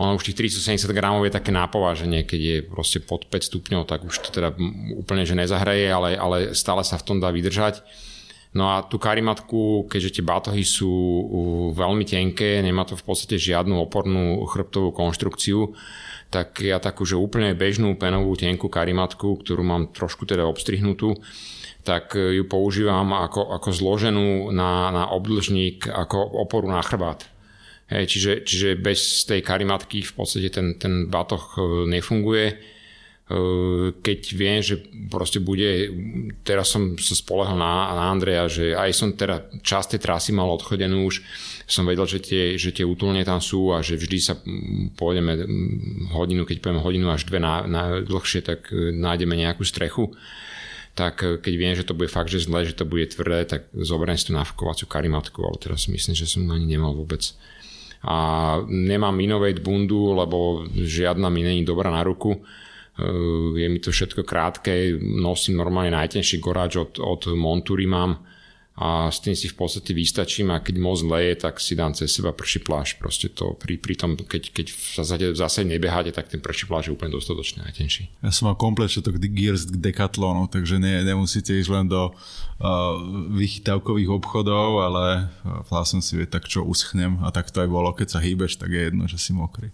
[0.00, 4.08] Ono už tých 370 gramov je také nápováženie, keď je proste pod 5 stupňov, tak
[4.08, 4.56] už to teda
[4.96, 7.84] úplne že nezahraje, ale, ale stále sa v tom dá vydržať.
[8.52, 10.92] No a tú karimatku, keďže tie batohy sú
[11.72, 15.72] veľmi tenké, nemá to v podstate žiadnu opornú chrbtovú konštrukciu,
[16.28, 21.16] tak ja takú, že úplne bežnú penovú tenkú karimatku, ktorú mám trošku teda obstrihnutú,
[21.80, 27.31] tak ju používam ako, ako zloženú na, na obdĺžnik, ako oporu na chrbát.
[27.92, 31.60] Hej, čiže, čiže bez tej karimatky v podstate ten, ten batoh e,
[31.92, 32.56] nefunguje
[33.32, 35.88] Eh, keď viem, že proste bude,
[36.44, 40.50] teraz som sa spolehal na, na Andreja, že aj som teda časť tej trasy mal
[40.52, 41.24] odchodenú už,
[41.64, 44.34] som vedel, že tie, že tie útulne tam sú a že vždy sa
[44.98, 45.48] pôjdeme
[46.12, 50.12] hodinu, keď poviem hodinu až dve na, na dlhšie, tak eh, nájdeme nejakú strechu
[50.92, 54.12] tak keď viem, že to bude fakt, že zle, že to bude tvrdé, tak zoberiem
[54.12, 57.32] si tú nafkovaciu karimatku, ale teraz myslím, že som ani nemal vôbec.
[58.02, 58.16] A
[58.66, 62.34] nemám Innovate bundu, lebo žiadna mi není dobrá na ruku.
[62.34, 68.31] Eh, je mi to všetko krátke, nosím normálne najtenší goráč od, od Montury mám
[68.72, 72.08] a s tým si v podstate vystačím a keď moc leje, tak si dám cez
[72.08, 72.96] seba prší pláž.
[72.96, 76.64] Proste to pri, pri tom, keď, keď v zásade, v zásade nebeháte, tak ten prší
[76.64, 78.08] pláž je úplne dostatočne najtenší.
[78.24, 82.96] Ja som mal komplet všetok Gears Decathlonu, takže nie, nemusíte ísť len do uh,
[83.36, 87.92] vychytávkových obchodov, ale uh, vlastne si vie tak, čo uschnem a tak to aj bolo,
[87.92, 89.68] keď sa hýbeš, tak je jedno, že si mokrý.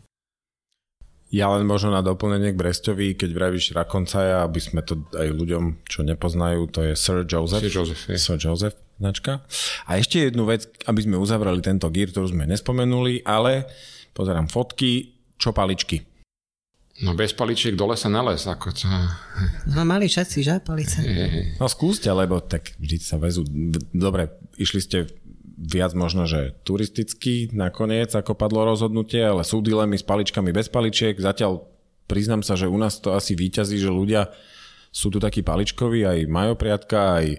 [1.31, 5.85] Ja len možno na doplnenie k Brestovi, keď vravíš Rakoncaja, aby sme to aj ľuďom,
[5.87, 7.63] čo nepoznajú, to je Sir Joseph.
[7.63, 8.17] Sir Joseph, je.
[8.19, 9.47] Sir Joseph značka.
[9.87, 13.71] A ešte jednu vec, aby sme uzavreli tento gír, ktorú sme nespomenuli, ale
[14.13, 16.03] pozerám fotky, čo paličky.
[16.99, 18.43] No bez paličiek dole sa nales.
[18.51, 18.91] Ako to...
[19.71, 20.99] No mali všetci, že, palice?
[21.63, 23.47] No skúste, lebo tak vždy sa vezú.
[23.95, 24.99] Dobre, išli ste
[25.59, 31.15] viac možno, že turisticky nakoniec, ako padlo rozhodnutie, ale sú dilemy s paličkami bez paličiek.
[31.15, 31.67] Zatiaľ
[32.11, 34.31] priznám sa, že u nás to asi výťazí, že ľudia
[34.91, 37.39] sú tu takí paličkoví, aj Majo Priatka, aj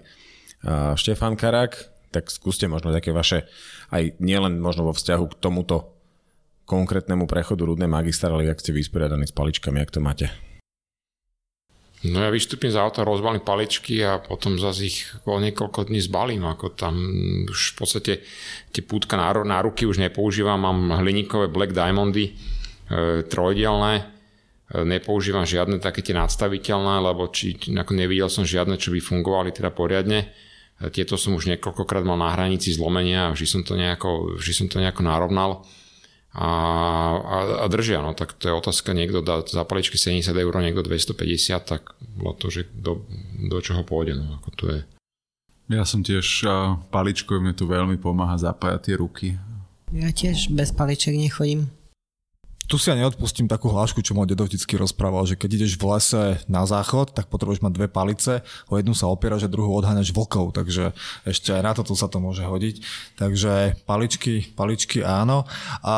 [0.96, 3.48] Štefan Karak, tak skúste možno také vaše,
[3.94, 5.96] aj nielen možno vo vzťahu k tomuto
[6.68, 10.26] konkrétnemu prechodu rudnej magistrály, ak ste vysporiadaní s paličkami, ak to máte.
[12.00, 16.48] No ja vystúpim z auta, rozbalím paličky a potom zase ich o niekoľko dní zbalím,
[16.48, 16.96] ako tam
[17.44, 18.12] už v podstate
[18.72, 22.32] tie pútka na, na ruky už nepoužívam, mám hliníkové Black Diamondy, e,
[23.28, 24.04] trojdielné, e,
[24.80, 29.68] nepoužívam žiadne také tie nadstaviteľné, lebo či, ako nevidel som žiadne, čo by fungovali teda
[29.68, 30.32] poriadne.
[30.88, 34.66] Tieto som už niekoľkokrát mal na hranici zlomenia a vždy som to nejako, vždy som
[34.72, 35.68] to nejako narovnal
[36.32, 36.48] a,
[37.20, 38.00] a, a držia.
[38.00, 42.32] No tak to je otázka, niekto dá za paličky 70 eur, niekto 250, tak bolo
[42.32, 43.04] to, že do,
[43.36, 44.16] do čoho pôjde.
[44.16, 44.80] No, ako to je.
[45.70, 46.48] Ja som tiež
[46.88, 49.28] paličkou, mne tu veľmi pomáha zapájať tie ruky.
[49.92, 51.68] Ja tiež bez paliček nechodím
[52.70, 55.90] tu si ja neodpustím takú hlášku, čo môj dedo vždycky rozprával, že keď ideš v
[55.90, 60.14] lese na záchod, tak potrebuješ mať dve palice, o jednu sa opieraš a druhú odháňaš
[60.14, 60.94] vlkov, takže
[61.26, 62.86] ešte aj na toto sa to môže hodiť.
[63.18, 65.50] Takže paličky, paličky áno.
[65.82, 65.94] A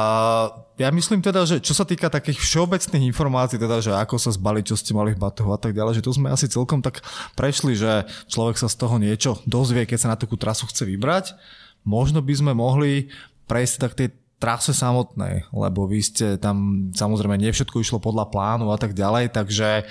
[0.81, 4.65] ja myslím teda, že čo sa týka takých všeobecných informácií, teda, že ako sa zbaliť,
[4.73, 7.05] čo ste mali v batohu a tak ďalej, že tu sme asi celkom tak
[7.37, 11.37] prešli, že človek sa z toho niečo dozvie, keď sa na takú trasu chce vybrať.
[11.85, 13.13] Možno by sme mohli
[13.45, 14.09] prejsť tak tej
[14.43, 19.87] trase samotnej, lebo vy ste tam, samozrejme, nie išlo podľa plánu a tak ďalej, takže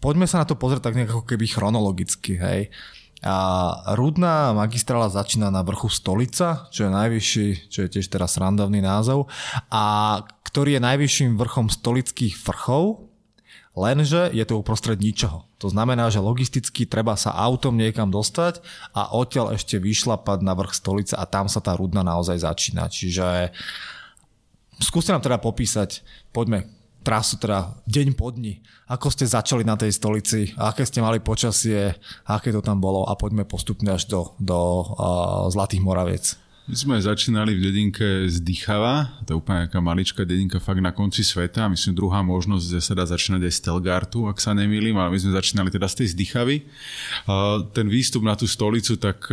[0.00, 2.72] poďme sa na to pozrieť tak nejako keby chronologicky, hej.
[3.20, 3.36] A
[4.00, 9.28] rudná magistrála začína na vrchu Stolica, čo je najvyšší, čo je tiež teraz randovný názov,
[9.68, 10.16] a
[10.48, 13.09] ktorý je najvyšším vrchom stolických vrchov
[13.70, 15.46] Lenže je to uprostred ničoho.
[15.62, 18.58] To znamená, že logisticky treba sa autom niekam dostať
[18.90, 22.90] a odtiaľ ešte vyšlapať na vrch stolice a tam sa tá rudna naozaj začína.
[22.90, 23.54] Čiže
[24.82, 26.02] skúste nám teda popísať,
[26.34, 26.66] poďme,
[27.06, 28.58] trasu teda deň po dni.
[28.90, 31.94] Ako ste začali na tej stolici, aké ste mali počasie,
[32.26, 36.36] aké to tam bolo a poďme postupne až do, do uh, Zlatých Moraviec.
[36.68, 40.94] My sme začínali v dedinke z Dychava, to je úplne nejaká maličká dedinka fakt na
[40.94, 41.66] konci sveta.
[41.66, 45.18] Myslím, druhá možnosť, že sa dá začínať aj z Telgartu, ak sa nemýlim, ale my
[45.18, 46.56] sme začínali teda z tej Zdychavy.
[47.74, 49.26] Ten výstup na tú stolicu, tak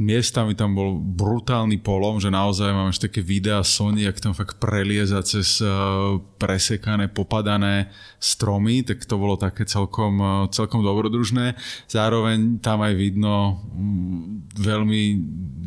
[0.00, 4.56] miestami tam bol brutálny polom, že naozaj mám ešte také videá Sony, jak tam fakt
[4.56, 11.60] prelieza cez uh, presekané, popadané stromy, tak to bolo také celkom, uh, celkom dobrodružné.
[11.92, 15.02] Zároveň tam aj vidno um, veľmi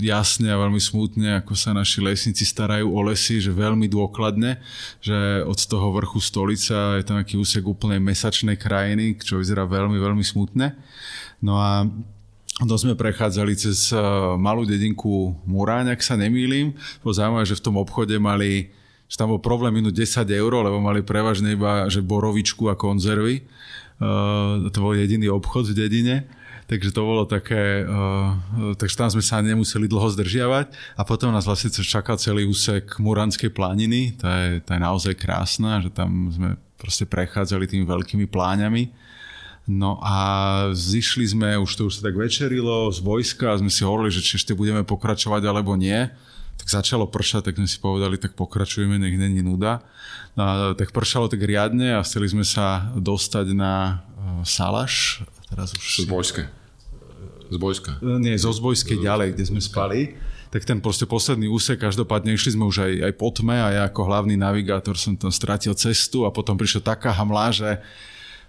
[0.02, 4.58] jasne a veľmi smutne, ako sa naši lesníci starajú o lesy, že veľmi dôkladne,
[5.06, 10.02] že od toho vrchu stolica je tam taký úsek úplnej mesačnej krajiny, čo vyzerá veľmi,
[10.02, 10.74] veľmi smutne.
[11.46, 11.86] No a
[12.64, 14.00] to sme prechádzali cez eh,
[14.40, 16.72] malú dedinku Muráň, ak sa nemýlim.
[17.04, 18.72] Bolo zaujímavé, že v tom obchode mali,
[19.12, 23.44] že tam bol problém minúť 10 eur, lebo mali prevažne iba že borovičku a konzervy.
[23.96, 26.16] Uh, to bol jediný obchod v dedine.
[26.66, 31.46] Takže to bolo také, uh, takže tam sme sa nemuseli dlho zdržiavať a potom nás
[31.46, 36.58] vlastne čakal celý úsek Muranskej planiny, tá je, tá je naozaj krásna, že tam sme
[36.82, 38.90] proste prechádzali tými veľkými pláňami
[39.66, 40.18] No a
[40.78, 44.22] zišli sme, už to už sa tak večerilo z vojska a sme si hovorili, že
[44.22, 46.06] či ešte budeme pokračovať alebo nie.
[46.62, 49.82] Tak začalo pršať, tak sme si povedali, tak pokračujeme, nech není nuda.
[50.38, 55.26] No a tak pršalo tak riadne a chceli sme sa dostať na uh, Salaš.
[55.50, 56.06] Teraz už...
[56.06, 56.46] Z vojska.
[57.50, 57.92] Z vojska.
[58.02, 60.14] Nie, zo Zbojskej ďalej, kde sme spali
[60.56, 63.84] tak ten proste posledný úsek, každopádne išli sme už aj, aj po tme a ja
[63.92, 67.84] ako hlavný navigátor som tam stratil cestu a potom prišla taká hamla, že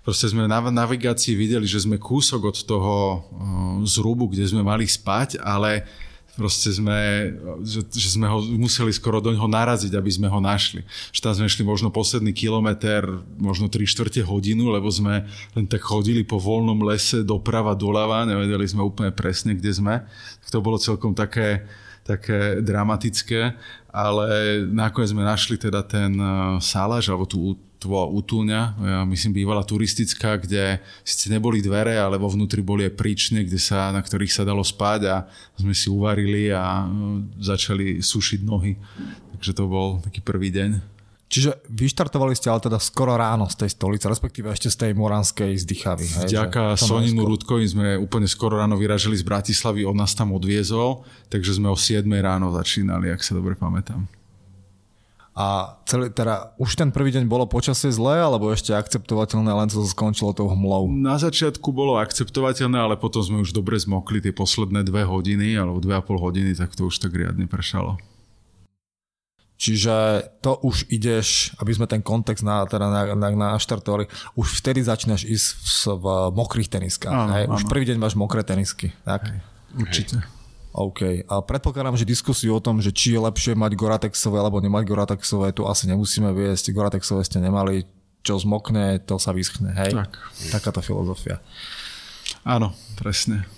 [0.06, 4.86] proste sme na navigácii videli, že sme kúsok od toho uh, zrubu, kde sme mali
[4.86, 5.82] spať, ale
[6.38, 7.32] proste sme,
[7.66, 10.86] že, že sme ho museli skoro do ňoho naraziť, aby sme ho našli.
[11.10, 15.26] Že tam sme šli možno posledný kilometr, možno 3 čtvrte hodinu, lebo sme
[15.58, 19.94] len tak chodili po voľnom lese doprava, doľava, nevedeli sme úplne presne, kde sme.
[20.46, 21.66] Tak to bolo celkom také,
[22.06, 23.58] také dramatické,
[23.90, 24.28] ale
[24.70, 29.62] nakoniec sme našli teda ten uh, sálaž, alebo tú to bola útulňa, ja myslím bývala
[29.62, 34.34] turistická, kde síce neboli dvere, ale vo vnútri boli aj príčne, kde sa, na ktorých
[34.34, 35.16] sa dalo spať a
[35.54, 38.74] sme si uvarili a no, začali sušiť nohy.
[39.38, 40.98] Takže to bol taký prvý deň.
[41.26, 45.58] Čiže vyštartovali ste ale teda skoro ráno z tej stolice, respektíve ešte z tej moranskej
[45.58, 46.26] zdychavy.
[46.26, 51.58] Vďaka Soninu Rudkovi sme úplne skoro ráno vyražili z Bratislavy, on nás tam odviezol, takže
[51.58, 54.06] sme o 7 ráno začínali, ak sa dobre pamätám.
[55.36, 59.84] A celý, teda už ten prvý deň bolo počasie zlé, alebo ešte akceptovateľné, len to
[59.84, 60.88] skončilo tou hmlou?
[60.88, 65.76] Na začiatku bolo akceptovateľné, ale potom sme už dobre zmokli tie posledné dve hodiny, alebo
[65.84, 68.00] dve a pol hodiny, tak to už tak riadne pršalo.
[69.60, 74.08] Čiže to už ideš, aby sme ten kontext na, teda na, na, na naštartovali,
[74.40, 75.48] už vtedy začínaš ísť
[75.84, 77.12] v, v mokrých teniskách.
[77.12, 77.44] Áno, hej?
[77.44, 77.60] Áno.
[77.60, 78.92] Už prvý deň máš mokré tenisky.
[79.04, 79.28] Tak?
[79.28, 79.40] Hej,
[79.76, 80.16] určite.
[80.20, 80.35] Hej.
[80.76, 81.24] OK.
[81.24, 85.56] A predpokladám, že diskusiu o tom, že či je lepšie mať Goratexové alebo nemať Goratexové,
[85.56, 86.76] tu asi nemusíme viesť.
[86.76, 87.88] Goratexové ste nemali,
[88.20, 89.72] čo zmokne, to sa vyschne.
[89.72, 89.96] Hej?
[89.96, 90.12] Tak.
[90.52, 91.40] Takáto filozofia.
[92.44, 93.48] Áno, presne.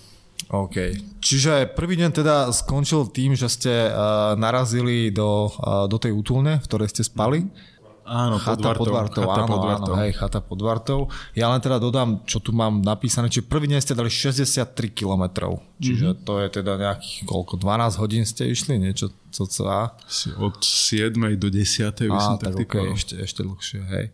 [0.49, 0.95] OK.
[1.19, 6.63] Čiže prvý deň teda skončil tým, že ste uh, narazili do, uh, do tej útulne,
[6.63, 7.43] v ktorej ste spali.
[7.43, 7.78] Mm
[8.09, 9.23] Áno, chata pod Vartou.
[9.29, 9.93] Chata áno, pod Vartou.
[9.93, 11.01] Áno, hej, chata pod Vartou.
[11.37, 15.29] Ja len teda dodám, čo tu mám napísané, čiže prvý deň ste dali 63 km.
[15.77, 16.25] Čiže mm-hmm.
[16.25, 19.93] to je teda nejakých koľko, 12 hodín ste išli, niečo cca?
[20.41, 22.09] Od 7 do 10.
[22.09, 24.07] Á, tak, tak okay, ešte, ešte dlhšie, hej.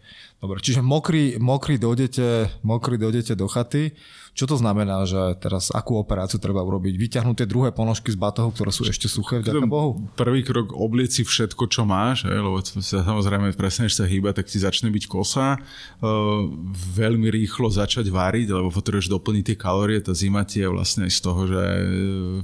[0.42, 3.96] Dobre, čiže mokrý, mokrý, dojdete, mokrý dojdete do chaty.
[4.34, 6.98] Čo to znamená, že teraz akú operáciu treba urobiť?
[6.98, 10.02] Vyťahnuť tie druhé ponožky z batohu, ktoré sú ešte suché, vďaka Bohu?
[10.18, 14.90] Prvý krok oblieci všetko, čo máš, lebo sa samozrejme presne, sa hýba, tak ti začne
[14.90, 15.62] byť kosa.
[16.02, 16.50] Uh,
[16.98, 20.02] veľmi rýchlo začať váriť, lebo potrebuješ doplniť tie kalórie.
[20.02, 21.82] Tá zima ti je vlastne aj z toho, že e,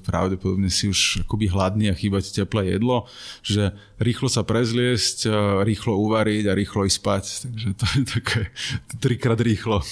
[0.06, 3.10] pravdepodobne si už akoby hladný a chýba ti teplé jedlo.
[3.42, 5.30] Že rýchlo sa prezliesť, e,
[5.66, 7.24] rýchlo uvariť a rýchlo ísť spať.
[7.50, 8.40] Takže to je také
[9.02, 9.82] trikrát rýchlo.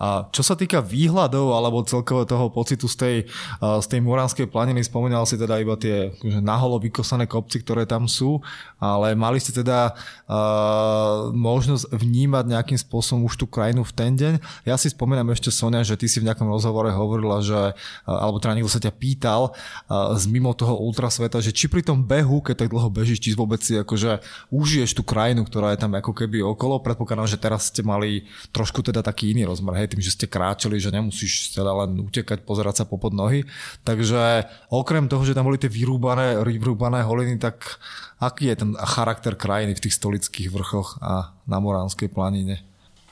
[0.00, 3.16] A čo sa týka výhľadov alebo celkového toho pocitu z tej,
[3.60, 6.08] z tej Muránskej planiny, spomínal si teda iba tie
[6.40, 8.40] naholo vykosané kopci, ktoré tam sú,
[8.80, 14.40] ale mali ste teda uh, možnosť vnímať nejakým spôsobom už tú krajinu v ten deň.
[14.64, 17.76] Ja si spomínam ešte, Sonia, že ty si v nejakom rozhovore hovorila, že,
[18.08, 22.00] alebo teda niekto sa ťa pýtal uh, z mimo toho ultrasveta, že či pri tom
[22.00, 25.92] behu, keď tak dlho bežíš, či vôbec si akože užiješ tú krajinu, ktorá je tam
[25.92, 26.80] ako keby okolo.
[26.80, 28.24] Predpokladám, že teraz ste mali
[28.56, 32.46] trošku teda taký iný rozmer, hej, tým, že ste kráčali, že nemusíš teda len utekať,
[32.46, 33.42] pozerať sa popod nohy.
[33.82, 37.82] Takže okrem toho, že tam boli tie vyrúbané, vyrúbané holiny, tak
[38.22, 42.69] aký je ten charakter krajiny v tých stolických vrchoch a na Moránskej planine?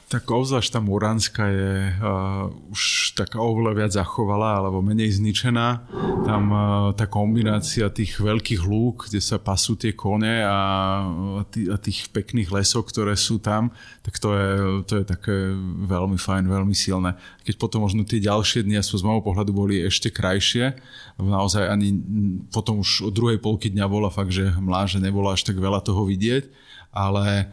[0.09, 5.84] Tak obzvlášť tá Muránska je uh, už taká oveľa viac zachovalá alebo menej zničená.
[6.24, 10.59] Tam uh, tá kombinácia tých veľkých lúk, kde sa pasú tie kone a,
[11.44, 13.68] a tých pekných lesov, ktoré sú tam,
[14.00, 14.48] tak to je,
[14.88, 15.52] to je také
[15.84, 17.12] veľmi fajn, veľmi silné.
[17.44, 20.72] Keď potom možno tie ďalšie dni, aspoň z môjho pohľadu, boli ešte krajšie,
[21.20, 21.92] naozaj ani
[22.48, 25.84] potom už od druhej polky dňa bola fakt, že hmlá, že nebolo až tak veľa
[25.84, 26.48] toho vidieť,
[26.96, 27.52] ale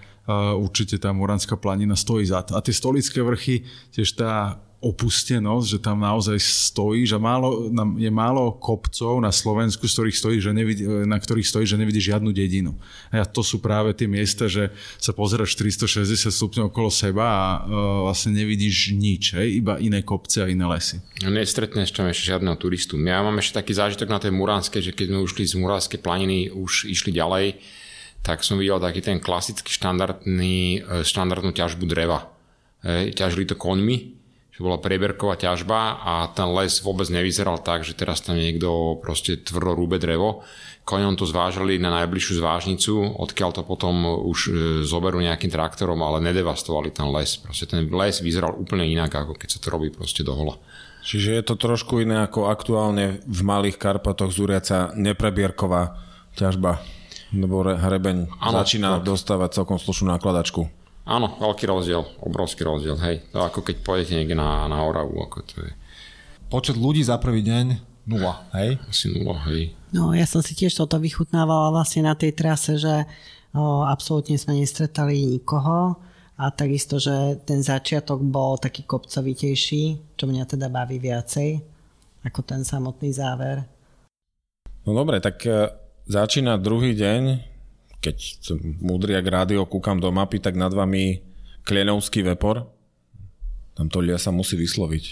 [0.57, 2.57] určite tá Muránska planina stojí za to.
[2.57, 3.61] A tie stolické vrchy,
[3.93, 9.93] tiež tá opustenosť, že tam naozaj stojí, že málo, je málo kopcov na Slovensku, z
[9.97, 12.77] ktorých stojí, že nevidí, na ktorých stojí, že nevidí žiadnu dedinu.
[13.09, 14.69] A to sú práve tie miesta, že
[15.01, 17.65] sa pozeráš 360 stupňov okolo seba a uh,
[18.05, 19.57] vlastne nevidíš nič, hej?
[19.57, 21.01] iba iné kopce a iné lesy.
[21.25, 23.01] No, nestretneš tam ešte žiadneho turistu.
[23.01, 26.53] Ja mám ešte taký zážitok na tej Muránskej, že keď sme ušli z Muránskej planiny,
[26.53, 27.57] už išli ďalej,
[28.25, 32.33] tak som videl taký ten klasický štandardný, e, štandardnú ťažbu dreva.
[32.85, 33.97] Ťažili to koňmi,
[34.55, 39.41] že bola prieberková ťažba a ten les vôbec nevyzeral tak, že teraz tam niekto proste
[39.41, 40.47] tvrdo rúbe drevo.
[40.87, 44.49] Koňom to zvážali na najbližšiu zvážnicu, odkiaľ to potom už e,
[44.87, 47.35] zoberú nejakým traktorom, ale nedevastovali ten les.
[47.35, 50.55] Proste ten les vyzeral úplne inak, ako keď sa to robí proste do hola.
[51.03, 55.99] Čiže je to trošku iné ako aktuálne v Malých Karpatoch zúriaca neprebierková
[56.33, 56.94] ťažba
[57.33, 59.09] lebo hrebeň ano, začína tak.
[59.09, 60.67] dostávať celkom slušnú nakladačku.
[61.05, 63.21] Áno, veľký rozdiel, obrovský rozdiel, hej.
[63.29, 65.71] To ako keď pôjdete niekde na, na Oravu, ako to je.
[66.49, 67.65] Počet ľudí za prvý deň
[68.09, 68.81] nula, hej?
[68.89, 69.73] Asi nula, hej.
[69.93, 73.05] No ja som si tiež toto vychutnávala vlastne na tej trase, že
[73.53, 75.97] o, absolútne sme nestretali nikoho
[76.35, 81.75] a takisto, že ten začiatok bol taký kopcovitejší, čo mňa teda baví viacej
[82.25, 83.61] ako ten samotný záver.
[84.85, 87.41] No dobre, tak e, Začína druhý deň,
[87.97, 88.15] keď
[89.09, 91.25] jak rádio, kúkam do mapy, tak nad vami
[91.65, 92.69] Klienovský vepor.
[93.73, 95.03] Tam to ľudia sa musí vysloviť.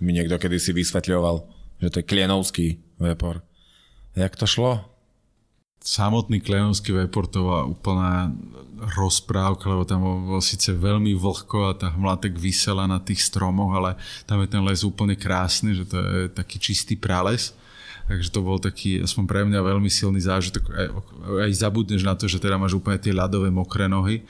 [0.00, 1.44] Mi niekto kedy si vysvetľoval,
[1.84, 3.44] že to je Klienovský vepor.
[4.16, 4.88] Jak to šlo?
[5.84, 8.32] Samotný Klienovský vepor to bola úplná
[8.96, 14.00] rozprávka, lebo tam bolo síce veľmi vlhko a tá hmla vysela na tých stromoch, ale
[14.24, 17.52] tam je ten les úplne krásny, že to je taký čistý prales
[18.08, 20.64] Takže to bol taký, aspoň pre mňa, veľmi silný zážitok.
[20.72, 20.88] Aj,
[21.44, 24.24] aj zabudneš na to, že teda máš úplne tie ľadové mokré nohy.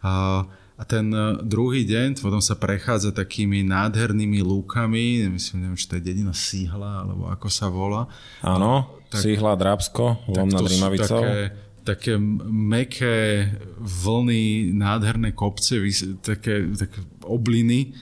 [0.00, 5.86] A, a ten e, druhý deň potom sa prechádza takými nádhernými lúkami, myslím, neviem, či
[5.92, 8.08] to je dedina Síhla, alebo ako sa volá.
[8.40, 10.64] Áno, tak, Síhla, Drábsko, Lom nad.
[10.64, 12.20] Také, také
[12.52, 13.48] meké
[13.80, 15.80] vlny, nádherné kopce,
[16.20, 17.96] také, také obliny,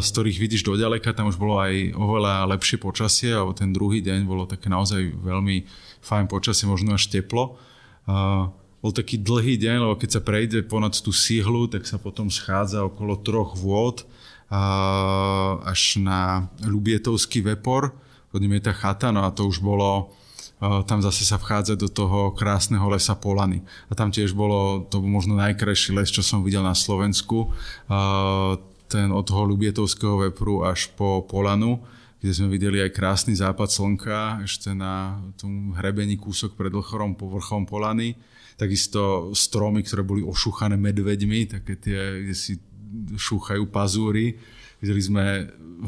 [0.00, 1.12] z ktorých vidíš do ďaleka.
[1.12, 5.68] Tam už bolo aj oveľa lepšie počasie, alebo ten druhý deň bolo také naozaj veľmi
[6.00, 7.60] fajn počasie, možno až teplo.
[8.80, 12.80] Bol taký dlhý deň, lebo keď sa prejde ponad tú síhlu, tak sa potom schádza
[12.88, 14.08] okolo troch vôd
[15.68, 17.92] až na Ľubietovský vepor,
[18.32, 20.16] pod ním je tá chata, no a to už bolo
[20.60, 23.64] tam zase sa vchádza do toho krásneho lesa Polany.
[23.88, 27.48] A tam tiež bolo to možno najkrajší les, čo som videl na Slovensku.
[28.90, 31.80] Ten od toho Lubietovského vepru až po Polanu,
[32.20, 37.64] kde sme videli aj krásny západ slnka, ešte na tom hrebení kúsok pred vrchom, povrchom
[37.64, 38.20] Polany.
[38.60, 42.60] Takisto stromy, ktoré boli ošúchané medveďmi, také tie, kde si
[43.16, 44.36] šúchajú pazúry.
[44.84, 45.24] Videli sme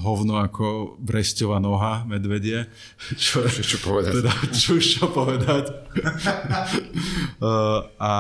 [0.00, 2.66] hovno ako bresťová noha medvedie.
[3.22, 4.12] Čo, čo, povedať?
[4.22, 5.64] Teda, čo, čo povedať.
[7.42, 8.12] uh, a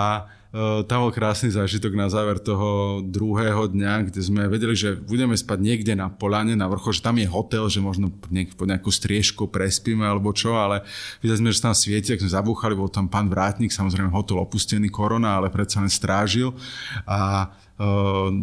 [0.52, 5.32] uh, tam bol krásny zážitok na záver toho druhého dňa, kde sme vedeli, že budeme
[5.32, 8.92] spať niekde na polane, na vrchu, že tam je hotel, že možno niek- pod nejakú
[8.92, 10.84] striežku prespíme alebo čo, ale
[11.24, 14.92] videli sme, že tam svieti, ak sme zabúchali, bol tam pán Vrátnik, samozrejme hotel opustený
[14.92, 16.52] korona, ale predsa len strážil
[17.08, 17.48] a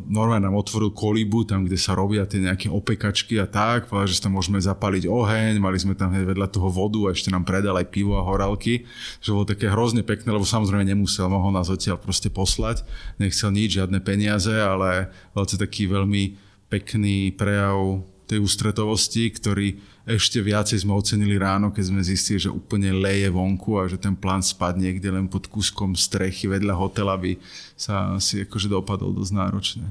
[0.09, 4.19] normálne nám otvoril kolíbu, tam, kde sa robia tie nejaké opekačky a tak, povedal, že
[4.19, 7.87] tam môžeme zapaliť oheň, mali sme tam vedľa toho vodu a ešte nám predal aj
[7.93, 8.89] pivo a horálky,
[9.21, 12.81] že bolo také hrozne pekné, lebo samozrejme nemusel, mohol nás odtiaľ proste poslať,
[13.21, 16.35] nechcel nič, žiadne peniaze, ale to taký veľmi
[16.67, 22.89] pekný prejav tej ústretovosti, ktorý ešte viacej sme ocenili ráno, keď sme zistili, že úplne
[22.97, 27.37] leje vonku a že ten plán spadne niekde len pod kúskom strechy vedľa hotela by
[27.77, 29.85] sa si akože dopadol dosť náročne.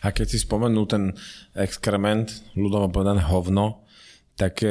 [0.00, 1.12] A keď si spomenul ten
[1.52, 3.84] exkrement, ľudovo povedané hovno,
[4.40, 4.64] tak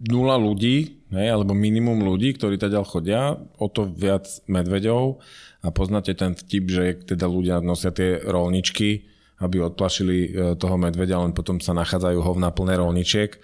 [0.00, 5.20] nula ľudí, ne, alebo minimum ľudí, ktorí teda chodia, o to viac medveďov
[5.64, 11.22] a poznáte ten vtip, že teda ľudia nosia tie rolničky, aby odplašili e, toho medveďa,
[11.22, 13.34] len potom sa nachádzajú hovna plné rolničiek.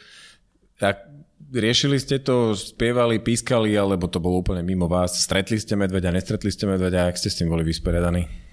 [0.78, 1.11] Tak
[1.51, 5.18] riešili ste to, spievali, pískali, alebo to bolo úplne mimo vás?
[5.18, 8.51] Stretli ste medveďa, nestretli ste medveďa, ak ste s tým boli vysporiadaní?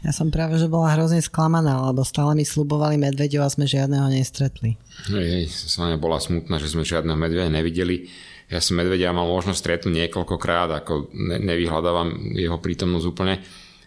[0.00, 4.08] Ja som práve, že bola hrozne sklamaná, lebo stále mi slubovali medveďov a sme žiadneho
[4.08, 4.80] nestretli.
[5.12, 8.08] Hej, hej, sa bola smutná, že sme žiadneho medveďa nevideli.
[8.48, 13.44] Ja som medveďa mal možnosť stretnúť niekoľkokrát, ako ne, nevyhľadávam jeho prítomnosť úplne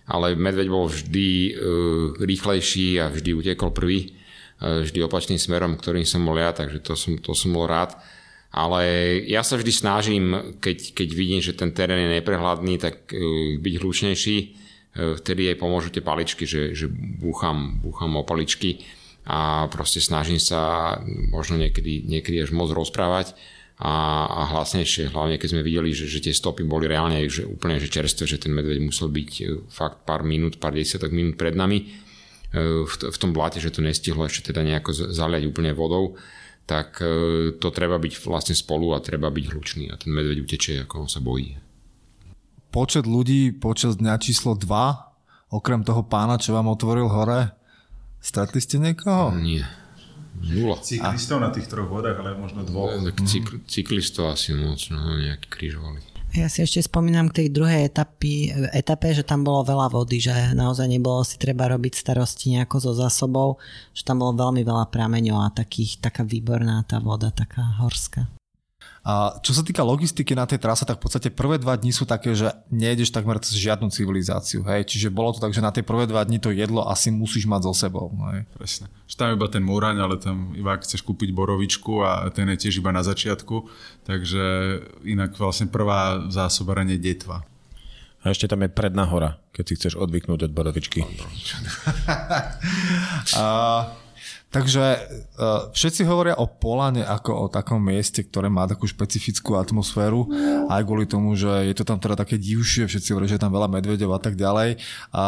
[0.07, 1.53] ale medveď bol vždy uh,
[2.19, 6.93] rýchlejší a vždy utekol prvý, uh, vždy opačným smerom, ktorým som bol ja, takže to
[6.99, 7.95] som, to som bol rád.
[8.53, 8.85] Ale
[9.25, 10.23] ja sa vždy snažím,
[10.61, 14.37] keď, keď vidím, že ten terén je neprehľadný, tak uh, byť hlučnejší.
[14.93, 16.85] Vtedy aj pomôžu tie paličky, že, že
[17.17, 18.85] búcham, búcham o paličky
[19.25, 20.93] a proste snažím sa
[21.33, 23.33] možno niekedy, niekedy až moc rozprávať
[23.81, 23.93] a,
[24.29, 27.89] a hlasnejšie, hlavne keď sme videli, že, že tie stopy boli reálne že úplne že
[27.89, 31.81] čerstvé, že ten medveď musel byť e, fakt pár minút, pár desiatok minút pred nami
[31.81, 31.85] e,
[32.85, 36.13] v, v tom blate, že to nestihlo ešte teda nejako zaliať úplne vodou,
[36.69, 40.85] tak e, to treba byť vlastne spolu a treba byť hlučný a ten medveď utečie,
[40.85, 41.57] ako on sa bojí.
[42.69, 47.57] Počet ľudí počas dňa číslo 2, okrem toho pána, čo vám otvoril hore,
[48.21, 49.33] stretli ste niekoho?
[49.37, 49.82] Nie.
[50.41, 50.81] Nula.
[50.81, 51.47] Cyklistov a...
[51.47, 52.93] na tých troch vodách, ale možno dvoch.
[52.93, 56.13] Tak cykl, cyklistov asi moc, no, nejaký križovali.
[56.33, 60.33] Ja si ešte spomínam k tej druhej etapy, etape, že tam bolo veľa vody, že
[60.57, 63.61] naozaj nebolo si treba robiť starosti nejako so zásobou,
[63.93, 68.25] že tam bolo veľmi veľa prameňov a takých, taká výborná tá voda, taká horská.
[69.03, 72.07] A čo sa týka logistiky na tej trase, tak v podstate prvé dva dni sú
[72.07, 74.63] také, že nejdeš takmer cez žiadnu civilizáciu.
[74.63, 74.87] Hej?
[74.95, 77.67] Čiže bolo to tak, že na tie prvé dva dni to jedlo asi musíš mať
[77.67, 78.15] so sebou.
[78.31, 78.47] Hej?
[78.55, 78.87] Presne.
[79.03, 82.63] Že tam iba ten múraň, ale tam iba ak chceš kúpiť borovičku a ten je
[82.63, 83.67] tiež iba na začiatku.
[84.07, 84.43] Takže
[85.03, 87.43] inak vlastne prvá zásoba je detva.
[88.23, 91.03] A ešte tam je predná hora, keď si chceš odvyknúť od borovičky.
[93.35, 93.45] a
[94.53, 100.29] Takže uh, všetci hovoria o Polane ako o takom mieste, ktoré má takú špecifickú atmosféru,
[100.69, 103.49] aj kvôli tomu, že je to tam teda také divšie, všetci hovoria, že je tam
[103.49, 104.77] veľa medvedov a tak ďalej.
[105.09, 105.25] A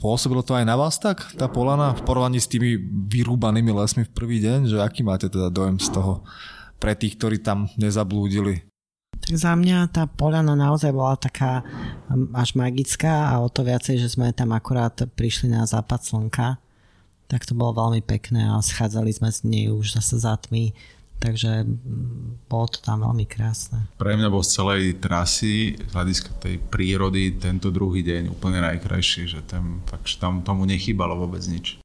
[0.00, 2.80] pôsobilo to aj na vás tak, tá Polana, v porovnaní s tými
[3.12, 6.24] vyrúbanými lesmi v prvý deň, že aký máte teda dojem z toho
[6.80, 8.64] pre tých, ktorí tam nezablúdili?
[9.20, 11.60] Tak za mňa tá Polana naozaj bola taká
[12.32, 16.69] až magická a o to viacej, že sme tam akurát prišli na západ slnka
[17.30, 20.74] tak to bolo veľmi pekné a schádzali sme z nej už zase za tmy,
[21.22, 23.86] takže mm, bolo to tam veľmi krásne.
[23.94, 29.30] Pre mňa bol z celej trasy z hľadiska tej prírody tento druhý deň úplne najkrajší,
[29.30, 31.78] že tam, fakt, tam tomu nechýbalo vôbec nič.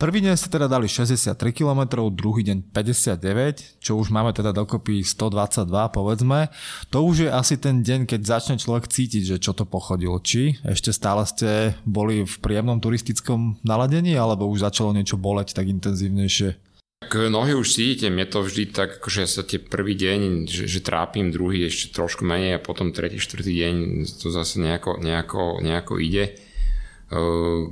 [0.00, 5.04] Prvý deň ste teda dali 63 km, druhý deň 59, čo už máme teda dokopy
[5.04, 6.48] 122 povedzme.
[6.88, 10.16] To už je asi ten deň, keď začne človek cítiť, že čo to pochodilo.
[10.16, 15.68] Či ešte stále ste boli v príjemnom turistickom naladení, alebo už začalo niečo boleť tak
[15.68, 16.56] intenzívnejšie?
[17.04, 20.80] Tak nohy už cítite, mne to vždy tak, akože sa tie prvý deň, že, že
[20.80, 23.74] trápim, druhý ešte trošku menej a potom tretí, štvrtý deň
[24.16, 26.40] to zase nejako, nejako, nejako ide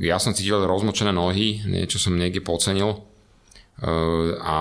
[0.02, 2.98] ja som cítil rozmočené nohy, niečo som niekde podcenil
[3.78, 4.58] ehm, a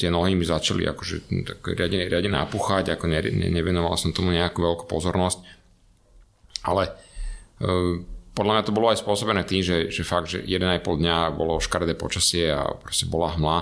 [0.00, 4.32] tie nohy mi začali akože tak riadne, riadne napúchať, ako ne, ne, nevenoval som tomu
[4.32, 5.44] nejakú veľkú pozornosť.
[6.64, 6.88] Ale
[7.60, 11.60] ehm, podľa mňa to bolo aj spôsobené tým, že, že fakt, že 1,5 dňa bolo
[11.60, 13.58] škaredé počasie a proste bola hmla.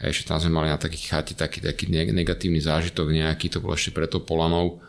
[0.00, 3.76] A ešte tam sme mali na takých chate taký, taký negatívny zážitok nejaký, to bolo
[3.76, 4.80] ešte preto Polanou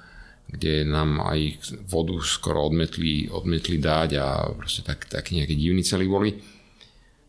[0.46, 6.06] kde nám aj vodu skoro odmetli, odmetli dať a proste tak, takí nejakí divní celí
[6.06, 6.38] boli.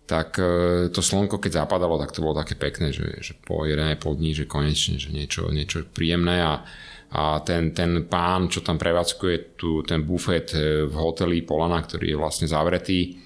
[0.06, 0.50] Tak e,
[0.94, 4.46] to slnko, keď zapadalo, tak to bolo také pekné, že, že po 1,5 dní, že
[4.46, 6.62] konečne, že niečo, niečo príjemné a,
[7.10, 12.14] a ten, ten pán, čo tam prevádzkuje tu, ten bufet e, v hoteli Polana, ktorý
[12.14, 13.18] je vlastne zavretý,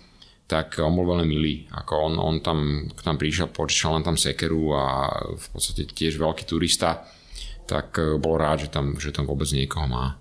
[0.49, 1.69] tak on bol veľmi milý.
[1.69, 4.85] Ako on, on tam k nám prišiel, požičal nám tam sekeru a
[5.37, 7.05] v podstate tiež veľký turista
[7.71, 10.19] tak e, bol rád, že tam, že tam vôbec niekoho má.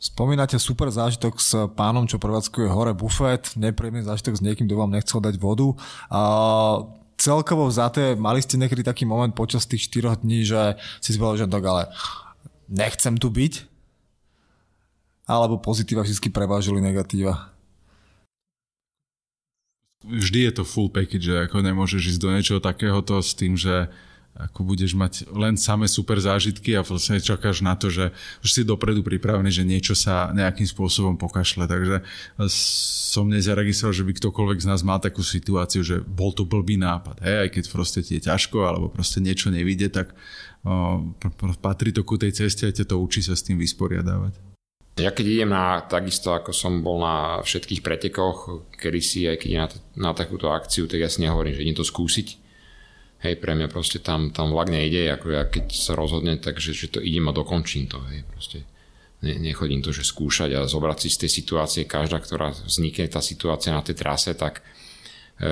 [0.00, 4.96] Spomínate super zážitok s pánom, čo prevádzkuje hore bufet, nepríjemný zážitok s niekým, kto vám
[4.96, 5.76] nechcel dať vodu.
[6.08, 6.20] A
[7.20, 11.52] celkovo vzaté, mali ste niekedy taký moment počas tých 4 dní, že si povedal, že
[11.52, 11.82] tak ale
[12.72, 13.68] nechcem tu byť?
[15.28, 17.52] Alebo pozitíva vždy prevážili negatíva?
[20.00, 23.92] Vždy je to full package, že ako nemôžeš ísť do niečoho takéhoto s tým, že
[24.48, 28.62] ako budeš mať len samé super zážitky a vlastne čakáš na to, že už si
[28.64, 31.68] dopredu pripravený, že niečo sa nejakým spôsobom pokašle.
[31.68, 32.00] Takže
[32.48, 37.20] som nezaregistroval, že by ktokoľvek z nás mal takú situáciu, že bol to blbý nápad.
[37.20, 40.16] Hej, aj keď proste ti je ťažko alebo proste niečo nevíde, tak
[40.64, 41.12] o,
[41.60, 44.50] patrí to ku tej ceste a ťa to učí sa s tým vysporiadávať.
[45.00, 49.50] Ja keď idem na, takisto ako som bol na všetkých pretekoch, kedy si aj keď
[49.56, 49.66] na,
[49.96, 52.49] na takúto akciu, tak ja si nehovorím, že idem to skúsiť
[53.20, 56.88] Hej, pre mňa proste tam, tam vlak nejde, ako ja keď sa rozhodnem, takže že
[56.88, 58.00] to idem a dokončím to.
[58.08, 58.58] Hej, proste
[59.20, 63.20] ne, nechodím to, že skúšať a zobrať si z tej situácie, každá, ktorá vznikne tá
[63.20, 64.64] situácia na tej trase, tak
[65.36, 65.48] e,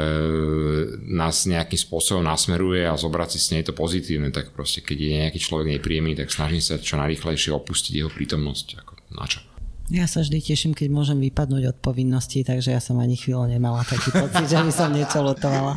[1.13, 5.11] nás nejakým spôsobom nasmeruje a zobrať si z nej to pozitívne, tak proste keď je
[5.29, 8.81] nejaký človek nepríjemný, tak snažím sa čo najrychlejšie opustiť jeho prítomnosť.
[8.81, 8.93] Ako,
[9.29, 9.48] čo?
[9.89, 13.81] Ja sa vždy teším, keď môžem vypadnúť od povinností, takže ja som ani chvíľu nemala
[13.89, 15.73] taký pocit, že by som niečo lotovala.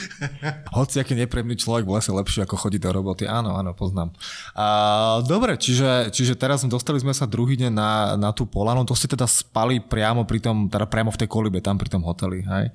[0.80, 3.28] Hoci aký nepríjemný človek v lese lepšie ako chodiť do roboty.
[3.28, 4.16] Áno, áno, poznám.
[4.56, 8.80] A, dobre, čiže, čiže teraz dostali sme sa druhý deň na, na tú polanu.
[8.88, 12.00] To ste teda spali priamo pri tom, teda priamo v tej kolibe, tam pri tom
[12.00, 12.72] hoteli, hej?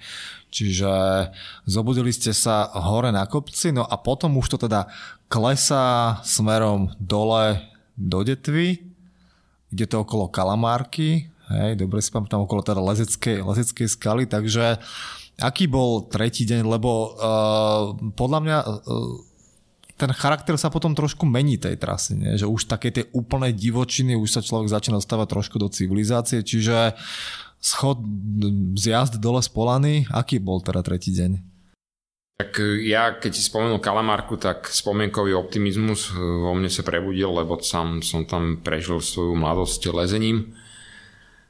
[0.54, 0.94] Čiže
[1.66, 4.86] zobudili ste sa hore na kopci, no a potom už to teda
[5.34, 7.58] klesá smerom dole
[7.98, 8.89] do detvy
[9.70, 14.78] ide to okolo Kalamárky, hej, dobre si pamätám, okolo teda lezeckej, lezeckej skaly, takže
[15.40, 19.30] aký bol tretí deň, lebo uh, podľa mňa uh,
[20.00, 22.40] ten charakter sa potom trošku mení tej trasy, nie?
[22.40, 26.96] že už také tie úplné divočiny, už sa človek začína dostávať trošku do civilizácie, čiže
[27.60, 28.00] schod,
[28.80, 31.49] zjazd dole z Polany, aký bol teda tretí deň?
[32.40, 37.28] Tak e, ja, keď si spomenul Kalamarku, tak spomienkový optimizmus e, vo mne sa prebudil,
[37.28, 40.56] lebo sám som tam prežil svoju mladosť lezením.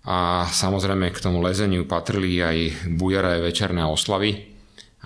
[0.10, 4.50] A samozrejme k tomu lezeniu patrili aj bujaré večerné oslavy.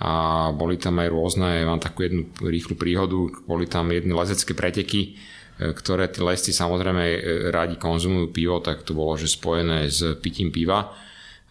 [0.00, 5.20] A boli tam aj rôzne, mám takú jednu rýchlu príhodu, boli tam jedny lezecké preteky,
[5.60, 7.04] e, ktoré tí lesci samozrejme
[7.52, 10.96] radi konzumujú pivo, tak to bolo že spojené s pitím piva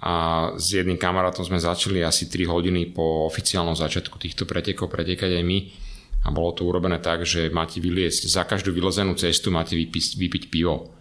[0.04, 0.14] a
[0.60, 5.44] s jedným kamarátom sme začali asi 3 hodiny po oficiálnom začiatku týchto pretekov pretekať aj
[5.48, 5.60] my
[6.24, 10.44] a bolo to urobené tak, že máte vyliesť za každú vylezenú cestu máte vypiť, vypiť
[10.52, 10.92] pivo.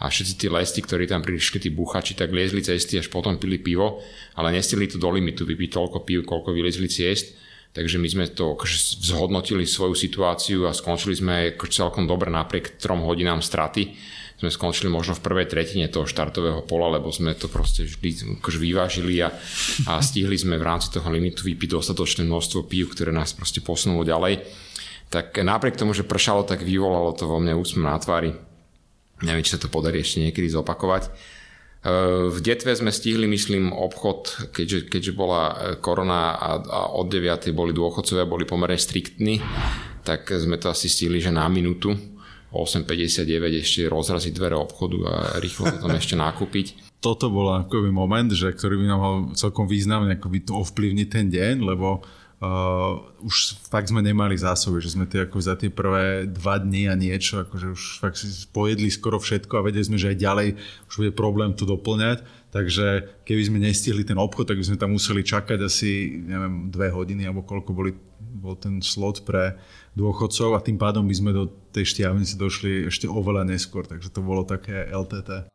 [0.00, 3.60] A všetci tí lesty, ktorí tam prišli, tí buchači, tak liezli cesty, až potom pili
[3.60, 4.00] pivo,
[4.36, 7.36] ale nestihli to do limitu vypiť toľko piv, koľko vyliezli ciest.
[7.76, 8.56] Takže my sme to
[9.04, 13.92] zhodnotili svoju situáciu a skončili sme celkom dobre napriek trom hodinám straty
[14.40, 18.56] sme skončili možno v prvej tretine toho štartového pola, lebo sme to proste vždy akože
[18.56, 19.28] vyvážili a,
[19.84, 24.00] a stihli sme v rámci toho limitu vypiť dostatočné množstvo pív, ktoré nás proste posunulo
[24.00, 24.40] ďalej.
[25.12, 28.32] Tak napriek tomu, že pršalo, tak vyvolalo to vo mne úsmev na tvári.
[29.20, 31.02] Neviem, či sa to podarí ešte niekedy zopakovať.
[31.04, 31.10] E,
[32.32, 37.52] v Detve sme stihli, myslím, obchod, keďže, keďže bola e, korona a, a od 9.
[37.52, 39.44] boli dôchodcovia, boli pomerne striktní,
[40.00, 41.92] tak sme to asi stihli, že na minútu
[42.50, 46.66] 8.59 ešte rozraziť dvere obchodu a rýchlo to tam ešte nakúpiť.
[47.04, 51.32] Toto bol akoby moment, že, ktorý by nám mal celkom významne akoby to ovplyvniť ten
[51.32, 52.04] deň, lebo
[52.42, 56.90] uh, už fakt sme nemali zásoby, že sme tie ako za tie prvé dva dni
[56.90, 60.48] a niečo, akože už fakt si pojedli skoro všetko a vedeli sme, že aj ďalej
[60.90, 62.26] už bude problém to doplňať.
[62.50, 66.90] Takže keby sme nestihli ten obchod, tak by sme tam museli čakať asi, neviem, dve
[66.90, 69.54] hodiny alebo koľko boli, bol ten slot pre
[70.00, 71.44] dôchodcov a tým pádom by sme do
[71.76, 75.52] tej štiavnice došli ešte oveľa neskôr, takže to bolo také LTT.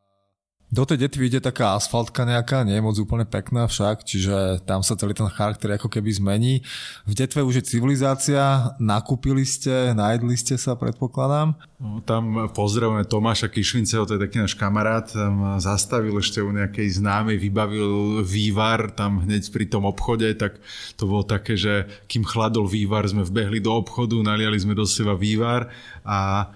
[0.76, 4.84] Do tej detvy ide taká asfaltka nejaká, nie je moc úplne pekná však, čiže tam
[4.84, 6.68] sa celý ten charakter ako keby zmení.
[7.08, 11.56] V detve už je civilizácia, nakúpili ste, najedli ste sa, predpokladám.
[11.80, 17.00] No, tam pozdravujeme Tomáša Kišvinceho, to je taký náš kamarát, tam zastavil ešte u nejakej
[17.00, 20.60] známej, vybavil vývar tam hneď pri tom obchode, tak
[21.00, 25.16] to bolo také, že kým chladol vývar, sme vbehli do obchodu, naliali sme do seba
[25.16, 25.72] vývar
[26.04, 26.52] a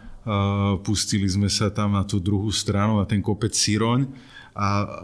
[0.84, 4.10] pustili sme sa tam na tú druhú stranu, na ten kopec Siroň
[4.60, 5.00] a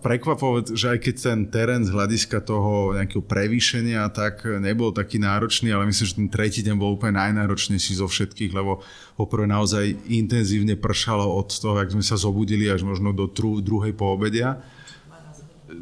[0.00, 5.74] prekvapovo, že aj keď ten terén z hľadiska toho nejakého prevýšenia tak nebol taký náročný,
[5.76, 8.80] ale myslím, že ten tretí deň bol úplne najnáročnejší zo všetkých, lebo
[9.18, 13.92] poprvé naozaj intenzívne pršalo od toho, ak sme sa zobudili až možno do tru, druhej
[13.92, 14.64] poobedia.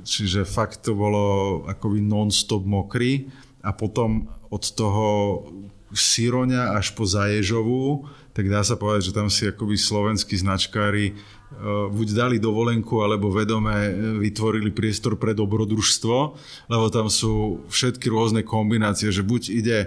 [0.02, 1.22] Čiže fakt to bolo
[1.70, 3.30] akoby non-stop mokrý
[3.62, 5.06] a potom od toho
[5.92, 11.14] Siroňa až po Zaježovú tak dá sa povedať, že tam si akoby slovenskí značkári e,
[11.92, 13.92] buď dali dovolenku, alebo vedome
[14.24, 16.16] vytvorili priestor pre dobrodružstvo,
[16.72, 19.78] lebo tam sú všetky rôzne kombinácie, že buď ide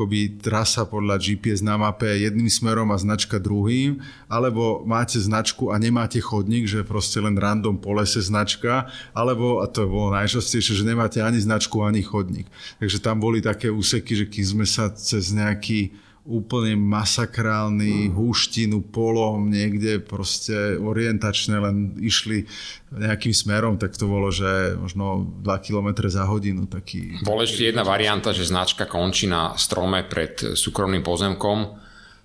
[0.00, 4.00] akoby trasa podľa GPS na mape jedným smerom a značka druhým,
[4.32, 9.68] alebo máte značku a nemáte chodník, že proste len random po lese značka, alebo, a
[9.68, 12.48] to bolo najčastejšie, že nemáte ani značku, ani chodník.
[12.80, 15.92] Takže tam boli také úseky, že keď sme sa cez nejaký
[16.28, 22.44] úplne masakrálny húštinu, polom, niekde proste orientačne len išli
[22.92, 26.68] nejakým smerom, tak to bolo, že možno 2 km za hodinu.
[26.68, 27.24] Taký...
[27.24, 31.80] Bola ešte jedna varianta, že značka končí na strome pred súkromným pozemkom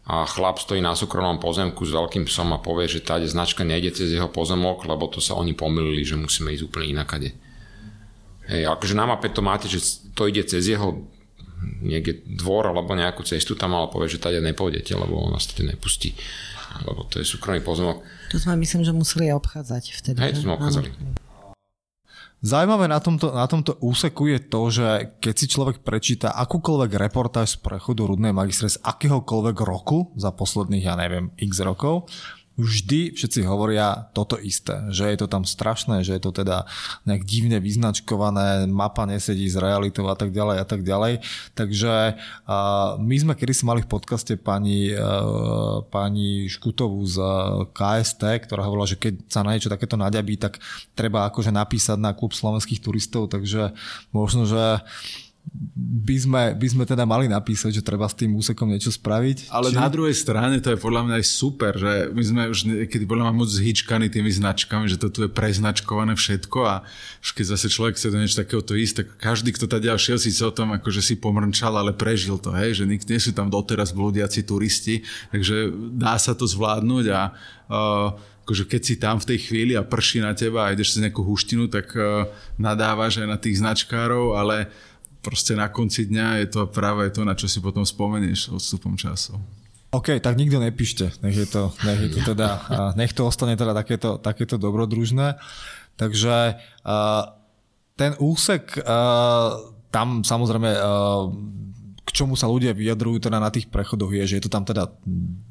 [0.06, 3.96] a chlap stojí na súkromnom pozemku s veľkým psom a povie, že táde značka nejde
[3.96, 7.34] cez jeho pozemok, lebo to sa oni pomýlili, že musíme ísť úplne inakade.
[8.46, 9.82] Hej, akože na mape to máte, že
[10.14, 11.10] to ide cez jeho
[11.82, 15.72] niekde dvor alebo nejakú cestu tam, ale povie, že tady nepôjdete, lebo on vás tady
[15.74, 16.14] nepustí.
[16.84, 18.04] Lebo to je súkromný pozemok.
[18.32, 20.20] To sme myslím, že museli obchádzať vtedy.
[20.20, 20.90] Hej, to sme obchádzali.
[22.46, 24.88] Zaujímavé na tomto, na tomto úseku je to, že
[25.18, 30.86] keď si človek prečíta akúkoľvek reportáž z prechodu Rudnej magistre z akéhokoľvek roku za posledných,
[30.86, 32.06] ja neviem, x rokov,
[32.56, 36.64] vždy všetci hovoria toto isté, že je to tam strašné, že je to teda
[37.04, 41.20] nejak divne vyznačkované, mapa nesedí s realitou a tak ďalej a tak ďalej.
[41.52, 42.16] Takže
[43.00, 47.18] my sme kedy si mali v podcaste pani, uh, pani Škutovú z
[47.76, 50.64] KST, ktorá hovorila, že keď sa na niečo takéto naďabí, tak
[50.96, 53.76] treba akože napísať na klub slovenských turistov, takže
[54.16, 54.80] možno, že
[56.06, 59.50] by sme, by sme teda mali napísať, že treba s tým úsekom niečo spraviť.
[59.50, 59.78] Ale Či...
[59.78, 63.30] na druhej strane to je podľa mňa aj super, že my sme už niekedy podľa
[63.30, 66.76] mňa moc zhyčkaní tými značkami, že to tu je preznačkované všetko a
[67.26, 70.30] už keď zase človek chce do niečo takéhoto ísť, tak každý, kto tady šiel si
[70.46, 74.46] o tom, akože si pomrčal, ale prežil to, hej, že nie sú tam doteraz blúdiaci
[74.46, 75.02] turisti,
[75.34, 78.14] takže dá sa to zvládnuť a uh,
[78.46, 81.26] akože keď si tam v tej chvíli a prší na teba a ideš cez nejakú
[81.26, 82.30] huštinu, tak uh,
[82.62, 84.70] nadávaš aj na tých značkárov, ale
[85.26, 89.34] proste na konci dňa je to práve to, na čo si potom spomenieš odstupom času.
[89.90, 92.50] OK, tak nikto nepíšte, nech je to, nech je to teda,
[92.94, 95.40] nech to ostane teda takéto, takéto dobrodružné.
[95.96, 96.60] Takže
[97.96, 98.76] ten úsek,
[99.90, 100.72] tam samozrejme
[102.16, 104.88] čomu sa ľudia vyjadrujú teda na tých prechodoch je, že je to tam teda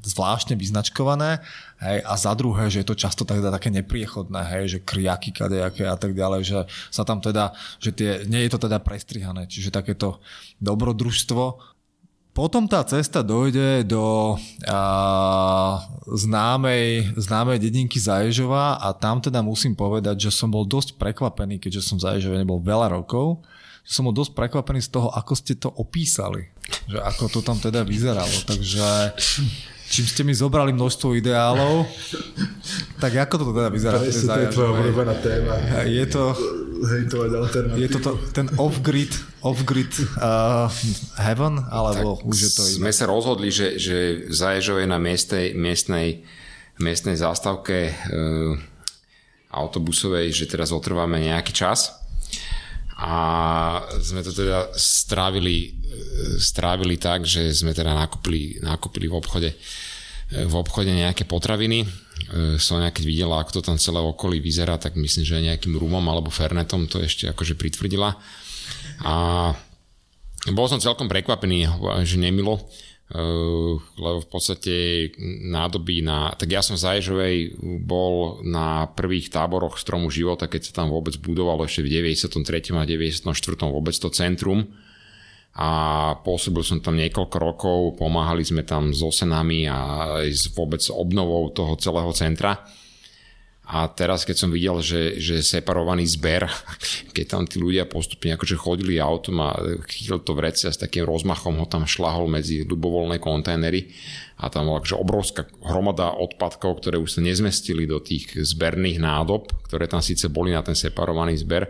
[0.01, 1.45] zvláštne vyznačkované
[1.77, 5.85] hej, a za druhé, že je to často teda také nepriechodné, hej, že kriaky kadejaké
[5.85, 6.59] a tak ďalej, že
[6.89, 10.17] sa tam teda, že tie, nie je to teda prestrihané, čiže takéto
[10.57, 11.77] dobrodružstvo.
[12.35, 14.35] Potom tá cesta dojde do
[14.67, 14.81] a,
[16.03, 21.85] známej, známej dedinky Zaježova a tam teda musím povedať, že som bol dosť prekvapený, keďže
[21.85, 23.39] som v Zaježove nebol veľa rokov,
[23.85, 26.49] že som bol dosť prekvapený z toho, ako ste to opísali.
[26.89, 28.33] Že ako to tam teda vyzeralo.
[28.49, 29.13] Takže
[29.85, 31.85] čím ste mi zobrali množstvo ideálov,
[32.97, 34.01] tak ako to teda vyzerá?
[34.01, 35.53] Presne, to je tvoja obľúbená téma.
[35.85, 36.33] Je to,
[36.81, 37.05] je
[37.93, 39.13] to, to ten off-grid,
[39.45, 40.65] off-grid uh,
[41.21, 42.61] heaven, alebo tak už je to?
[42.65, 46.25] Sme sa rozhodli, že, že v Zaježove na miestnej, miestnej,
[46.81, 48.57] miestnej zástavke uh,
[49.53, 52.04] autobusovej, že teraz otrváme nejaký čas
[52.95, 53.13] a
[53.99, 55.75] sme to teda strávili,
[56.39, 59.51] strávili tak, že sme teda nakúpili, nakúpili v obchode
[60.31, 61.85] v obchode nejaké potraviny.
[62.57, 66.33] Sonia keď videla, ako to tam celé okolí vyzerá, tak myslím, že nejakým rumom alebo
[66.33, 68.17] fernetom to ešte akože pritvrdila.
[69.05, 69.13] A
[70.49, 71.69] bol som celkom prekvapený,
[72.01, 72.57] že nemilo,
[73.05, 74.73] lebo v podstate
[75.45, 76.33] nádoby na...
[76.33, 77.35] Tak ja som v Zaježovej
[77.85, 82.73] bol na prvých táboroch Stromu života, keď sa tam vôbec budovalo ešte v 93.
[82.73, 83.29] a 94.
[83.69, 84.65] vôbec to centrum
[85.55, 85.69] a
[86.19, 89.77] pôsobil som tam niekoľko rokov, pomáhali sme tam s osenami a
[90.19, 92.59] aj s vôbec obnovou toho celého centra
[93.65, 96.45] a teraz, keď som videl, že, že separovaný zber,
[97.15, 99.57] keď tam tí ľudia postupne akože chodili autom a
[99.89, 103.89] chytil to vrece a s takým rozmachom ho tam šlahol medzi ľubovoľné kontajnery
[104.37, 109.49] a tam bola akože obrovská hromada odpadkov, ktoré už sa nezmestili do tých zberných nádob,
[109.65, 111.65] ktoré tam síce boli na ten separovaný zber,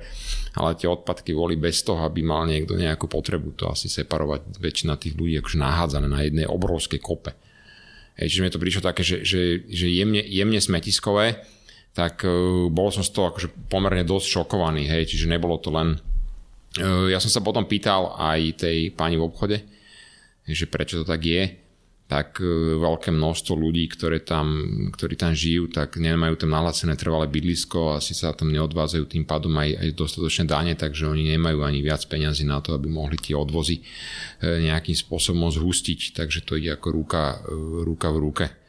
[0.57, 4.59] ale tie odpadky boli bez toho, aby mal niekto nejakú potrebu to asi separovať.
[4.59, 7.37] Väčšina tých ľudí akože nahádzané na jednej obrovskej kope.
[8.15, 11.45] Čiže mi to prišlo také, že, že, že jemne, jemne smetiskové,
[11.95, 15.95] tak uh, bol som z toho akože pomerne dosť šokovaný, hej, čiže nebolo to len...
[16.75, 19.63] Uh, ja som sa potom pýtal aj tej pani v obchode,
[20.43, 21.55] že prečo to tak je,
[22.11, 24.59] tak uh, veľké množstvo ľudí, ktoré tam,
[24.91, 29.55] ktorí tam žijú, tak nemajú tam nahlasené trvalé bydlisko, asi sa tam neodvádzajú tým pádom
[29.55, 33.39] aj, aj dostatočné dáne, takže oni nemajú ani viac peňazí na to, aby mohli tie
[33.39, 33.79] odvozy
[34.43, 37.39] nejakým spôsobom zhustiť, takže to ide ako ruka,
[37.87, 38.64] ruka v ruke.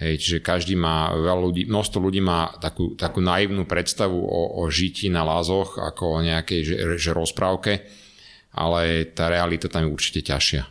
[0.00, 4.72] Hej, čiže každý má, veľa ľudí, množstvo ľudí má takú, takú naivnú predstavu o, o
[4.72, 7.84] žití na lázoch ako o nejakej že, že rozprávke,
[8.56, 10.64] ale tá realita tam je určite ťažšia.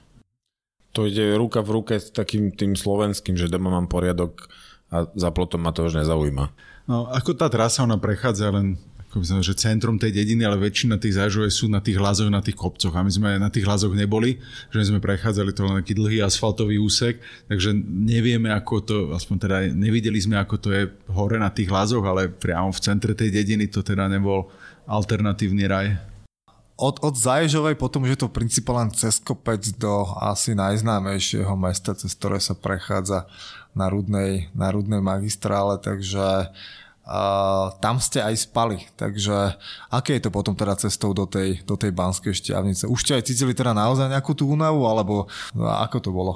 [0.97, 4.49] To ide ruka v ruke s takým tým slovenským, že doma mám poriadok
[4.89, 6.49] a za plotom ma to už nezaujíma.
[6.89, 11.17] No, ako tá trasa, ona prechádza len ako že centrom tej dediny, ale väčšina tých
[11.17, 12.93] zážuje sú na tých hlazoch, na tých kopcoch.
[12.93, 14.37] A my sme na tých hlazoch neboli,
[14.69, 17.17] že sme prechádzali to len taký dlhý asfaltový úsek,
[17.49, 22.05] takže nevieme, ako to, aspoň teda nevideli sme, ako to je hore na tých hlazoch,
[22.05, 24.53] ale priamo v centre tej dediny to teda nebol
[24.85, 25.97] alternatívny raj.
[26.79, 31.51] Od, od Zaježovej potom už je to v princípe len cez kopec do asi najznámejšieho
[31.57, 33.25] mesta, cez ktoré sa prechádza
[33.73, 36.53] na rudnej, na rudnej magistrále, takže
[37.81, 39.57] tam ste aj spali, takže
[39.89, 42.85] aké je to potom teda cestou do tej, do tej Banskej šťavnice?
[42.85, 45.25] Už ste aj cítili teda naozaj nejakú tú únavu, alebo
[45.57, 46.33] no, ako to bolo?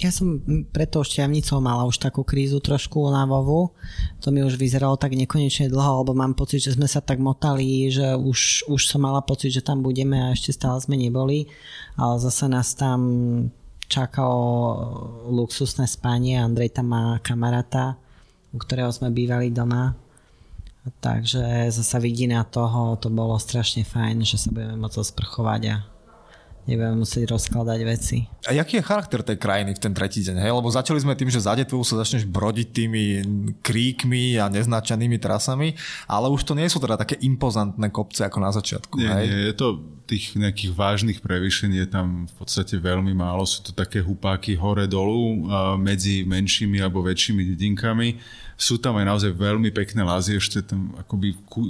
[0.00, 0.40] Ja som
[0.72, 3.76] pred tou šťavnicou mala už takú krízu trošku únavovú.
[4.24, 7.92] To mi už vyzeralo tak nekonečne dlho, lebo mám pocit, že sme sa tak motali,
[7.92, 11.46] že už, už som mala pocit, že tam budeme a ešte stále sme neboli.
[12.00, 13.00] Ale zase nás tam
[13.86, 14.40] čakalo
[15.28, 16.40] luxusné spanie.
[16.40, 18.00] Andrej tam má kamaráta,
[18.52, 19.96] u ktorého sme bývali doma.
[20.98, 25.76] Takže zasa vidina toho, to bolo strašne fajn, že sa budeme môcť osprchovať a
[26.66, 28.22] nebudeme musieť rozkladať veci.
[28.46, 30.38] A jaký je charakter tej krajiny v ten tretí deň?
[30.38, 30.52] Hej?
[30.54, 33.02] Lebo začali sme tým, že za detvu sa začneš brodiť tými
[33.62, 35.74] kríkmi a neznačenými trasami,
[36.06, 38.94] ale už to nie sú teda také impozantné kopce ako na začiatku.
[38.98, 39.26] Nie, hej?
[39.26, 39.68] nie, je to
[40.06, 43.48] tých nejakých vážnych prevýšení je tam v podstate veľmi málo.
[43.48, 45.48] Sú to také hupáky hore-dolu
[45.80, 48.20] medzi menšími alebo väčšími dedinkami.
[48.62, 51.66] Sú tam aj naozaj veľmi pekné lázy, ešte tam akoby ku,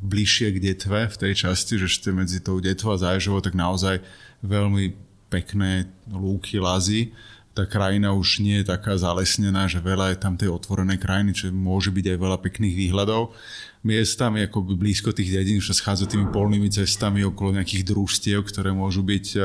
[0.00, 4.00] bližšie k detve v tej časti, že ešte medzi tou detvou a záježovou, tak naozaj
[4.40, 4.96] veľmi
[5.28, 7.12] pekné lúky, lazy.
[7.52, 11.52] Tá krajina už nie je taká zalesnená, že veľa je tam tej otvorenej krajiny, čiže
[11.52, 13.36] môže byť aj veľa pekných výhľadov.
[13.84, 19.04] Miestami ako blízko tých dedín, že schádza tými polnými cestami okolo nejakých družstiev, ktoré môžu
[19.04, 19.36] byť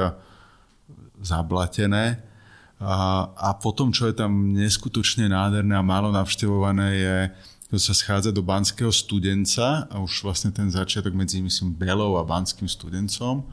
[1.19, 2.23] zablatené.
[2.77, 7.17] A, a potom, čo je tam neskutočne nádherné a málo navštevované, je
[7.67, 12.23] to sa schádza do Banského studenca a už vlastne ten začiatok medzi, myslím, Belou a
[12.23, 13.43] Banským studencom.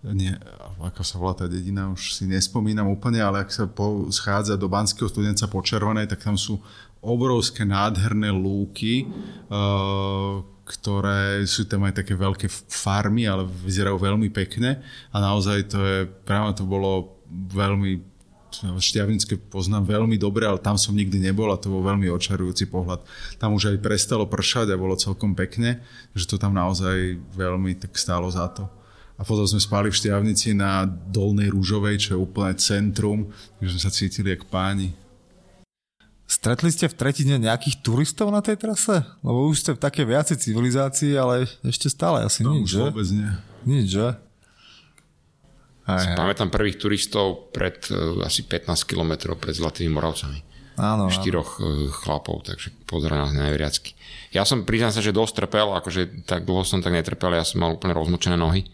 [0.00, 0.40] Nie,
[0.80, 4.64] ako sa volá tá dedina, už si nespomínam úplne, ale ak sa po, schádza do
[4.64, 6.56] Banského studenca po Červenej, tak tam sú
[7.04, 9.04] obrovské nádherné lúky,
[9.52, 14.80] uh, ktoré sú tam aj také veľké farmy, ale vyzerajú veľmi pekne.
[15.12, 18.09] A naozaj to je, práve to bolo veľmi
[18.58, 23.02] Šťavnické poznám veľmi dobre, ale tam som nikdy nebol a to bol veľmi očarujúci pohľad.
[23.38, 25.80] Tam už aj prestalo pršať a bolo celkom pekne,
[26.12, 28.66] že to tam naozaj veľmi tak stálo za to
[29.20, 33.28] a potom sme spali v Šťavnici na Dolnej Rúžovej, čo je úplne centrum,
[33.60, 34.96] takže sme sa cítili jak páni.
[36.24, 39.04] Stretli ste v tretí deň nejakých turistov na tej trase?
[39.20, 42.80] Lebo už ste v takej viacej civilizácii, ale ešte stále asi no, nič, že?
[42.80, 43.28] vôbec nie.
[43.68, 44.08] Nič, že?
[45.96, 46.14] Aj.
[46.14, 50.38] Pamätám prvých turistov pred uh, asi 15 kilometrov pred Zlatými Moravcami.
[50.80, 51.92] Áno, štyroch áno.
[51.92, 53.92] chlapov, takže pozerám nás najvriacky.
[54.32, 57.60] Ja som, priznám sa, že dosť trpel, akože tak dlho som tak netrpel, ja som
[57.60, 58.64] mal úplne rozmočené nohy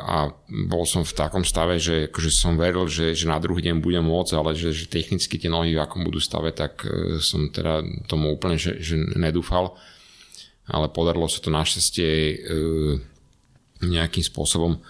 [0.00, 3.84] a bol som v takom stave, že akože som veril, že, že na druhý deň
[3.84, 7.50] budem môcť, ale že, že technicky tie nohy v akom budú stave, tak e, som
[7.52, 9.76] teda tomu úplne že, že nedúfal.
[10.66, 12.34] Ale podarilo sa to našťastie e,
[13.84, 14.80] nejakým spôsobom e,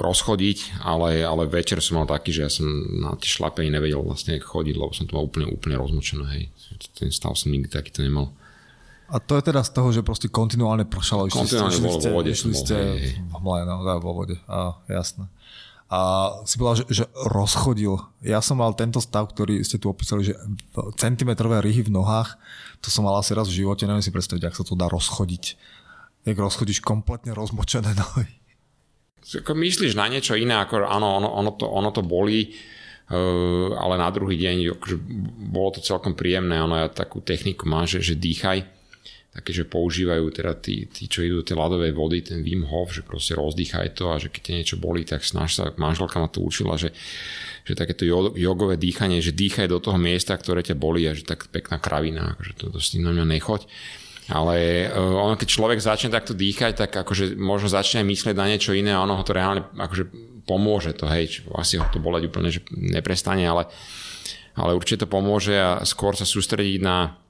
[0.00, 4.40] rozchodiť, ale, ale večer som mal taký, že ja som na tie šlapení nevedel vlastne
[4.40, 6.24] chodiť, lebo som to mal úplne, úplne rozmočené.
[6.32, 6.44] Hej.
[6.96, 8.32] Ten stav som nikdy takýto nemal.
[9.12, 11.28] A to je teda z toho, že proste kontinuálne pršalo.
[11.28, 12.32] Kontinuálne bolo vo vode.
[12.32, 12.76] Išli ste
[13.12, 14.40] v mle, no, vo vode.
[14.48, 15.28] A, jasné.
[15.92, 18.00] A si povedal, že, že rozchodil.
[18.24, 20.34] Ja som mal tento stav, ktorý ste tu opísali, že
[20.96, 22.40] centimetrové ryhy v nohách,
[22.80, 25.60] to som mal asi raz v živote, neviem si predstaviť, ak sa to dá rozchodiť.
[26.24, 28.41] Jak rozchodíš kompletne rozmočené nohy.
[29.22, 33.94] Ako myslíš na niečo iné, ako áno, ono, ono, to, ono to bolí, uh, ale
[33.94, 34.96] na druhý deň akože
[35.46, 38.66] bolo to celkom príjemné, ono ja takú techniku má, že, že dýchaj,
[39.32, 42.92] také, že používajú teda tí, tí, čo idú do tej ľadovej vody, ten Wim Hof,
[42.92, 46.28] že proste rozdýchaj to a že keď te niečo bolí, tak snaž sa, manželka ma
[46.28, 46.92] to učila, že,
[47.64, 48.04] že takéto
[48.36, 52.36] jogové dýchanie, že dýchaj do toho miesta, ktoré ťa bolí a že tak pekná kravina,
[52.36, 53.64] akože to, to s tým na mňa nechoď.
[54.32, 58.72] Ale uh, ono, keď človek začne takto dýchať, tak akože možno začne myslieť na niečo
[58.72, 60.08] iné a ono ho to reálne akože
[60.48, 63.70] pomôže to, hej, asi ho to boleť úplne, že neprestane, ale,
[64.58, 67.22] ale určite to pomôže a skôr sa sústrediť na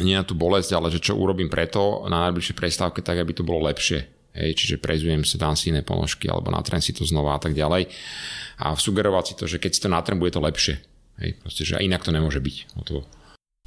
[0.00, 3.44] nie na tú bolesť, ale že čo urobím preto na najbližšej prestávke, tak aby to
[3.44, 4.08] bolo lepšie.
[4.32, 7.52] Hej, čiže prezujem si, dám si iné ponožky alebo natrem si to znova a tak
[7.52, 7.92] ďalej.
[8.64, 10.80] A sugerovať si to, že keď si to natrem, bude to lepšie.
[11.20, 12.56] Hej, proste, že inak to nemôže byť.
[12.88, 13.04] to.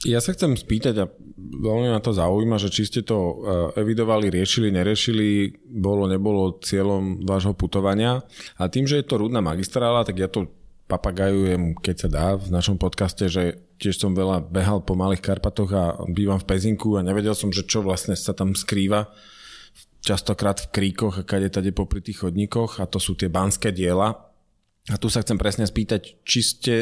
[0.03, 1.05] Ja sa chcem spýtať, a
[1.39, 3.33] veľmi ma to zaujíma, že či ste to e,
[3.79, 8.19] evidovali, riešili, neriešili, bolo, nebolo cieľom vášho putovania.
[8.59, 10.51] A tým, že je to rudná magistrála, tak ja to
[10.85, 15.71] papagajujem, keď sa dá v našom podcaste, že tiež som veľa behal po Malých Karpatoch
[15.73, 19.09] a bývam v Pezinku a nevedel som, že čo vlastne sa tam skrýva
[20.05, 24.13] častokrát v kríkoch a kade tade popri tých chodníkoch a to sú tie banské diela.
[24.85, 26.73] A tu sa chcem presne spýtať, či ste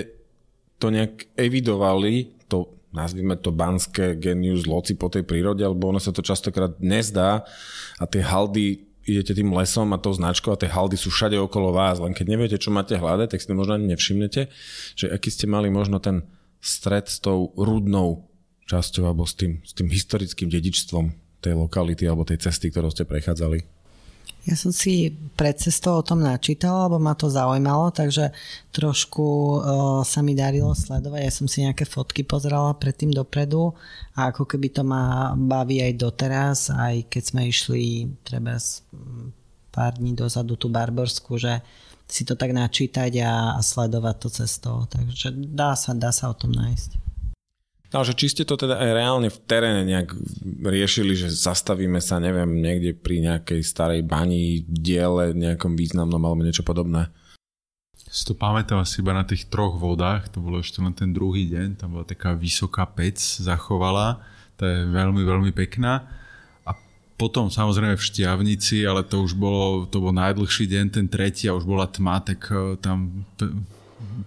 [0.76, 6.14] to nejak evidovali, to nazvime to banské genius loci po tej prírode, alebo ono sa
[6.14, 7.44] to častokrát nezdá
[7.98, 11.76] a tie haldy idete tým lesom a tou značkou a tie haldy sú všade okolo
[11.76, 14.48] vás, len keď neviete, čo máte hľadať, tak si to možno ani nevšimnete,
[14.96, 16.24] že aký ste mali možno ten
[16.64, 18.32] stred s tou rudnou
[18.72, 21.12] časťou alebo s tým, s tým historickým dedičstvom
[21.44, 23.73] tej lokality alebo tej cesty, ktorou ste prechádzali.
[24.44, 28.36] Ja som si pred cestou o tom načítala, lebo ma to zaujímalo, takže
[28.76, 29.62] trošku uh,
[30.04, 31.22] sa mi darilo sledovať.
[31.24, 33.72] Ja som si nejaké fotky pozerala predtým dopredu
[34.20, 38.60] a ako keby to ma baví aj doteraz, aj keď sme išli treba
[39.72, 41.64] pár dní dozadu tú Barborsku, že
[42.04, 44.76] si to tak načítať a, a sledovať to cestou.
[44.92, 47.13] Takže dá sa, dá sa o tom nájsť.
[47.94, 50.18] No, že či ste to teda aj reálne v teréne nejak
[50.66, 56.66] riešili, že zastavíme sa, neviem, niekde pri nejakej starej bani, diele, nejakom významnom alebo niečo
[56.66, 57.14] podobné?
[58.10, 61.46] Si to pamätám asi iba na tých troch vodách, to bolo ešte na ten druhý
[61.46, 64.26] deň, tam bola taká vysoká pec zachovala,
[64.58, 66.10] to je veľmi, veľmi pekná.
[66.66, 66.74] A
[67.14, 71.54] potom samozrejme v Štiavnici, ale to už bolo, to bol najdlhší deň, ten tretí a
[71.54, 73.22] už bola tma, tak eh, tam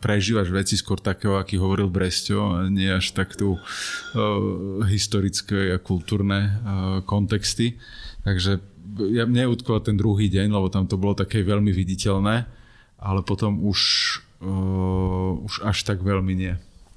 [0.00, 3.60] prežívaš veci skôr takého, aký hovoril Bresťo, nie až tak tu uh,
[4.86, 6.52] historické a kultúrne uh,
[7.02, 7.78] kontexty.
[8.22, 8.60] Takže
[9.12, 12.48] ja, mne utkol ten druhý deň, lebo tam to bolo také veľmi viditeľné,
[13.00, 13.80] ale potom už,
[14.42, 16.54] uh, už až tak veľmi nie.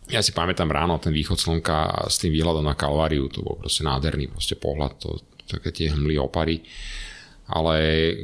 [0.09, 3.85] Ja si pamätám ráno ten východ slnka s tým výhľadom na Kalváriu, to bol proste
[3.85, 6.65] nádherný proste pohľad, to, také tie hmly opary
[7.49, 7.75] ale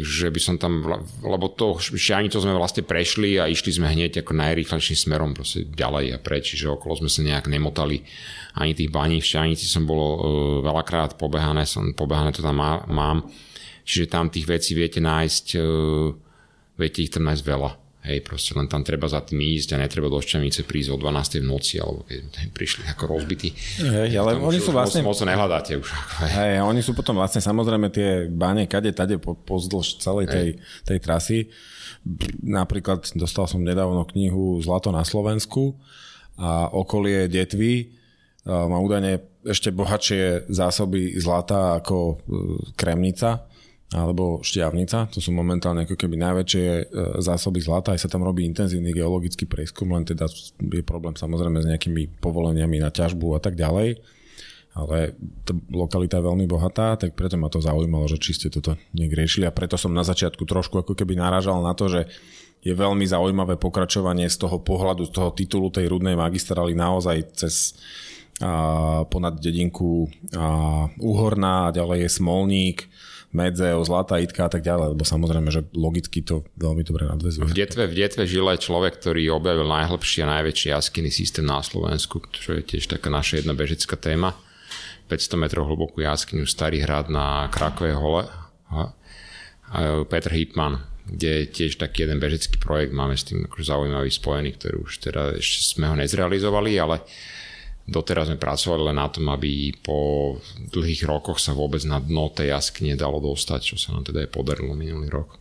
[0.05, 0.85] že by som tam,
[1.25, 5.65] lebo to šiani to sme vlastne prešli a išli sme hneď ako najrýchlejším smerom proste
[5.65, 8.05] ďalej a preč, čiže okolo sme sa nejak nemotali
[8.61, 9.17] ani tých baní.
[9.17, 10.17] V Šťanici som bol uh,
[10.61, 13.25] veľakrát pobehané, som pobehané to tam má, mám,
[13.81, 16.13] čiže tam tých vecí viete nájsť, uh,
[16.77, 20.05] viete ich tam nájsť veľa Hej, proste len tam treba za tým ísť a netreba
[20.05, 21.41] do Šťavnice prísť o 12.
[21.41, 23.49] v noci, alebo keď prišli ako rozbití.
[23.81, 25.01] Hej, ale oni sú vlastne...
[25.01, 25.89] Moc, moc nehľadáte už.
[26.21, 30.47] Hej, oni sú potom vlastne samozrejme tie báne kade, tade po, pozdĺž celej tej,
[30.85, 31.37] tej trasy.
[32.45, 35.73] Napríklad dostal som nedávno knihu Zlato na Slovensku
[36.37, 37.89] a okolie Detvy
[38.45, 42.15] má údajne ešte bohatšie zásoby zlata ako e,
[42.77, 43.49] Kremnica
[43.95, 46.83] alebo šťavnica, to sú momentálne ako keby najväčšie e,
[47.23, 50.27] zásoby zlata, aj sa tam robí intenzívny geologický prieskum, len teda
[50.59, 54.03] je problém samozrejme s nejakými povoleniami na ťažbu a tak ďalej,
[54.75, 55.15] ale
[55.47, 59.23] tá lokalita je veľmi bohatá, tak preto ma to zaujímalo, že či ste toto niekde
[59.23, 59.47] riešili.
[59.47, 62.11] A preto som na začiatku trošku ako keby narážal na to, že
[62.59, 67.79] je veľmi zaujímavé pokračovanie z toho pohľadu, z toho titulu tej rudnej magistrály naozaj cez
[68.43, 70.47] a ponad dedinku a
[70.99, 72.79] Uhorná a ďalej je Smolník,
[73.35, 77.43] Medzeo, Zlatá Itka a tak ďalej, lebo samozrejme, že logicky to veľmi dobre nadvezuje.
[77.43, 81.59] V Detve, v Detve žil aj človek, ktorý objavil najhlbší a najväčší jaskyný systém na
[81.59, 84.39] Slovensku, čo je tiež taká naša jedna bežecká téma.
[85.11, 88.25] 500 metrov hlbokú jaskyňu Starý hrad na Krakové hole.
[90.09, 94.57] Petr Hipman, kde je tiež taký jeden bežecký projekt, máme s tým akože zaujímavý spojený,
[94.57, 97.05] ktorý už teda ešte sme ho nezrealizovali, ale
[97.85, 99.97] Doteraz sme pracovali len na tom, aby po
[100.73, 104.33] dlhých rokoch sa vôbec na dno tej jaskyne dalo dostať, čo sa nám teda aj
[104.33, 105.37] podarilo minulý rok.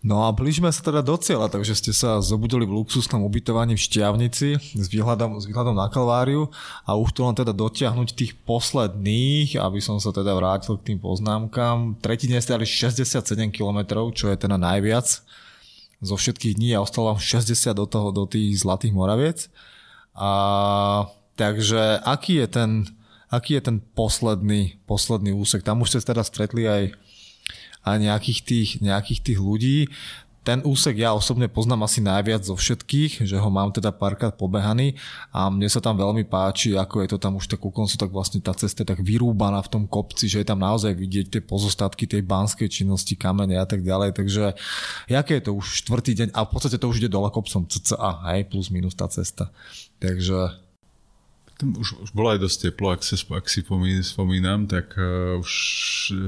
[0.00, 3.84] No a blížime sa teda do cieľa, takže ste sa zobudili v luxusnom ubytovaní v
[3.84, 6.48] Šťavnici s výhľadom, s výhľadom na Kalváriu
[6.88, 10.98] a už to len teda dotiahnuť tých posledných, aby som sa teda vrátil k tým
[11.04, 12.00] poznámkam.
[12.00, 15.20] Tretí dnes ste 67 km, čo je teda najviac
[16.00, 19.52] zo všetkých dní a ostalo vám 60 do, toho, do tých Zlatých Moraviec.
[20.16, 22.70] A Takže aký je ten,
[23.32, 25.64] aký je ten posledný, posledný úsek?
[25.64, 26.92] Tam už ste teda stretli aj,
[27.88, 29.88] aj nejakých, tých, nejakých tých ľudí.
[30.44, 35.00] Ten úsek ja osobne poznám asi najviac zo všetkých, že ho mám teda párkrát pobehaný
[35.32, 38.08] a mne sa tam veľmi páči, ako je to tam už tak ku koncu, tak
[38.12, 41.42] vlastne tá cesta je tak vyrúbaná v tom kopci, že je tam naozaj vidieť tie
[41.44, 44.16] pozostatky tej banskej činnosti, kamene a tak ďalej.
[44.16, 44.56] Takže
[45.12, 48.28] jaké je to už štvrtý deň a v podstate to už ide dole kopcom cca,
[48.32, 49.52] hej, plus minus tá cesta.
[50.00, 50.68] Takže
[51.60, 55.52] Už, už bolo aj dosť teplo, ak, sa, ak si pomínam, spomínam, tak uh, už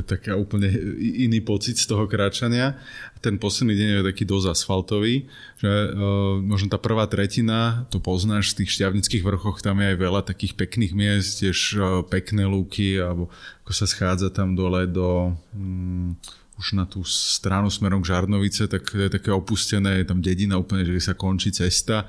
[0.04, 0.68] taká úplne
[1.00, 2.76] iný pocit z toho kráčania.
[3.24, 5.24] Ten posledný deň je taký dosť asfaltový,
[5.56, 9.96] že uh, možno tá prvá tretina, to poznáš v tých šťavnických vrchoch, tam je aj
[9.96, 13.32] veľa takých pekných miest, tiež uh, pekné lúky, alebo
[13.64, 15.32] ako sa schádza tam dole do...
[15.56, 16.20] Um,
[16.60, 20.84] už na tú stranu smerom k Žarnovice, tak je také opustené, je tam dedina úplne,
[20.84, 22.06] že sa končí cesta.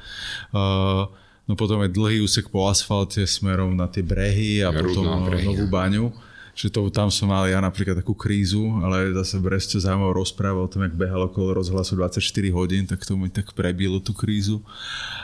[0.51, 1.07] Uh,
[1.43, 5.43] No potom je dlhý úsek po asfalte smerom na tie brehy a ja potom brehy,
[5.43, 6.07] novú baňu.
[6.53, 10.69] Že to, tam som mal ja napríklad takú krízu, ale zase Brezce zaujímavé rozpráva o
[10.69, 12.21] tom, jak behal okolo rozhlasu 24
[12.53, 14.61] hodín, tak to mi tak prebilo tú krízu.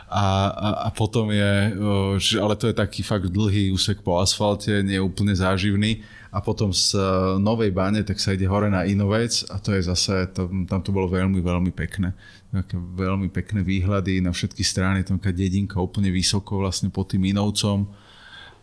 [0.10, 1.78] A, a, a potom je,
[2.18, 6.70] že, ale to je taký fakt dlhý úsek po asfalte, nie úplne záživný a potom
[6.70, 7.02] z e,
[7.42, 10.94] Novej Bane tak sa ide hore na Inovec a to je zase, tam, tam to
[10.94, 12.14] bolo veľmi, veľmi pekné.
[12.54, 17.26] Také veľmi pekné výhľady na všetky strany, tam taká dedinka úplne vysoko vlastne pod tým
[17.34, 17.90] Inovcom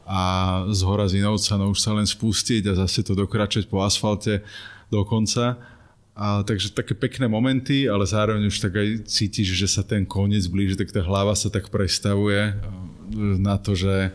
[0.07, 0.21] a
[0.71, 4.47] z hora z Inovca no už sa len spustiť a zase to dokračať po asfalte
[4.87, 5.59] do konca.
[6.17, 10.47] A, takže také pekné momenty, ale zároveň už tak aj cítiš, že sa ten koniec
[10.49, 12.55] blíži, tak tá hlava sa tak prestavuje e,
[13.37, 14.15] na to, že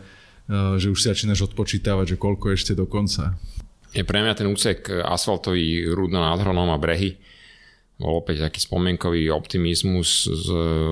[0.52, 3.36] že už si začínaš odpočítavať, že koľko ešte do konca.
[3.92, 7.20] Je pre mňa ten úsek asfaltový Rudno nad Hronom a brehy.
[8.00, 10.26] Bol opäť taký spomienkový optimizmus,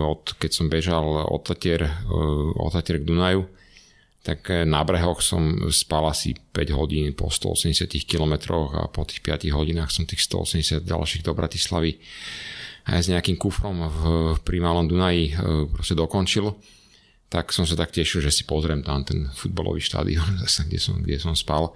[0.05, 1.43] od, keď som bežal od
[1.81, 3.49] eh, k Dunaju,
[4.21, 9.25] tak eh, na brehoch som spal asi 5 hodín po 180 km a po tých
[9.25, 11.97] 5 hodinách som tých 180 ďalších do Bratislavy
[12.85, 14.01] aj s nejakým kufrom v,
[14.41, 15.37] pri Malom Dunaji
[15.69, 16.49] proste dokončil
[17.31, 20.99] tak som sa tak tešil, že si pozriem tam ten futbalový štádion, zase, kde, som,
[20.99, 21.73] kde som spal.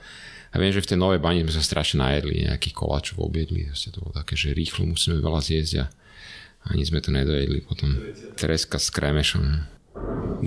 [0.55, 3.99] A viem, že v tej novej bani sme sa strašne najedli, nejakých koláčov objedli, to
[3.99, 5.85] bolo také, že rýchlo musíme veľa zjesť a
[6.71, 7.91] ani sme to nedojedli potom.
[8.39, 9.43] Treska s kremešom.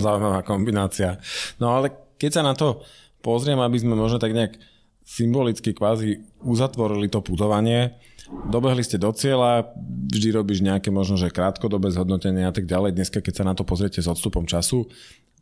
[0.00, 1.20] Zaujímavá kombinácia.
[1.60, 2.82] No ale keď sa na to
[3.20, 4.56] pozriem, aby sme možno tak nejak
[5.04, 7.96] symbolicky kvázi uzatvorili to putovanie,
[8.28, 9.72] dobehli ste do cieľa,
[10.08, 12.96] vždy robíš nejaké možno, že krátkodobé zhodnotenie a tak ďalej.
[12.96, 14.88] Dneska, keď sa na to pozriete s odstupom času,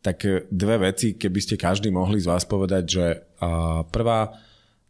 [0.03, 3.05] tak e, dve veci, keby ste každý mohli z vás povedať, že
[3.95, 4.35] prvá,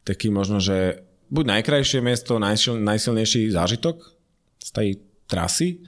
[0.06, 3.98] taký možno, že buď najkrajšie miesto, najsil, najsilnejší zážitok
[4.62, 4.88] z tej
[5.26, 5.82] trasy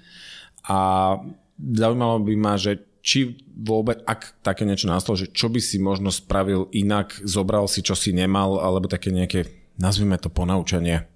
[0.66, 1.14] a
[1.56, 6.10] zaujímalo by ma, že či vôbec, ak také niečo nastalo, že čo by si možno
[6.10, 9.48] spravil inak, zobral si, čo si nemal, alebo také nejaké,
[9.78, 11.06] nazvime to ponaučenie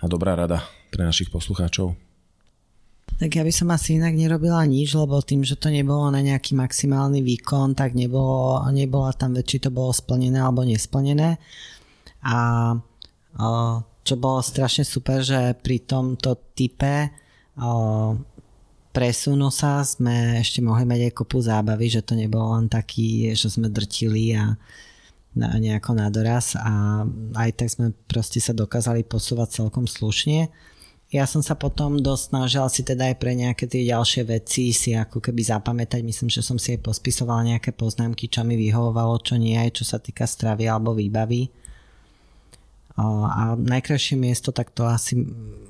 [0.00, 0.64] a dobrá rada
[0.94, 2.05] pre našich poslucháčov?
[3.16, 6.52] Tak ja by som asi inak nerobila nič, lebo tým, že to nebolo na nejaký
[6.52, 11.40] maximálny výkon, tak nebolo, nebola tam či to bolo splnené alebo nesplnené.
[12.28, 12.36] A
[14.04, 17.08] čo bolo strašne super, že pri tomto type
[18.92, 23.48] presunu sa sme ešte mohli mať aj kopu zábavy, že to nebolo len taký, že
[23.48, 24.60] sme drtili a
[25.36, 27.04] na, nejako na doraz a
[27.36, 30.48] aj tak sme proste sa dokázali posúvať celkom slušne.
[31.14, 34.90] Ja som sa potom dosť snažil si teda aj pre nejaké tie ďalšie veci si
[34.90, 36.02] ako keby zapamätať.
[36.02, 39.84] Myslím, že som si aj pospisoval nejaké poznámky, čo mi vyhovovalo, čo nie aj čo
[39.86, 41.46] sa týka stravy alebo výbavy.
[42.98, 45.20] A najkrajšie miesto, tak to asi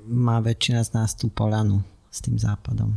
[0.09, 2.97] má väčšina z nás tú polanu s tým západom.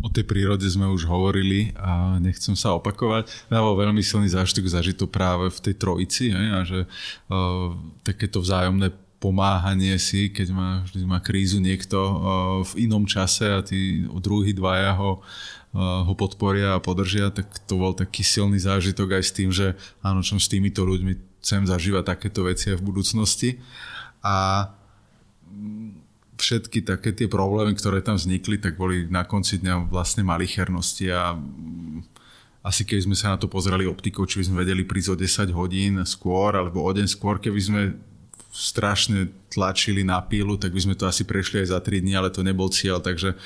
[0.00, 3.30] O tej prírode sme už hovorili a nechcem sa opakovať.
[3.46, 6.88] Dával veľmi silný zážitok zažiť to práve v tej trojici a že
[8.02, 8.90] takéto vzájomné
[9.20, 12.16] pomáhanie si, keď má, vždy má krízu niekto uh,
[12.64, 17.76] v inom čase a tí druhí dvaja ho, uh, ho podporia a podržia, tak to
[17.76, 22.16] bol taký silný zážitok aj s tým, že áno, som s týmito ľuďmi chcem zažívať
[22.16, 23.50] takéto veci aj v budúcnosti.
[24.24, 24.68] A
[26.40, 31.36] všetky také tie problémy, ktoré tam vznikli, tak boli na konci dňa vlastne malichernosti a
[31.36, 32.08] mm,
[32.64, 35.52] asi keď sme sa na to pozerali optikou, či by sme vedeli prísť o 10
[35.52, 37.80] hodín skôr, alebo o deň skôr, keby sme
[38.50, 42.34] strašne tlačili na pílu, tak by sme to asi prešli aj za 3 dní, ale
[42.34, 43.38] to nebol cieľ, takže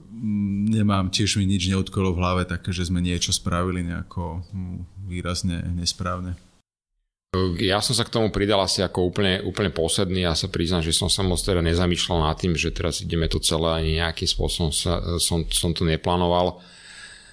[0.00, 5.08] mm, nemám, tiež mi nič neutkolo v hlave také, že sme niečo spravili nejako mm,
[5.08, 6.36] výrazne nesprávne.
[7.64, 10.28] Ja som sa k tomu pridal asi ako úplne, úplne posledný.
[10.28, 13.40] Ja sa priznám, že som sa moc teda nezamýšľal nad tým, že teraz ideme to
[13.40, 16.60] celé ani nejakým spôsobom sa, som, som to neplánoval.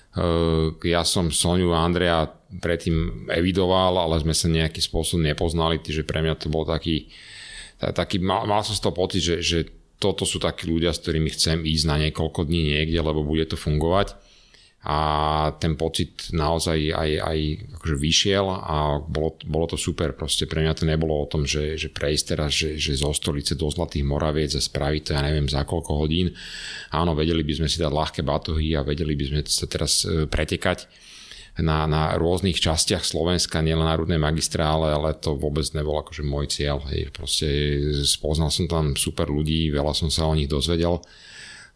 [0.10, 6.02] Eh, ja som Soniu a Andrea predtým evidoval, ale sme sa nejakým spôsobom nepoznali, takže
[6.02, 7.14] pre mňa to bol taký,
[7.78, 9.60] taký mal, mal som z toho pocit, že, že
[10.02, 13.60] toto sú takí ľudia, s ktorými chcem ísť na niekoľko dní niekde, lebo bude to
[13.60, 14.16] fungovať.
[14.80, 15.00] A
[15.60, 17.40] ten pocit naozaj aj, aj
[17.76, 21.76] akože vyšiel a bolo, bolo to super, proste pre mňa to nebolo o tom, že,
[21.76, 25.52] že prejsť teraz, že, že zo stolice do Zlatých Moraviec a spraviť to ja neviem
[25.52, 26.32] za koľko hodín.
[26.96, 30.32] Áno, vedeli by sme si dať ľahké batohy a vedeli by sme sa teraz e,
[30.32, 30.88] pretekať,
[31.60, 36.50] na, na rôznych častiach Slovenska, nielen na Rudnej magistrále, ale to vôbec nebol akože môj
[36.50, 36.84] cieľ.
[36.92, 37.12] Hej.
[37.12, 37.48] Proste
[38.08, 41.04] spoznal som tam super ľudí, veľa som sa o nich dozvedel, e,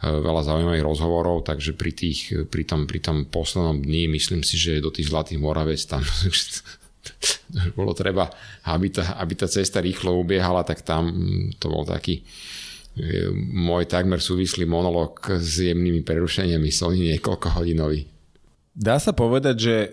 [0.07, 4.83] veľa zaujímavých rozhovorov, takže pri, tých, pri, tom, pri tom poslednom dni myslím si, že
[4.83, 6.03] do tých Zlatých Moravec tam
[7.77, 8.31] bolo treba,
[8.71, 11.11] aby tá, aby tá cesta rýchlo ubiehala, tak tam
[11.59, 12.23] to bol taký
[12.95, 18.12] e, môj takmer súvislý monolog s jemnými prerušeniami, som niekoľko hodinový.
[18.73, 19.89] Dá sa povedať, že e,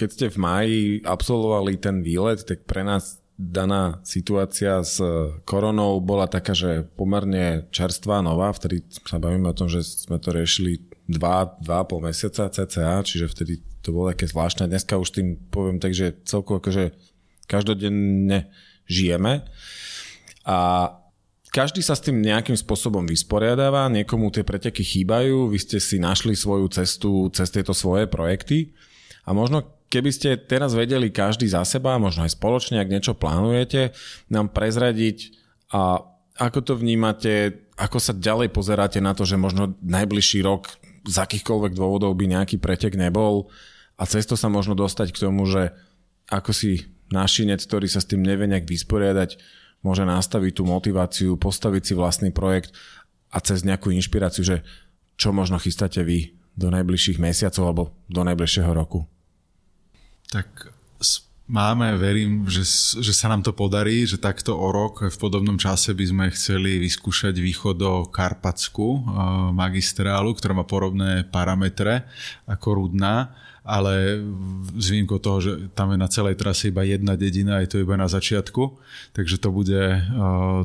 [0.00, 5.02] keď ste v máji absolvovali ten výlet, tak pre nás daná situácia s
[5.44, 8.54] koronou bola taká, že pomerne čerstvá, nová.
[8.54, 10.80] Vtedy sa bavíme o tom, že sme to riešili
[11.10, 14.70] dva, dva pol mesiaca cca, čiže vtedy to bolo také zvláštne.
[14.70, 16.96] Dneska už tým poviem tak, že celkovo akože
[17.44, 18.48] každodenne
[18.88, 19.44] žijeme.
[20.48, 20.88] A
[21.54, 26.34] každý sa s tým nejakým spôsobom vysporiadáva, niekomu tie preteky chýbajú, vy ste si našli
[26.34, 28.74] svoju cestu cez tieto svoje projekty.
[29.22, 33.94] A možno keby ste teraz vedeli každý za seba, možno aj spoločne, ak niečo plánujete,
[34.26, 35.30] nám prezradiť
[35.70, 36.02] a
[36.34, 40.74] ako to vnímate, ako sa ďalej pozeráte na to, že možno najbližší rok
[41.06, 43.46] z akýchkoľvek dôvodov by nejaký pretek nebol.
[43.94, 45.70] A cesto sa možno dostať k tomu, že
[46.26, 46.82] ako si
[47.14, 49.38] našinec, ktorý sa s tým nevie nejak vysporiadať,
[49.84, 52.72] môže nastaviť tú motiváciu, postaviť si vlastný projekt
[53.28, 54.56] a cez nejakú inšpiráciu, že
[55.20, 59.04] čo možno chystáte vy do najbližších mesiacov alebo do najbližšieho roku?
[60.32, 60.72] Tak
[61.44, 62.64] máme, verím, že,
[63.00, 66.80] že sa nám to podarí, že takto o rok v podobnom čase by sme chceli
[66.80, 69.00] vyskúšať východ do Karpatsku eh,
[69.52, 72.08] magistrálu, ktorá má podobné parametre
[72.48, 73.32] ako Rudná
[73.64, 74.20] ale
[74.76, 77.96] s výnimkou toho, že tam je na celej trase iba jedna dedina, je to iba
[77.96, 78.76] na začiatku,
[79.16, 80.04] takže to bude,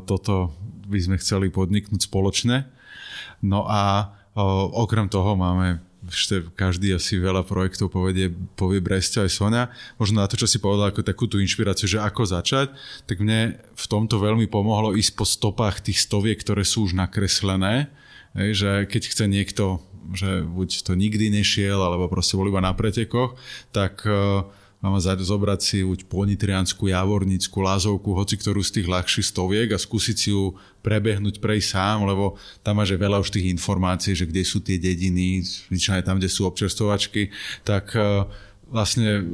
[0.03, 0.51] toto
[0.83, 2.67] by sme chceli podniknúť spoločne.
[3.39, 4.11] No a
[4.75, 9.63] okrem toho máme ešte každý asi veľa projektov povedie, povie Bresťa aj Sonia.
[10.01, 12.73] Možno na to, čo si povedal ako takú tú inšpiráciu, že ako začať,
[13.05, 17.93] tak mne v tomto veľmi pomohlo ísť po stopách tých stoviek, ktoré sú už nakreslené.
[18.33, 23.37] že keď chce niekto že buď to nikdy nešiel, alebo proste bol iba na pretekoch,
[23.69, 24.41] tak uh,
[24.79, 30.15] mám zobrať si buď ponitriansku, javornickú, lázovku, hoci ktorú z tých ľahších stoviek a skúsiť
[30.15, 34.63] si ju prebehnúť prej sám, lebo tam máš veľa už tých informácií, že kde sú
[34.63, 37.27] tie dediny, aj tam, kde sú občerstovačky,
[37.67, 38.23] tak uh,
[38.69, 39.25] vlastne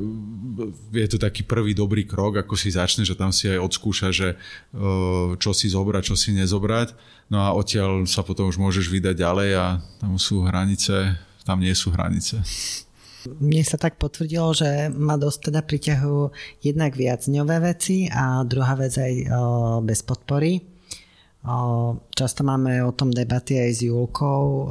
[0.95, 4.39] je to taký prvý dobrý krok, ako si začne, že tam si aj odskúša, že
[5.37, 6.95] čo si zobrať, čo si nezobrať.
[7.27, 9.65] No a odtiaľ sa potom už môžeš vydať ďalej a
[9.99, 12.39] tam sú hranice, tam nie sú hranice.
[13.25, 16.21] Mne sa tak potvrdilo, že ma dosť teda priťahujú
[16.61, 19.13] jednak viac ňové veci a druhá vec aj
[19.81, 20.61] bez podpory.
[22.17, 24.65] Často máme o tom debaty aj s Julkou,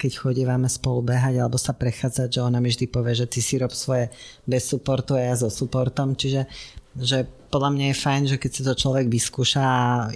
[0.00, 3.60] keď chodívame spolu behať alebo sa prechádzať, že ona mi vždy povie, že ty si
[3.60, 4.08] rob svoje
[4.48, 6.48] bez supportu a ja so supportom, čiže
[6.96, 9.66] že podľa mňa je fajn, že keď si to človek vyskúša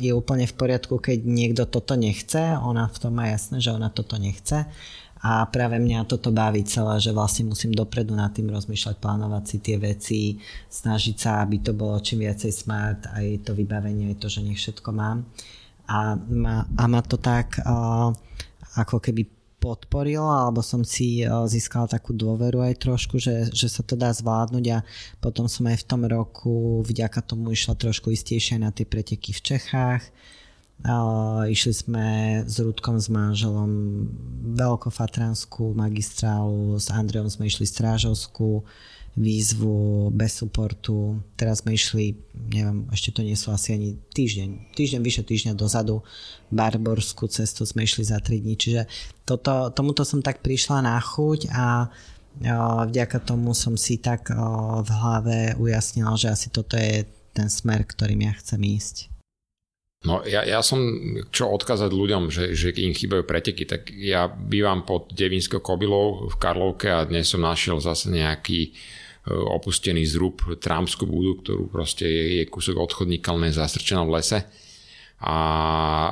[0.00, 3.92] je úplne v poriadku, keď niekto toto nechce, ona v tom má jasné, že ona
[3.92, 4.64] toto nechce
[5.24, 9.56] a práve mňa toto baví celé, že vlastne musím dopredu nad tým rozmýšľať, plánovať si
[9.64, 10.20] tie veci,
[10.68, 14.60] snažiť sa, aby to bolo čím viacej smart, aj to vybavenie, aj to, že nech
[14.60, 15.24] všetko mám
[15.88, 18.08] a ma, a ma to tak uh,
[18.80, 19.28] ako keby
[19.60, 24.12] podporilo, alebo som si uh, získala takú dôveru aj trošku, že, že sa to dá
[24.12, 24.78] zvládnuť a
[25.20, 29.40] potom som aj v tom roku vďaka tomu išla trošku istejšie na tie preteky v
[29.40, 30.04] Čechách.
[30.82, 32.06] Uh, išli sme
[32.44, 34.04] s Rudkom, s manželom
[34.58, 38.66] Veľkofatranskú magistrálu, s Andreom sme išli Strážovskú,
[39.14, 41.22] výzvu bez supportu.
[41.38, 42.18] Teraz sme išli,
[42.50, 46.02] neviem, ešte to nie sú asi ani týždeň, týždeň, vyše týždňa dozadu,
[46.50, 48.90] Barborskú cestu sme išli za 3 dní, čiže
[49.22, 51.86] toto, tomuto som tak prišla na chuť a
[52.90, 54.34] vďaka tomu som si tak
[54.82, 59.13] v hlave ujasnila, že asi toto je ten smer, ktorým ja chcem ísť.
[60.04, 60.84] No ja, ja som,
[61.32, 66.36] čo odkázať ľuďom, že, že im chýbajú preteky, tak ja bývam pod Devinskou kobylou v
[66.36, 68.76] Karlovke a dnes som našiel zase nejaký
[69.24, 74.44] opustený zrub trámskú budu, ktorú proste je, je kúsok odchodníka, zastrčená v lese.
[75.24, 75.36] A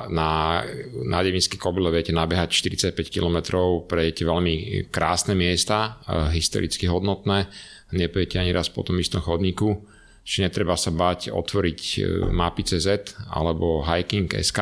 [0.08, 0.64] na,
[1.04, 2.48] na Devinský kobyle viete nabehať
[2.96, 4.54] 45 km, prejdete veľmi
[4.88, 7.44] krásne miesta, e, historicky hodnotné,
[7.92, 9.84] nepojete ani raz po tom istom chodníku,
[10.22, 12.00] či netreba sa bať otvoriť e,
[12.30, 14.58] mapy CZ alebo hiking.sk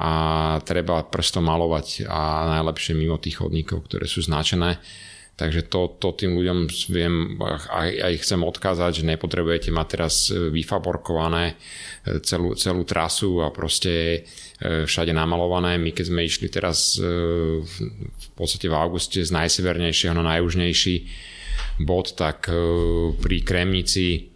[0.00, 0.10] a
[0.62, 4.78] treba prstom malovať a najlepšie mimo tých chodníkov, ktoré sú značené
[5.40, 7.40] Takže to, to tým ľuďom viem
[7.72, 11.56] aj, aj chcem odkázať, že nepotrebujete mať teraz e, vyfaborkované
[12.04, 14.24] e, celú, celú trasu a proste
[14.60, 15.80] všade namalované.
[15.80, 20.96] My keď sme išli teraz v podstate v auguste z najsevernejšieho na najjužnejší
[21.80, 22.52] bod, tak
[23.16, 24.29] pri Kremnici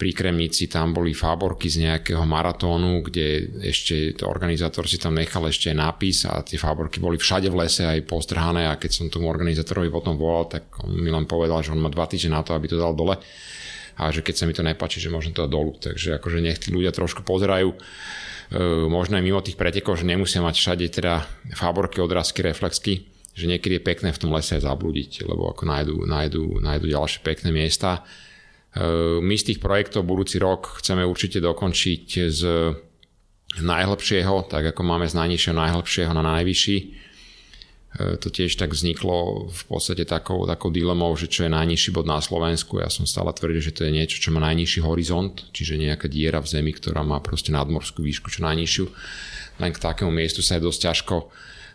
[0.00, 5.44] pri Kremnici tam boli fáborky z nejakého maratónu, kde ešte to organizátor si tam nechal
[5.44, 9.28] ešte nápis a tie fáborky boli všade v lese aj postrhané a keď som tomu
[9.28, 12.56] organizátorovi potom volal, tak on mi len povedal, že on má dva týždne na to,
[12.56, 13.12] aby to dal dole
[14.00, 15.76] a že keď sa mi to nepáči, že môžem to dať dolu.
[15.76, 17.78] Takže akože nech tí ľudia trošku pozerajú e,
[18.88, 23.04] možno aj mimo tých pretekov, že nemusia mať všade teda fáborky, odrazky, reflexky,
[23.36, 27.20] že niekedy je pekné v tom lese aj zablúdiť, lebo ako nájdu, nájdu, nájdu ďalšie
[27.20, 28.00] pekné miesta
[29.20, 32.40] my z tých projektov budúci rok chceme určite dokončiť z
[33.58, 36.78] najhlbšieho, tak ako máme z najnižšieho najhlbšieho na najvyšší.
[37.98, 42.06] Ehm, to tiež tak vzniklo v podstate takou, takou dilemou, že čo je najnižší bod
[42.06, 42.78] na Slovensku.
[42.78, 46.38] Ja som stále tvrdil, že to je niečo, čo má najnižší horizont, čiže nejaká diera
[46.38, 48.84] v zemi, ktorá má proste nadmorskú výšku čo najnižšiu.
[49.58, 51.16] Len k takému miestu sa je dosť ťažko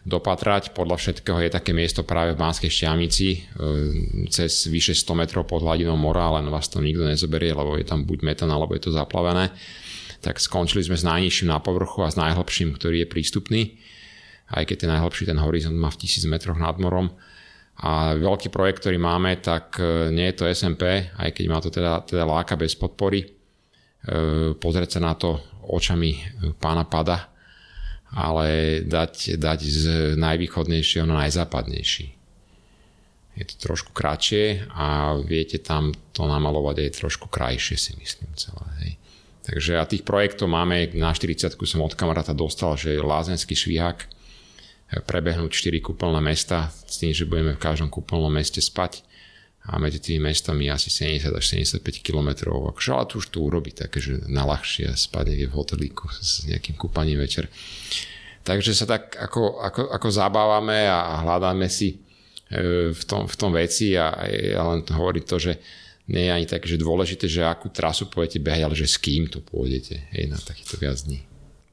[0.05, 0.71] dopatrať.
[0.77, 3.39] Podľa všetkého je také miesto práve v Banskej šťavnici e,
[4.29, 8.05] cez vyše 100 metrov pod hladinou mora, len vás to nikto nezoberie, lebo je tam
[8.05, 9.49] buď metan, alebo je to zaplavené.
[10.21, 13.61] Tak skončili sme s najnižším na povrchu a s najhlbším, ktorý je prístupný.
[14.53, 17.09] Aj keď ten najhlbší ten horizont má v 1000 metroch nad morom.
[17.81, 21.73] A veľký projekt, ktorý máme, tak e, nie je to SMP, aj keď ma to
[21.73, 23.25] teda, teda láka bez podpory.
[23.25, 23.27] E,
[24.53, 26.13] pozrieť sa na to očami
[26.61, 27.34] pána Pada,
[28.15, 29.83] ale dať, dať z
[30.15, 32.07] najvýchodnejšieho na najzápadnejší.
[33.35, 38.67] Je to trošku kratšie a viete tam to namalovať aj trošku krajšie si myslím celé.
[38.81, 38.91] Hej.
[39.45, 44.09] Takže a tých projektov máme, na 40 som od kamaráta dostal, že Lázenský švihák,
[45.05, 49.04] prebehnúť 4 kúpeľné mesta s tým, že budeme v každom kúpeľnom meste spať
[49.65, 51.45] a medzi tými mestami asi 70 až
[51.81, 52.53] 75 km.
[52.53, 57.17] Akože, ale to už to urobí také, že naľahšie spadne v hotelíku s nejakým kúpaním
[57.17, 57.49] večer.
[58.45, 61.97] Takže sa tak ako, ako, ako zabávame a hľadáme si
[62.53, 65.57] e, v tom, v tom veci a ja len hovorím to, že
[66.05, 69.25] nie je ani tak, že dôležité, že akú trasu pôjdete behať, ale že s kým
[69.25, 71.25] to pôjdete hej, na takýchto viac dní.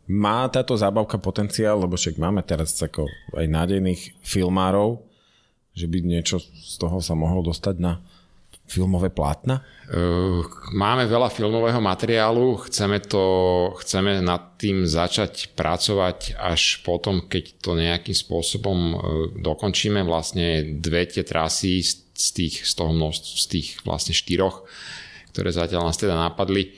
[0.08, 3.04] Má táto zábavka potenciál, lebo však máme teraz ako
[3.36, 5.11] aj nádejných filmárov,
[5.72, 8.00] že by niečo z toho sa mohlo dostať na
[8.68, 9.60] filmové plátna?
[10.72, 13.24] Máme veľa filmového materiálu, chceme, to,
[13.84, 18.96] chceme nad tým začať pracovať až potom, keď to nejakým spôsobom
[19.36, 20.00] dokončíme.
[20.08, 24.64] Vlastne dve tie trasy z tých, z toho množstv, z tých vlastne štyroch,
[25.36, 26.72] ktoré zatiaľ nás teda napadli,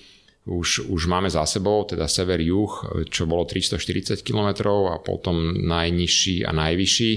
[0.45, 6.53] už, už máme za sebou, teda sever-juh, čo bolo 340 km a potom najnižší a
[6.53, 7.13] najvyšší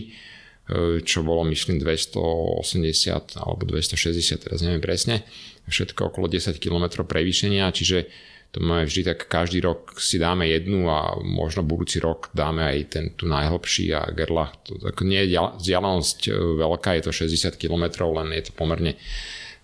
[1.04, 5.24] čo bolo myslím 280 alebo 260, teraz neviem presne,
[5.68, 8.08] všetko okolo 10 km prevýšenia, čiže
[8.52, 12.78] to máme vždy tak každý rok si dáme jednu a možno budúci rok dáme aj
[12.88, 17.60] ten tu najhlbší a Gerlach, to tak nie je vzdialenosť e, veľká, je to 60
[17.60, 18.98] km, len je to pomerne e,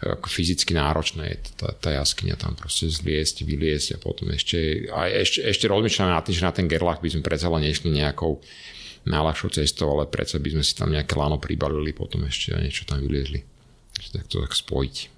[0.04, 5.10] ako fyzicky náročné, je tá, tá jaskyňa tam proste zliesť, vyliesť a potom ešte, aj
[5.16, 8.44] ešte, ešte rozmýšľame na tým, že na ten Gerlach by sme predsa len nešli nejakou
[9.06, 13.04] najľahšou cestou, ale predsa by sme si tam nejaké lano pribalili, potom ešte niečo tam
[13.04, 13.44] vyliezli.
[14.14, 15.13] Tak to tak spojiť.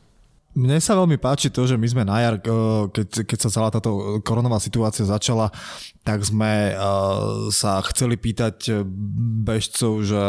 [0.56, 4.24] Mne sa veľmi páči to, že my sme na jar, keď, keď sa celá táto
[4.24, 5.52] koronová situácia začala,
[6.06, 8.88] tak sme uh, sa chceli pýtať
[9.44, 10.24] bežcov, že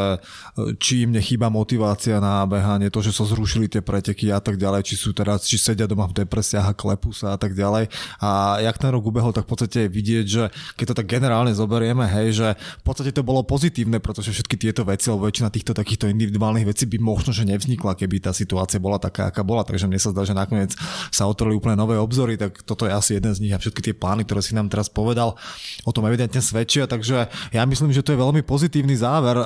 [0.82, 4.88] či im nechýba motivácia na behanie, to, že sa zrušili tie preteky a tak ďalej,
[4.88, 7.86] či sú teraz, či sedia doma v depresiách a klepú sa a tak ďalej.
[8.18, 11.54] A jak ten rok ubehol, tak v podstate je vidieť, že keď to tak generálne
[11.54, 15.70] zoberieme, hej, že v podstate to bolo pozitívne, pretože všetky tieto veci, alebo väčšina týchto
[15.70, 19.62] takýchto individuálnych vecí by možno, že nevznikla, keby tá situácia bola taká, aká bola.
[19.62, 20.72] Takže mne sa zdá, že nakoniec
[21.12, 23.94] sa otvorili úplne nové obzory, tak toto je asi jeden z nich a všetky tie
[23.94, 25.36] plány, ktoré si nám teraz povedal,
[25.84, 29.36] o tom evidentne svedčia, takže ja myslím, že to je veľmi pozitívny záver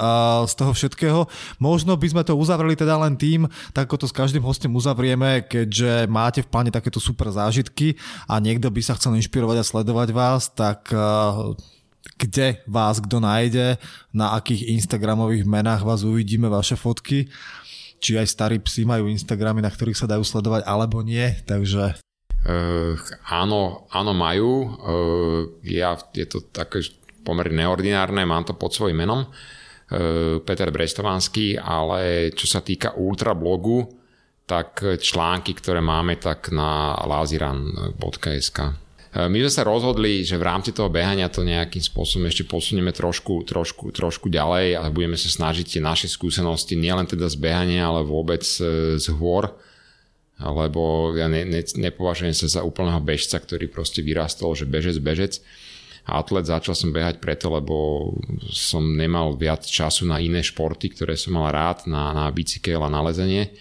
[0.46, 1.26] z toho všetkého.
[1.58, 5.42] Možno by sme to uzavreli teda len tým, tak ako to s každým hostom uzavrieme,
[5.50, 7.98] keďže máte v pláne takéto super zážitky
[8.30, 10.94] a niekto by sa chcel inšpirovať a sledovať vás, tak
[12.20, 13.80] kde vás kto nájde,
[14.12, 17.32] na akých Instagramových menách vás uvidíme, vaše fotky
[18.00, 22.00] či aj starí psi majú Instagramy, na ktorých sa dajú sledovať, alebo nie, takže
[22.40, 22.96] Uh,
[23.28, 24.64] áno, áno majú.
[24.64, 26.80] Uh, ja, je to také
[27.20, 29.28] pomerne neordinárne, mám to pod svojím menom.
[29.92, 33.92] Uh, Peter Brestovanský, ale čo sa týka ultrablogu,
[34.48, 38.58] tak články, ktoré máme, tak na laziran.sk.
[39.10, 43.42] My sme sa rozhodli, že v rámci toho behania to nejakým spôsobom ešte posunieme trošku,
[43.42, 48.06] trošku, trošku ďalej a budeme sa snažiť tie naše skúsenosti nielen teda z behania, ale
[48.06, 49.50] vôbec z hôr
[50.40, 55.44] lebo ja ne, ne, nepovažujem sa za úplného bežca, ktorý proste vyrastol, že bežec, bežec.
[56.08, 58.08] A atlet začal som behať preto, lebo
[58.48, 62.88] som nemal viac času na iné športy, ktoré som mal rád, na, na bicykel a
[62.88, 63.52] na lezenie.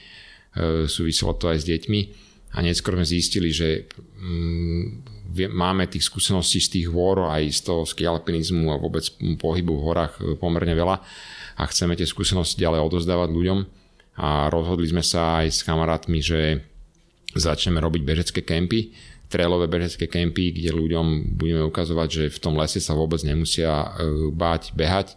[0.88, 3.85] súviselo to aj s deťmi a neskôr sme zistili, že
[4.17, 5.19] mm,
[5.53, 9.05] máme tých skúseností z tých hôr aj z toho skialpinizmu a vôbec
[9.38, 10.97] pohybu v horách pomerne veľa.
[11.59, 13.59] A chceme tie skúsenosti ďalej odozdávať ľuďom.
[14.19, 16.65] A rozhodli sme sa aj s kamarátmi, že
[17.38, 18.91] začneme robiť bežecké kempy,
[19.30, 23.93] trailové bežecké kempy, kde ľuďom budeme ukazovať, že v tom lese sa vôbec nemusia
[24.34, 25.13] báť behať,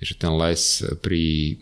[0.00, 1.54] že ten les pri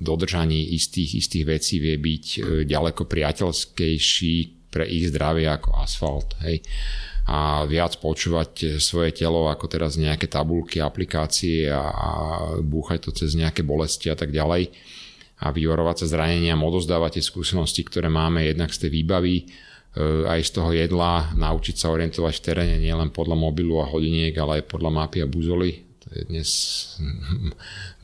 [0.00, 4.34] dodržaní istých, istých vecí vie byť e, ďaleko priateľskejší
[4.70, 6.38] pre ich zdravie ako asfalt.
[6.46, 6.62] Hej.
[7.30, 12.10] A viac počúvať svoje telo ako teraz nejaké tabulky, aplikácie a, a
[12.58, 14.74] búchať to cez nejaké bolesti a tak ďalej
[15.40, 19.44] a vyvarovať sa zraneniam, odozdávať tie skúsenosti, ktoré máme jednak z tej výbavy, e,
[20.28, 24.60] aj z toho jedla, naučiť sa orientovať v teréne nielen podľa mobilu a hodiniek, ale
[24.60, 25.88] aj podľa mapy a buzoly.
[26.04, 26.50] To je dnes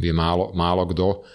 [0.01, 1.29] vie málo, málo kto.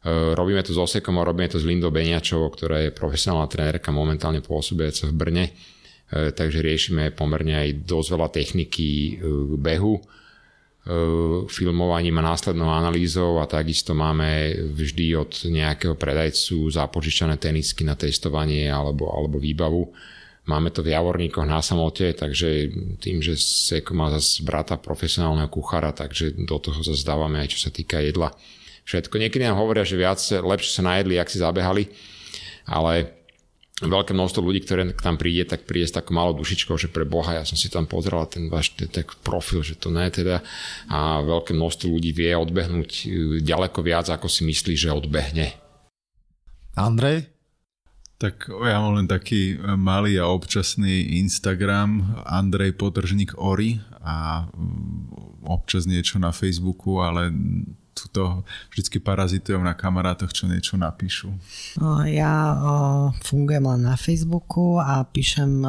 [0.00, 3.92] Eh, robíme to s Osekom a robíme to s Lindou Beniačovou, ktorá je profesionálna trénerka
[3.92, 5.44] momentálne pôsobiaca v Brne.
[5.52, 9.16] Eh, takže riešime pomerne aj dosť veľa techniky eh,
[9.60, 10.00] behu,
[11.46, 18.64] filmovaním a následnou analýzou a takisto máme vždy od nejakého predajcu zapožičané tenisky na testovanie
[18.64, 19.92] alebo, alebo výbavu.
[20.48, 25.92] Máme to v Javorníkoch na samote, takže tým, že Seko má zase brata profesionálneho kuchára,
[25.92, 28.32] takže do toho zase dávame aj čo sa týka jedla
[28.84, 29.14] všetko.
[29.16, 31.88] Niekedy nám hovoria, že viac, lepšie sa najedli, ak si zabehali,
[32.68, 33.20] ale
[33.80, 37.40] veľké množstvo ľudí, ktoré tam príde, tak príde s takou malou dušičkou, že pre Boha,
[37.40, 40.44] ja som si tam pozrel ten váš tak profil, že to ne teda
[40.92, 43.04] a veľké množstvo ľudí vie odbehnúť e,
[43.40, 45.56] ďaleko viac, ako si myslí, že odbehne.
[46.76, 47.32] Andrej?
[48.20, 55.88] Tak ja mám len taký malý a občasný Instagram Andrej Podržník Ori a mm, občas
[55.88, 57.32] niečo na Facebooku, ale
[58.06, 61.28] tuto vždycky parazitujem na kamarátoch, čo niečo napíšu.
[62.08, 62.32] Ja
[63.20, 65.60] fungujem len na Facebooku a píšem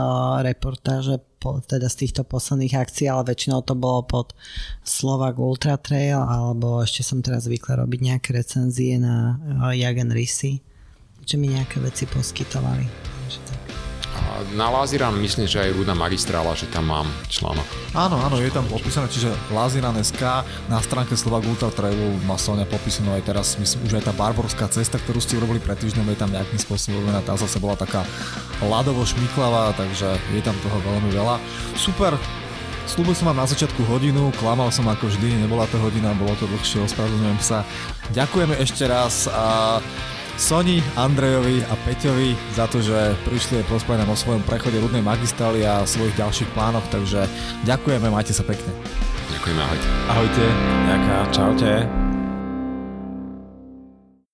[0.46, 4.38] reportáže po, teda z týchto posledných akcií, ale väčšinou to bolo pod
[4.86, 9.42] Slovak Ultra Trail, alebo ešte som teraz zvykla robiť nejaké recenzie na
[9.74, 10.62] Jagen Risi,
[11.26, 12.86] že mi nejaké veci poskytovali.
[12.86, 13.41] Takže
[14.56, 17.64] na Laziran myslím, že aj Rúda magistrála, že tam mám článok.
[17.96, 23.12] Áno, áno, je tam popísané, čiže Laziran.sk na stránke Slovak Ultra Trailu má Sonia popísanú
[23.16, 26.32] aj teraz, myslím, už aj tá barborská cesta, ktorú ste urobili pred týždňom, je tam
[26.32, 28.08] nejakým spôsobom tá zase bola taká
[28.64, 31.36] ladovo šmiklavá, takže je tam toho veľmi veľa.
[31.76, 32.16] Super,
[32.92, 36.44] Slúbil som vám na začiatku hodinu, klamal som ako vždy, nebola to hodina, bolo to
[36.44, 37.64] dlhšie, ospravedlňujem sa.
[38.12, 39.80] Ďakujeme ešte raz a
[40.42, 45.06] Soni, Andrejovi a Peťovi za to, že prišli a prospovali nám o svojom prechode Rudnej
[45.06, 47.30] magistrály a svojich ďalších plánoch, takže
[47.62, 48.74] ďakujeme, majte sa pekne.
[49.38, 49.88] Ďakujeme, ahojte.
[50.10, 50.46] Ahojte.
[50.90, 52.11] Ďaká, čaute.